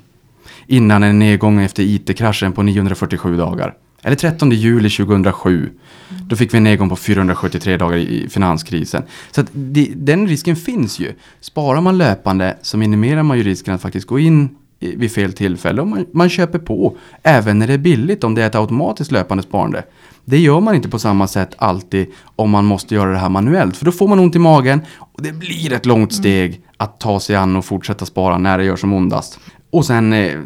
Innan 0.66 1.02
en 1.02 1.18
nedgång 1.18 1.60
efter 1.60 1.82
IT-kraschen 1.82 2.52
på 2.52 2.62
947 2.62 3.36
dagar. 3.36 3.74
Eller 4.02 4.16
13 4.16 4.50
juli 4.50 4.90
2007. 4.90 5.70
Då 6.08 6.36
fick 6.36 6.54
vi 6.54 6.58
en 6.58 6.64
nedgång 6.64 6.88
på 6.88 6.96
473 6.96 7.76
dagar 7.76 7.96
i 7.96 8.28
finanskrisen. 8.28 9.02
Så 9.30 9.44
det, 9.52 9.92
den 9.96 10.28
risken 10.28 10.56
finns 10.56 10.98
ju. 10.98 11.12
Sparar 11.40 11.80
man 11.80 11.98
löpande 11.98 12.58
så 12.62 12.76
minimerar 12.76 13.22
man 13.22 13.38
ju 13.38 13.44
risken 13.44 13.74
att 13.74 13.82
faktiskt 13.82 14.06
gå 14.06 14.18
in 14.18 14.56
vid 14.78 15.12
fel 15.12 15.32
tillfälle. 15.32 15.80
Och 15.80 15.88
man, 15.88 16.06
man 16.12 16.28
köper 16.28 16.58
på 16.58 16.96
även 17.22 17.58
när 17.58 17.66
det 17.66 17.74
är 17.74 17.78
billigt 17.78 18.24
om 18.24 18.34
det 18.34 18.42
är 18.42 18.46
ett 18.46 18.54
automatiskt 18.54 19.12
löpande 19.12 19.42
sparande. 19.42 19.82
Det 20.24 20.38
gör 20.38 20.60
man 20.60 20.74
inte 20.74 20.88
på 20.88 20.98
samma 20.98 21.26
sätt 21.26 21.54
alltid 21.58 22.06
om 22.36 22.50
man 22.50 22.64
måste 22.64 22.94
göra 22.94 23.10
det 23.10 23.18
här 23.18 23.28
manuellt. 23.28 23.76
För 23.76 23.84
då 23.84 23.92
får 23.92 24.08
man 24.08 24.18
ont 24.18 24.36
i 24.36 24.38
magen 24.38 24.80
och 24.98 25.22
det 25.22 25.32
blir 25.32 25.72
ett 25.72 25.86
långt 25.86 26.12
steg 26.12 26.60
att 26.76 27.00
ta 27.00 27.20
sig 27.20 27.36
an 27.36 27.56
och 27.56 27.64
fortsätta 27.64 28.06
spara 28.06 28.38
när 28.38 28.58
det 28.58 28.64
gör 28.64 28.76
som 28.76 28.92
ondast. 28.92 29.38
Och 29.70 29.86
sen 29.86 30.12
eh, 30.12 30.38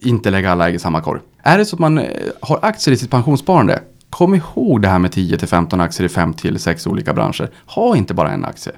inte 0.00 0.30
lägga 0.30 0.52
alla 0.52 0.68
ägg 0.68 0.74
i 0.74 0.78
samma 0.78 1.00
korg. 1.00 1.20
Är 1.42 1.58
det 1.58 1.64
så 1.64 1.76
att 1.76 1.80
man 1.80 1.98
eh, 1.98 2.04
har 2.40 2.58
aktier 2.62 2.94
i 2.94 2.96
sitt 2.96 3.10
pensionssparande, 3.10 3.82
kom 4.10 4.34
ihåg 4.34 4.82
det 4.82 4.88
här 4.88 4.98
med 4.98 5.10
10-15 5.10 5.82
aktier 5.82 6.06
i 6.06 6.10
5-6 6.10 6.88
olika 6.88 7.14
branscher. 7.14 7.50
Ha 7.66 7.96
inte 7.96 8.14
bara 8.14 8.32
en 8.32 8.44
aktie. 8.44 8.72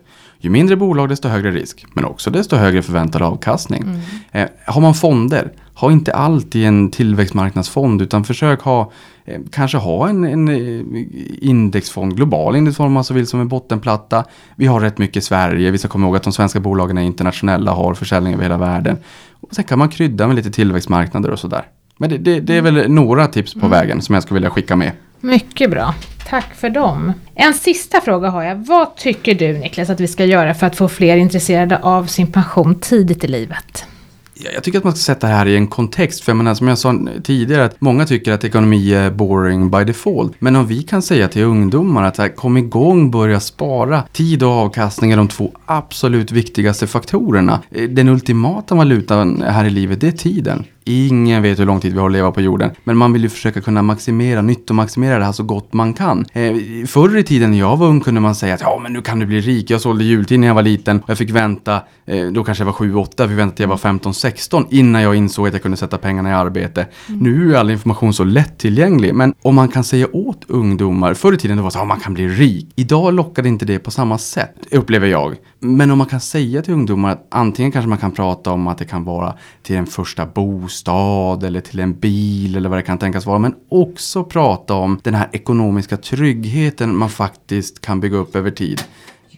Ju 0.47 0.51
mindre 0.51 0.77
bolag 0.77 1.09
desto 1.09 1.29
högre 1.29 1.51
risk, 1.51 1.87
men 1.93 2.05
också 2.05 2.31
desto 2.31 2.57
högre 2.57 2.83
förväntad 2.83 3.23
avkastning. 3.23 3.85
Eh, 4.33 4.49
har 4.67 4.81
man 4.81 4.95
fonder, 4.95 5.53
ha 5.75 5.93
inte 5.93 6.13
allt 6.13 6.57
i 6.57 6.65
en 6.65 6.91
tillväxtmarknadsfond 6.91 8.03
utan 8.03 8.25
försök 8.25 8.61
ha, 8.61 8.93
eh, 9.25 9.41
kanske 9.51 9.79
ha 9.79 10.09
en, 10.09 10.25
en 10.25 10.49
eh, 10.49 11.07
indexfond, 11.49 12.17
global 12.17 12.57
indexfond 12.57 12.87
om 12.87 12.93
man 12.93 13.05
så 13.05 13.15
vill 13.15 13.27
som 13.27 13.41
en 13.41 13.49
bottenplatta. 13.49 14.25
Vi 14.57 14.67
har 14.67 14.81
rätt 14.81 14.99
mycket 14.99 15.17
i 15.17 15.21
Sverige, 15.21 15.71
vi 15.71 15.79
ska 15.79 15.89
komma 15.89 16.07
ihåg 16.07 16.17
att 16.17 16.23
de 16.23 16.33
svenska 16.33 16.61
bolagen 16.61 16.99
är 16.99 17.03
internationella, 17.03 17.73
har 17.73 17.95
försäljning 17.95 18.35
över 18.35 18.43
hela 18.43 18.59
världen. 18.59 18.99
Och 19.41 19.55
sen 19.55 19.65
kan 19.65 19.79
man 19.79 19.89
krydda 19.89 20.27
med 20.27 20.37
lite 20.37 20.51
tillväxtmarknader 20.51 21.31
och 21.31 21.39
sådär. 21.39 21.65
Men 21.99 22.11
det, 22.11 22.19
det, 22.19 22.41
det 22.41 22.55
är 22.55 22.63
väl 22.63 22.91
några 22.91 23.27
tips 23.27 23.55
på 23.55 23.69
vägen 23.69 24.03
som 24.03 24.15
jag 24.15 24.23
skulle 24.23 24.37
vilja 24.37 24.51
skicka 24.51 24.77
med. 24.77 24.93
Mycket 25.21 25.71
bra. 25.71 25.95
Tack 26.29 26.55
för 26.55 26.71
dem. 26.71 27.13
En 27.35 27.55
sista 27.55 28.01
fråga 28.01 28.29
har 28.31 28.43
jag. 28.43 28.57
Vad 28.67 28.97
tycker 28.97 29.35
du 29.35 29.53
Niklas 29.59 29.91
att 29.91 30.01
vi 30.01 30.07
ska 30.09 30.25
göra 30.25 30.55
för 30.55 30.67
att 30.67 30.77
få 30.77 30.89
fler 30.89 31.17
intresserade 31.17 31.79
av 31.79 32.05
sin 32.07 32.33
pension 32.33 32.75
tidigt 32.81 33.25
i 33.25 33.29
livet? 33.29 33.85
Ja, 34.35 34.51
Jag 34.55 34.63
tycker 34.63 34.79
att 34.79 34.85
man 34.85 34.93
ska 34.93 35.15
sätta 35.15 35.27
det 35.27 35.33
här 35.33 35.47
i 35.47 35.57
en 35.57 35.67
kontext. 35.67 36.25
För 36.25 36.33
jag 36.33 36.37
menar, 36.37 36.55
som 36.55 36.69
jag 36.69 36.79
sa 36.79 36.99
tidigare, 37.23 37.65
att 37.65 37.81
många 37.81 38.07
tycker 38.07 38.33
att 38.33 38.45
ekonomi 38.45 38.95
är 38.95 39.11
boring 39.11 39.71
by 39.71 39.85
default. 39.85 40.33
Men 40.39 40.57
om 40.57 40.67
vi 40.67 40.83
kan 40.83 41.03
säga 41.03 41.29
till 41.29 41.43
ungdomar 41.43 42.03
att 42.05 42.19
här, 42.19 42.29
kom 42.29 42.57
igång, 42.57 43.11
börja 43.11 43.41
spara. 43.41 44.03
Tid 44.13 44.43
och 44.43 44.51
avkastning 44.51 45.13
är 45.13 45.17
de 45.17 45.29
två 45.29 45.53
absolut 45.67 46.33
viktigaste 46.33 46.87
faktorerna. 46.87 47.63
Eh, 47.71 47.89
Den 47.89 48.09
ultimata 48.09 48.75
valutan 48.75 49.43
här 49.43 49.65
i 49.65 49.71
livet, 49.71 50.01
det 50.01 50.09
är 50.09 50.13
tiden. 50.13 50.65
Ingen 50.89 51.43
vet 51.43 51.59
hur 51.59 51.67
lång 51.67 51.81
tid 51.81 51.93
vi 51.93 51.99
har 51.99 52.07
att 52.07 52.13
leva 52.13 52.33
på 52.33 52.41
jorden. 52.41 52.71
Men 52.85 52.97
man 52.97 53.13
vill 53.13 53.23
ju 53.23 53.29
försöka 53.29 53.61
kunna 53.61 53.83
maximera, 53.83 54.43
nyttomaximera 54.43 55.19
det 55.19 55.25
här 55.25 55.33
så 55.33 55.43
gott 55.43 55.73
man 55.73 55.95
kan. 55.95 56.27
Eh, 56.33 56.55
förr 56.87 57.17
i 57.17 57.23
tiden 57.23 57.51
när 57.51 57.59
jag 57.59 57.77
var 57.77 57.87
ung 57.87 58.01
kunde 58.01 58.21
man 58.21 58.35
säga 58.35 58.55
att 58.55 58.61
ja 58.61 58.81
men 58.83 58.93
nu 58.93 59.03
kan 59.03 59.19
du 59.19 59.27
bli 59.27 59.41
rik. 59.41 59.71
Jag 59.71 59.81
sålde 59.81 60.05
jultid 60.05 60.41
när 60.41 60.47
jag 60.47 60.55
var 60.55 60.63
liten 60.63 61.01
och 61.01 61.11
jag 61.11 61.19
fick 61.19 61.31
vänta, 61.31 61.81
eh, 62.07 62.27
då 62.27 62.45
kanske 62.45 62.65
jag 62.65 62.67
var 62.67 62.73
7-8, 62.73 63.13
jag 63.17 63.29
fick 63.29 63.39
vänta 63.39 63.57
till 63.57 63.63
jag 63.63 63.69
var 63.69 63.77
15-16 63.77 64.67
innan 64.71 65.03
jag 65.03 65.15
insåg 65.15 65.47
att 65.47 65.53
jag 65.53 65.63
kunde 65.63 65.77
sätta 65.77 65.99
pengarna 65.99 66.31
i 66.31 66.33
arbete. 66.33 66.87
Nu 67.07 67.55
är 67.55 67.59
all 67.59 67.71
information 67.71 68.13
så 68.13 68.25
lättillgänglig. 68.25 69.15
Men 69.15 69.35
om 69.43 69.55
man 69.55 69.69
kan 69.69 69.85
säga 69.85 70.07
åt 70.13 70.45
ungdomar, 70.49 71.15
förr 71.15 71.33
i 71.33 71.37
tiden 71.37 71.57
då 71.57 71.63
var 71.63 71.71
det 71.71 71.75
så 71.75 71.81
att 71.81 71.87
man 71.87 72.01
kan 72.01 72.15
bli 72.15 72.29
rik. 72.29 72.73
Idag 72.77 73.15
lockar 73.15 73.47
inte 73.47 73.65
det 73.65 73.79
på 73.79 73.91
samma 73.91 74.19
sätt, 74.19 74.55
upplever 74.71 75.07
jag. 75.07 75.37
Men 75.67 75.91
om 75.91 75.99
man 75.99 76.07
kan 76.07 76.21
säga 76.21 76.63
till 76.63 76.75
ungdomar 76.75 77.13
att 77.13 77.27
antingen 77.29 77.73
kanske 77.73 77.89
man 77.89 77.99
kan 77.99 78.13
prata 78.13 78.51
om 78.51 78.69
att 78.69 78.79
det 78.79 78.85
kan 78.85 79.05
vara 79.05 79.35
till 79.63 79.77
en 79.77 79.87
första 79.87 80.27
bostad 80.27 81.43
eller 81.43 81.61
till 81.61 81.81
en 81.81 81.99
bil 81.99 82.57
eller 82.57 82.69
vad 82.69 82.79
det 82.79 82.83
kan 82.83 82.99
tänkas 82.99 83.27
vara. 83.27 83.39
Men 83.39 83.55
också 83.69 84.25
prata 84.25 84.75
om 84.75 85.01
den 85.03 85.15
här 85.15 85.29
ekonomiska 85.33 85.97
tryggheten 85.97 86.97
man 86.97 87.11
faktiskt 87.11 87.81
kan 87.81 88.01
bygga 88.01 88.17
upp 88.17 88.37
över 88.37 88.51
tid. 88.51 88.83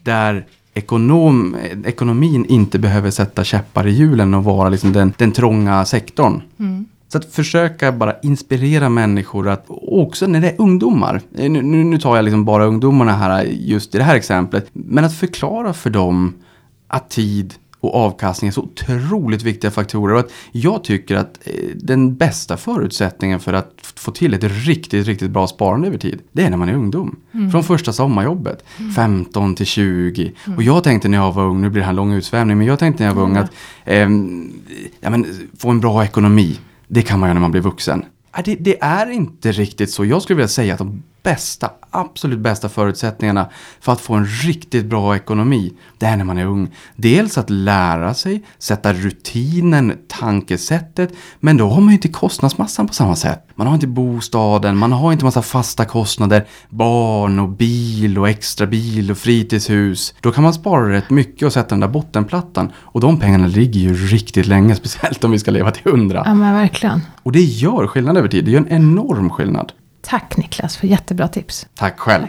Där 0.03 0.47
ekonom, 0.75 1.57
ekonomin 1.85 2.45
inte 2.45 2.79
behöver 2.79 3.11
sätta 3.11 3.45
käppar 3.45 3.87
i 3.87 3.91
hjulen 3.91 4.35
och 4.35 4.45
vara 4.45 4.69
liksom 4.69 4.93
den, 4.93 5.13
den 5.19 5.33
trånga 5.33 5.85
sektorn. 5.85 6.43
Mm. 6.59 6.87
Så 7.09 7.19
att 7.19 7.25
försöka 7.25 7.93
bara 7.93 8.15
inspirera 8.23 8.89
människor 8.89 9.49
att, 9.49 9.65
också 9.69 10.27
när 10.27 10.41
det 10.41 10.51
är 10.51 10.61
ungdomar, 10.61 11.21
eh, 11.39 11.51
nu, 11.51 11.63
nu, 11.63 11.99
tar 11.99 12.17
jag 12.17 12.25
liksom 12.25 12.45
bara 12.45 12.65
ungdomarna 12.65 13.13
här 13.13 13.43
just 13.45 13.95
i 13.95 13.99
det 13.99 14.05
här 14.05 14.17
exemplet, 14.17 14.69
men 14.73 15.05
att 15.05 15.15
förklara 15.15 15.73
för 15.73 15.91
dem 15.91 16.35
att 16.89 17.11
tid 17.11 17.55
och 17.81 17.95
avkastning 17.95 18.49
är 18.49 18.53
så 18.53 18.63
otroligt 18.63 19.43
viktiga 19.43 19.71
faktorer. 19.71 20.15
Och 20.15 20.21
att 20.21 20.33
jag 20.53 20.85
tycker 20.85 21.17
att 21.17 21.39
eh, 21.45 21.53
den 21.75 22.17
bästa 22.17 22.57
förutsättningen 22.57 23.41
för 23.41 23.53
att 23.53 23.73
få 23.95 24.11
till 24.11 24.35
ett 24.35 24.45
riktigt, 24.45 25.07
riktigt 25.07 25.31
bra 25.31 25.47
sparande 25.47 25.89
över 25.89 25.99
tid, 25.99 26.21
det 26.33 26.43
är 26.43 26.51
när 26.51 26.57
man 26.57 26.69
är 26.69 26.75
ungdom. 26.75 27.17
Från 27.53 27.65
första 27.65 27.93
sommarjobbet, 27.93 28.65
15 28.97 29.55
till 29.55 29.67
20. 29.67 30.33
Och 30.57 30.63
jag 30.63 30.85
tänkte 30.85 31.09
när 31.09 31.19
jag 31.19 31.33
var 31.33 31.45
ung, 31.45 31.61
nu 31.61 31.71
blir 31.71 31.81
det 31.81 31.85
här 31.85 31.93
en 31.93 31.97
lång 31.97 32.13
utsvävning, 32.13 32.59
men 32.59 32.67
jag 32.67 32.79
tänkte 32.79 33.03
när 33.03 33.11
jag 33.11 33.17
var 33.17 33.23
ung 33.23 33.37
att 33.37 33.53
ehm, 33.85 34.53
ja, 35.01 35.11
men, 35.11 35.27
få 35.59 35.71
en 35.71 35.81
bra 35.81 36.05
ekonomi, 36.05 36.59
det 36.89 37.03
kan 37.03 37.21
man 37.21 37.27
göra 37.29 37.35
när 37.35 37.41
man 37.41 37.51
blir 37.51 37.63
vuxen. 37.63 38.05
Äh, 38.37 38.43
det, 38.45 38.55
det 38.55 38.83
är 38.83 39.11
inte 39.11 39.53
riktigt 39.53 39.91
så. 39.91 40.05
Jag 40.05 40.23
skulle 40.23 40.37
vilja 40.37 40.49
säga 40.49 40.73
att 40.73 40.79
de 40.79 41.03
bästa, 41.23 41.71
absolut 41.91 42.39
bästa 42.39 42.69
förutsättningarna 42.69 43.49
för 43.81 43.93
att 43.93 44.01
få 44.01 44.15
en 44.15 44.27
riktigt 44.27 44.87
bra 44.87 45.17
ekonomi, 45.17 45.73
det 45.99 46.07
är 46.07 46.17
när 46.17 46.25
man 46.25 46.39
är 46.39 46.47
ung. 46.47 46.75
Dels 46.97 47.39
att 47.39 47.51
lära 47.51 48.15
sig, 48.15 48.45
sätta 48.59 48.93
rutinen, 48.93 49.99
tankesättet, 50.09 51.13
men 51.41 51.57
då 51.57 51.69
har 51.69 51.81
man 51.81 51.89
ju 51.89 51.95
inte 51.95 52.09
kostnadsmassan 52.09 52.87
på 52.87 52.95
samma 52.95 53.17
sätt. 53.17 53.45
Man 53.55 53.67
har 53.67 53.75
inte 53.75 53.87
bostaden, 53.87 54.77
man 54.77 54.93
har 54.93 55.13
inte 55.13 55.25
massa 55.25 55.43
fasta 55.43 55.85
kostnader, 55.85 56.47
barn 56.69 57.39
och 57.39 57.49
bil 57.49 58.19
och 58.19 58.29
extra 58.29 58.67
bil 58.67 59.11
och 59.11 59.19
fritidshus. 59.19 60.15
Då 60.21 60.33
kan 60.33 60.45
man 60.45 60.55
spara 60.55 60.93
rätt 60.93 61.11
mycket 61.11 61.47
och 61.47 61.53
sätta 61.53 61.69
den 61.69 61.81
där 61.81 61.89
bottenplattan. 61.89 62.73
Och 62.77 63.01
de 63.01 63.21
pengarna 63.21 63.47
ligger 63.47 63.81
ju 63.81 63.95
riktigt 63.95 64.47
länge, 64.47 64.75
speciellt 64.75 65.25
om 65.25 65.31
vi 65.31 65.39
ska 65.39 65.51
leva 65.51 65.71
till 65.71 65.93
hundra. 65.93 66.23
Ja 66.27 66.35
men 66.35 66.55
verkligen. 66.55 67.01
Och 67.23 67.33
det 67.33 67.43
gör 67.43 67.87
skillnad 67.87 68.17
över 68.17 68.29
tid. 68.29 68.45
Det 68.45 68.51
gör 68.51 68.61
en 68.61 68.69
enorm 68.69 69.31
skillnad. 69.31 69.73
Tack 70.09 70.37
Niklas 70.37 70.77
för 70.77 70.87
jättebra 70.87 71.29
tips. 71.29 71.67
Tack 71.75 71.99
själv. 71.99 72.27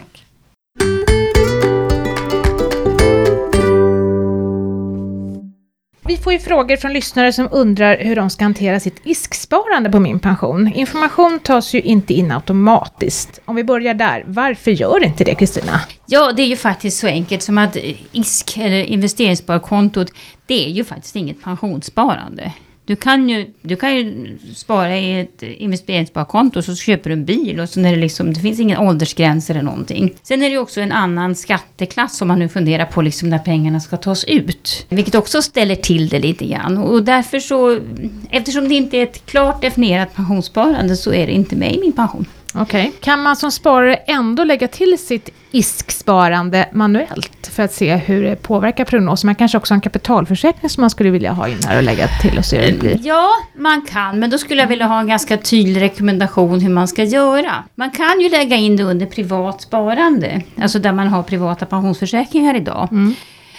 Vi 6.06 6.16
får 6.16 6.30
får 6.30 6.32
ju 6.32 6.38
frågor 6.38 6.76
från 6.76 6.92
lyssnare 6.92 7.32
som 7.32 7.48
undrar 7.50 7.98
hur 7.98 8.16
de 8.16 8.30
ska 8.30 8.44
hantera 8.44 8.80
sitt 8.80 9.00
ISK-sparande 9.04 9.90
på 9.90 10.00
Min 10.00 10.20
Pension. 10.20 10.72
Information 10.72 11.40
tas 11.44 11.74
ju 11.74 11.80
inte 11.80 12.14
in 12.14 12.32
automatiskt. 12.32 13.40
Om 13.44 13.56
vi 13.56 13.64
börjar 13.64 13.94
där, 13.94 14.24
varför 14.26 14.70
gör 14.70 15.04
inte 15.04 15.24
det 15.24 15.34
Kristina? 15.34 15.80
Ja, 16.06 16.32
det 16.32 16.42
är 16.42 16.46
ju 16.46 16.56
faktiskt 16.56 16.98
så 16.98 17.06
enkelt 17.06 17.42
som 17.42 17.58
att 17.58 17.76
ISK, 18.12 18.58
eller 18.58 18.84
investeringssparkontot, 18.84 20.12
det 20.46 20.66
är 20.66 20.70
ju 20.70 20.84
faktiskt 20.84 21.16
inget 21.16 21.42
pensionssparande. 21.42 22.52
Du 22.90 22.96
kan 22.96 23.28
ju, 23.28 23.46
du 23.62 23.76
kan 23.76 23.96
ju 23.96 24.38
spara 24.54 24.98
i 24.98 25.20
ett 25.20 25.42
investeringssparkonto 25.42 26.62
så 26.62 26.74
köper 26.74 27.10
du 27.10 27.14
en 27.14 27.24
bil 27.24 27.60
och 27.60 27.68
så 27.68 27.80
är 27.80 27.90
det 27.90 27.96
liksom, 27.96 28.32
det 28.32 28.40
finns 28.40 28.60
ingen 28.60 28.78
åldersgräns 28.78 29.50
eller 29.50 29.62
någonting. 29.62 30.14
Sen 30.22 30.42
är 30.42 30.46
det 30.46 30.52
ju 30.52 30.58
också 30.58 30.80
en 30.80 30.92
annan 30.92 31.34
skatteklass 31.34 32.22
om 32.22 32.28
man 32.28 32.38
nu 32.38 32.48
funderar 32.48 32.84
på 32.84 33.02
liksom 33.02 33.28
när 33.28 33.38
pengarna 33.38 33.80
ska 33.80 33.96
tas 33.96 34.24
ut. 34.24 34.86
Vilket 34.88 35.14
också 35.14 35.42
ställer 35.42 35.74
till 35.74 36.08
det 36.08 36.18
lite 36.18 36.46
grann. 36.46 36.78
Och 36.78 37.02
därför 37.02 37.38
så, 37.38 37.80
eftersom 38.30 38.68
det 38.68 38.74
inte 38.74 38.96
är 38.96 39.02
ett 39.02 39.26
klart 39.26 39.62
definierat 39.62 40.14
pensionssparande 40.14 40.96
så 40.96 41.12
är 41.12 41.26
det 41.26 41.32
inte 41.32 41.56
med 41.56 41.74
i 41.74 41.80
min 41.80 41.92
pension. 41.92 42.26
Okej. 42.54 42.88
Okay. 42.88 43.00
Kan 43.00 43.22
man 43.22 43.36
som 43.36 43.50
sparare 43.50 43.94
ändå 43.94 44.44
lägga 44.44 44.68
till 44.68 44.98
sitt 44.98 45.30
ISK-sparande 45.52 46.68
manuellt 46.72 47.50
för 47.52 47.62
att 47.62 47.72
se 47.72 47.96
hur 47.96 48.22
det 48.22 48.36
påverkar 48.36 48.84
prognosen? 48.84 49.28
Man 49.28 49.34
kanske 49.34 49.58
också 49.58 49.74
har 49.74 49.76
en 49.76 49.80
kapitalförsäkring 49.80 50.70
som 50.70 50.80
man 50.80 50.90
skulle 50.90 51.10
vilja 51.10 51.32
ha 51.32 51.48
in 51.48 51.58
här 51.66 51.76
och 51.76 51.82
lägga 51.82 52.08
till 52.08 52.38
och 52.38 52.44
se 52.44 52.60
hur 52.60 52.72
det 52.72 52.78
blir. 52.78 53.00
Ja, 53.02 53.28
man 53.56 53.82
kan, 53.82 54.18
men 54.18 54.30
då 54.30 54.38
skulle 54.38 54.60
jag 54.60 54.68
vilja 54.68 54.86
ha 54.86 55.00
en 55.00 55.06
ganska 55.06 55.36
tydlig 55.36 55.80
rekommendation 55.80 56.60
hur 56.60 56.70
man 56.70 56.88
ska 56.88 57.04
göra. 57.04 57.64
Man 57.74 57.90
kan 57.90 58.20
ju 58.20 58.28
lägga 58.28 58.56
in 58.56 58.76
det 58.76 58.82
under 58.82 59.06
privat 59.06 59.62
sparande, 59.62 60.42
alltså 60.62 60.78
där 60.78 60.92
man 60.92 61.08
har 61.08 61.22
privata 61.22 61.66
pensionsförsäkringar 61.66 62.56
idag. 62.56 62.88
Mm. 62.90 63.14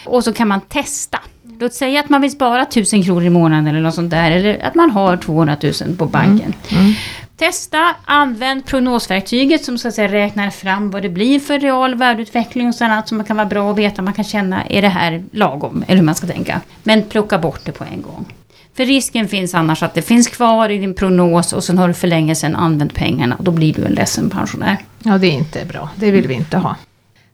Och 0.06 0.24
så 0.24 0.34
kan 0.34 0.48
man 0.48 0.62
testa. 0.62 1.20
Låt 1.60 1.74
säga 1.74 2.00
att 2.00 2.10
man 2.10 2.22
vill 2.22 2.32
spara 2.32 2.62
1000 2.62 3.04
kronor 3.04 3.24
i 3.24 3.30
månaden 3.30 3.68
eller 3.68 3.80
något 3.80 3.96
sånt 3.96 4.12
där. 4.12 4.32
Eller 4.32 4.66
att 4.66 4.76
man 4.76 4.92
har 4.92 5.18
200 5.18 5.58
000 5.64 5.74
på 5.98 6.06
banken. 6.06 6.54
Mm. 6.70 6.84
Mm. 6.84 6.94
Testa, 7.38 7.96
använd 8.06 8.66
prognosverktyget 8.66 9.66
som 9.66 9.78
så 9.78 9.88
att 9.88 9.94
säga 9.94 10.12
räknar 10.12 10.50
fram 10.50 10.92
vad 10.92 11.02
det 11.02 11.10
blir 11.10 11.40
för 11.40 11.60
real 11.60 11.96
värdeutveckling 11.96 12.68
och 12.68 12.76
sådant 12.76 13.08
som 13.08 13.24
kan 13.24 13.38
vara 13.38 13.46
bra 13.46 13.72
att 13.72 13.78
veta. 13.78 14.02
Man 14.02 14.14
kan 14.14 14.24
känna, 14.24 14.66
är 14.66 14.82
det 14.82 14.88
här 14.88 15.24
lagom? 15.32 15.84
Eller 15.88 15.98
hur 15.98 16.06
man 16.06 16.16
ska 16.16 16.28
tänka. 16.28 16.62
Men 16.84 17.04
plocka 17.04 17.38
bort 17.38 17.62
det 17.66 17.72
på 17.72 17.84
en 17.84 18.02
gång. 18.02 18.26
För 18.74 18.86
risken 18.86 19.28
finns 19.28 19.56
annars 19.56 19.84
att 19.84 19.94
det 19.94 20.02
finns 20.02 20.28
kvar 20.28 20.70
i 20.70 20.78
din 20.78 20.94
prognos 20.94 21.54
och 21.54 21.64
sen 21.64 21.78
har 21.78 21.88
du 21.88 21.94
för 21.94 22.08
länge 22.08 22.36
sedan 22.36 22.56
använt 22.56 22.94
pengarna 22.94 23.36
och 23.36 23.44
då 23.44 23.52
blir 23.52 23.74
du 23.74 23.86
en 23.86 23.94
ledsen 23.94 24.30
pensionär. 24.30 24.78
Ja, 25.00 25.18
det 25.18 25.28
är 25.28 25.32
inte 25.32 25.66
bra. 25.66 25.90
Det 25.96 26.12
vill 26.12 26.28
vi 26.28 26.34
inte 26.34 26.58
ha. 26.58 26.76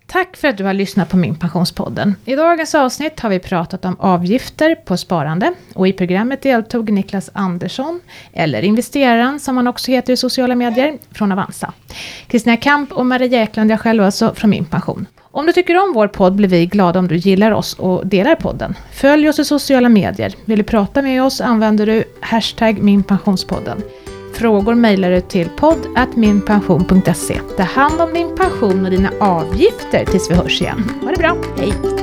Tack 0.08 0.38
för 0.38 0.48
att 0.48 0.58
du 0.58 0.64
har 0.64 0.74
lyssnat 0.74 1.10
på 1.10 1.18
Min 1.18 1.36
Pensionspodden. 1.36 2.16
I 2.26 2.36
dagens 2.36 2.76
avsnitt 2.76 3.20
har 3.20 3.30
vi 3.30 3.40
pratat 3.40 3.86
om 3.86 3.96
avgifter 4.00 4.76
på 4.76 4.98
sparande 4.98 5.54
och 5.74 5.88
i 5.88 5.94
programmet 5.94 6.42
deltog 6.42 6.92
Niklas 6.92 7.30
Andersson, 7.34 8.00
eller 8.34 8.62
investeraren 8.62 9.40
som 9.40 9.58
han 9.58 9.68
också 9.68 9.92
heter 9.92 10.14
i 10.14 10.18
sociala 10.18 10.56
medier, 10.56 10.98
från 11.12 11.32
Avanza. 11.32 11.74
Kristina 12.28 12.58
Kamp 12.58 12.92
och 12.92 13.06
Maria 13.06 13.42
Eklund, 13.42 13.72
jag 13.72 13.80
själv 13.80 14.04
alltså, 14.04 14.34
från 14.34 14.50
Min 14.50 14.66
Pension. 14.66 15.06
Om 15.22 15.46
du 15.46 15.54
tycker 15.54 15.84
om 15.84 15.94
vår 15.94 16.08
podd 16.08 16.36
blir 16.36 16.50
vi 16.50 16.66
glada 16.66 17.00
om 17.00 17.08
du 17.08 17.16
gillar 17.16 17.52
oss 17.52 17.74
och 17.74 18.08
delar 18.08 18.36
podden. 18.36 18.76
Följ 18.92 19.30
oss 19.30 19.40
i 19.40 19.46
sociala 19.46 19.90
medier. 19.90 20.34
Vill 20.46 20.58
du 20.58 20.64
prata 20.64 21.02
med 21.02 21.24
oss 21.24 21.42
använder 21.42 21.86
du 21.86 22.04
hashtag 22.22 22.84
minpensionspodden. 22.84 23.82
Frågor 24.38 24.76
mejlar 24.76 25.12
du 25.12 25.22
till 25.22 25.50
podd.minpension.se. 25.50 27.40
Ta 27.58 27.64
hand 27.64 28.02
om 28.02 28.14
din 28.14 28.36
pension 28.36 28.86
och 28.86 28.92
dina 28.92 29.12
avgifter 29.20 30.06
tills 30.06 30.32
vi 30.32 30.36
hörs 30.36 30.62
igen. 30.62 30.92
Ha 31.02 31.12
det 31.12 31.18
bra, 31.18 31.38
hej! 31.58 31.97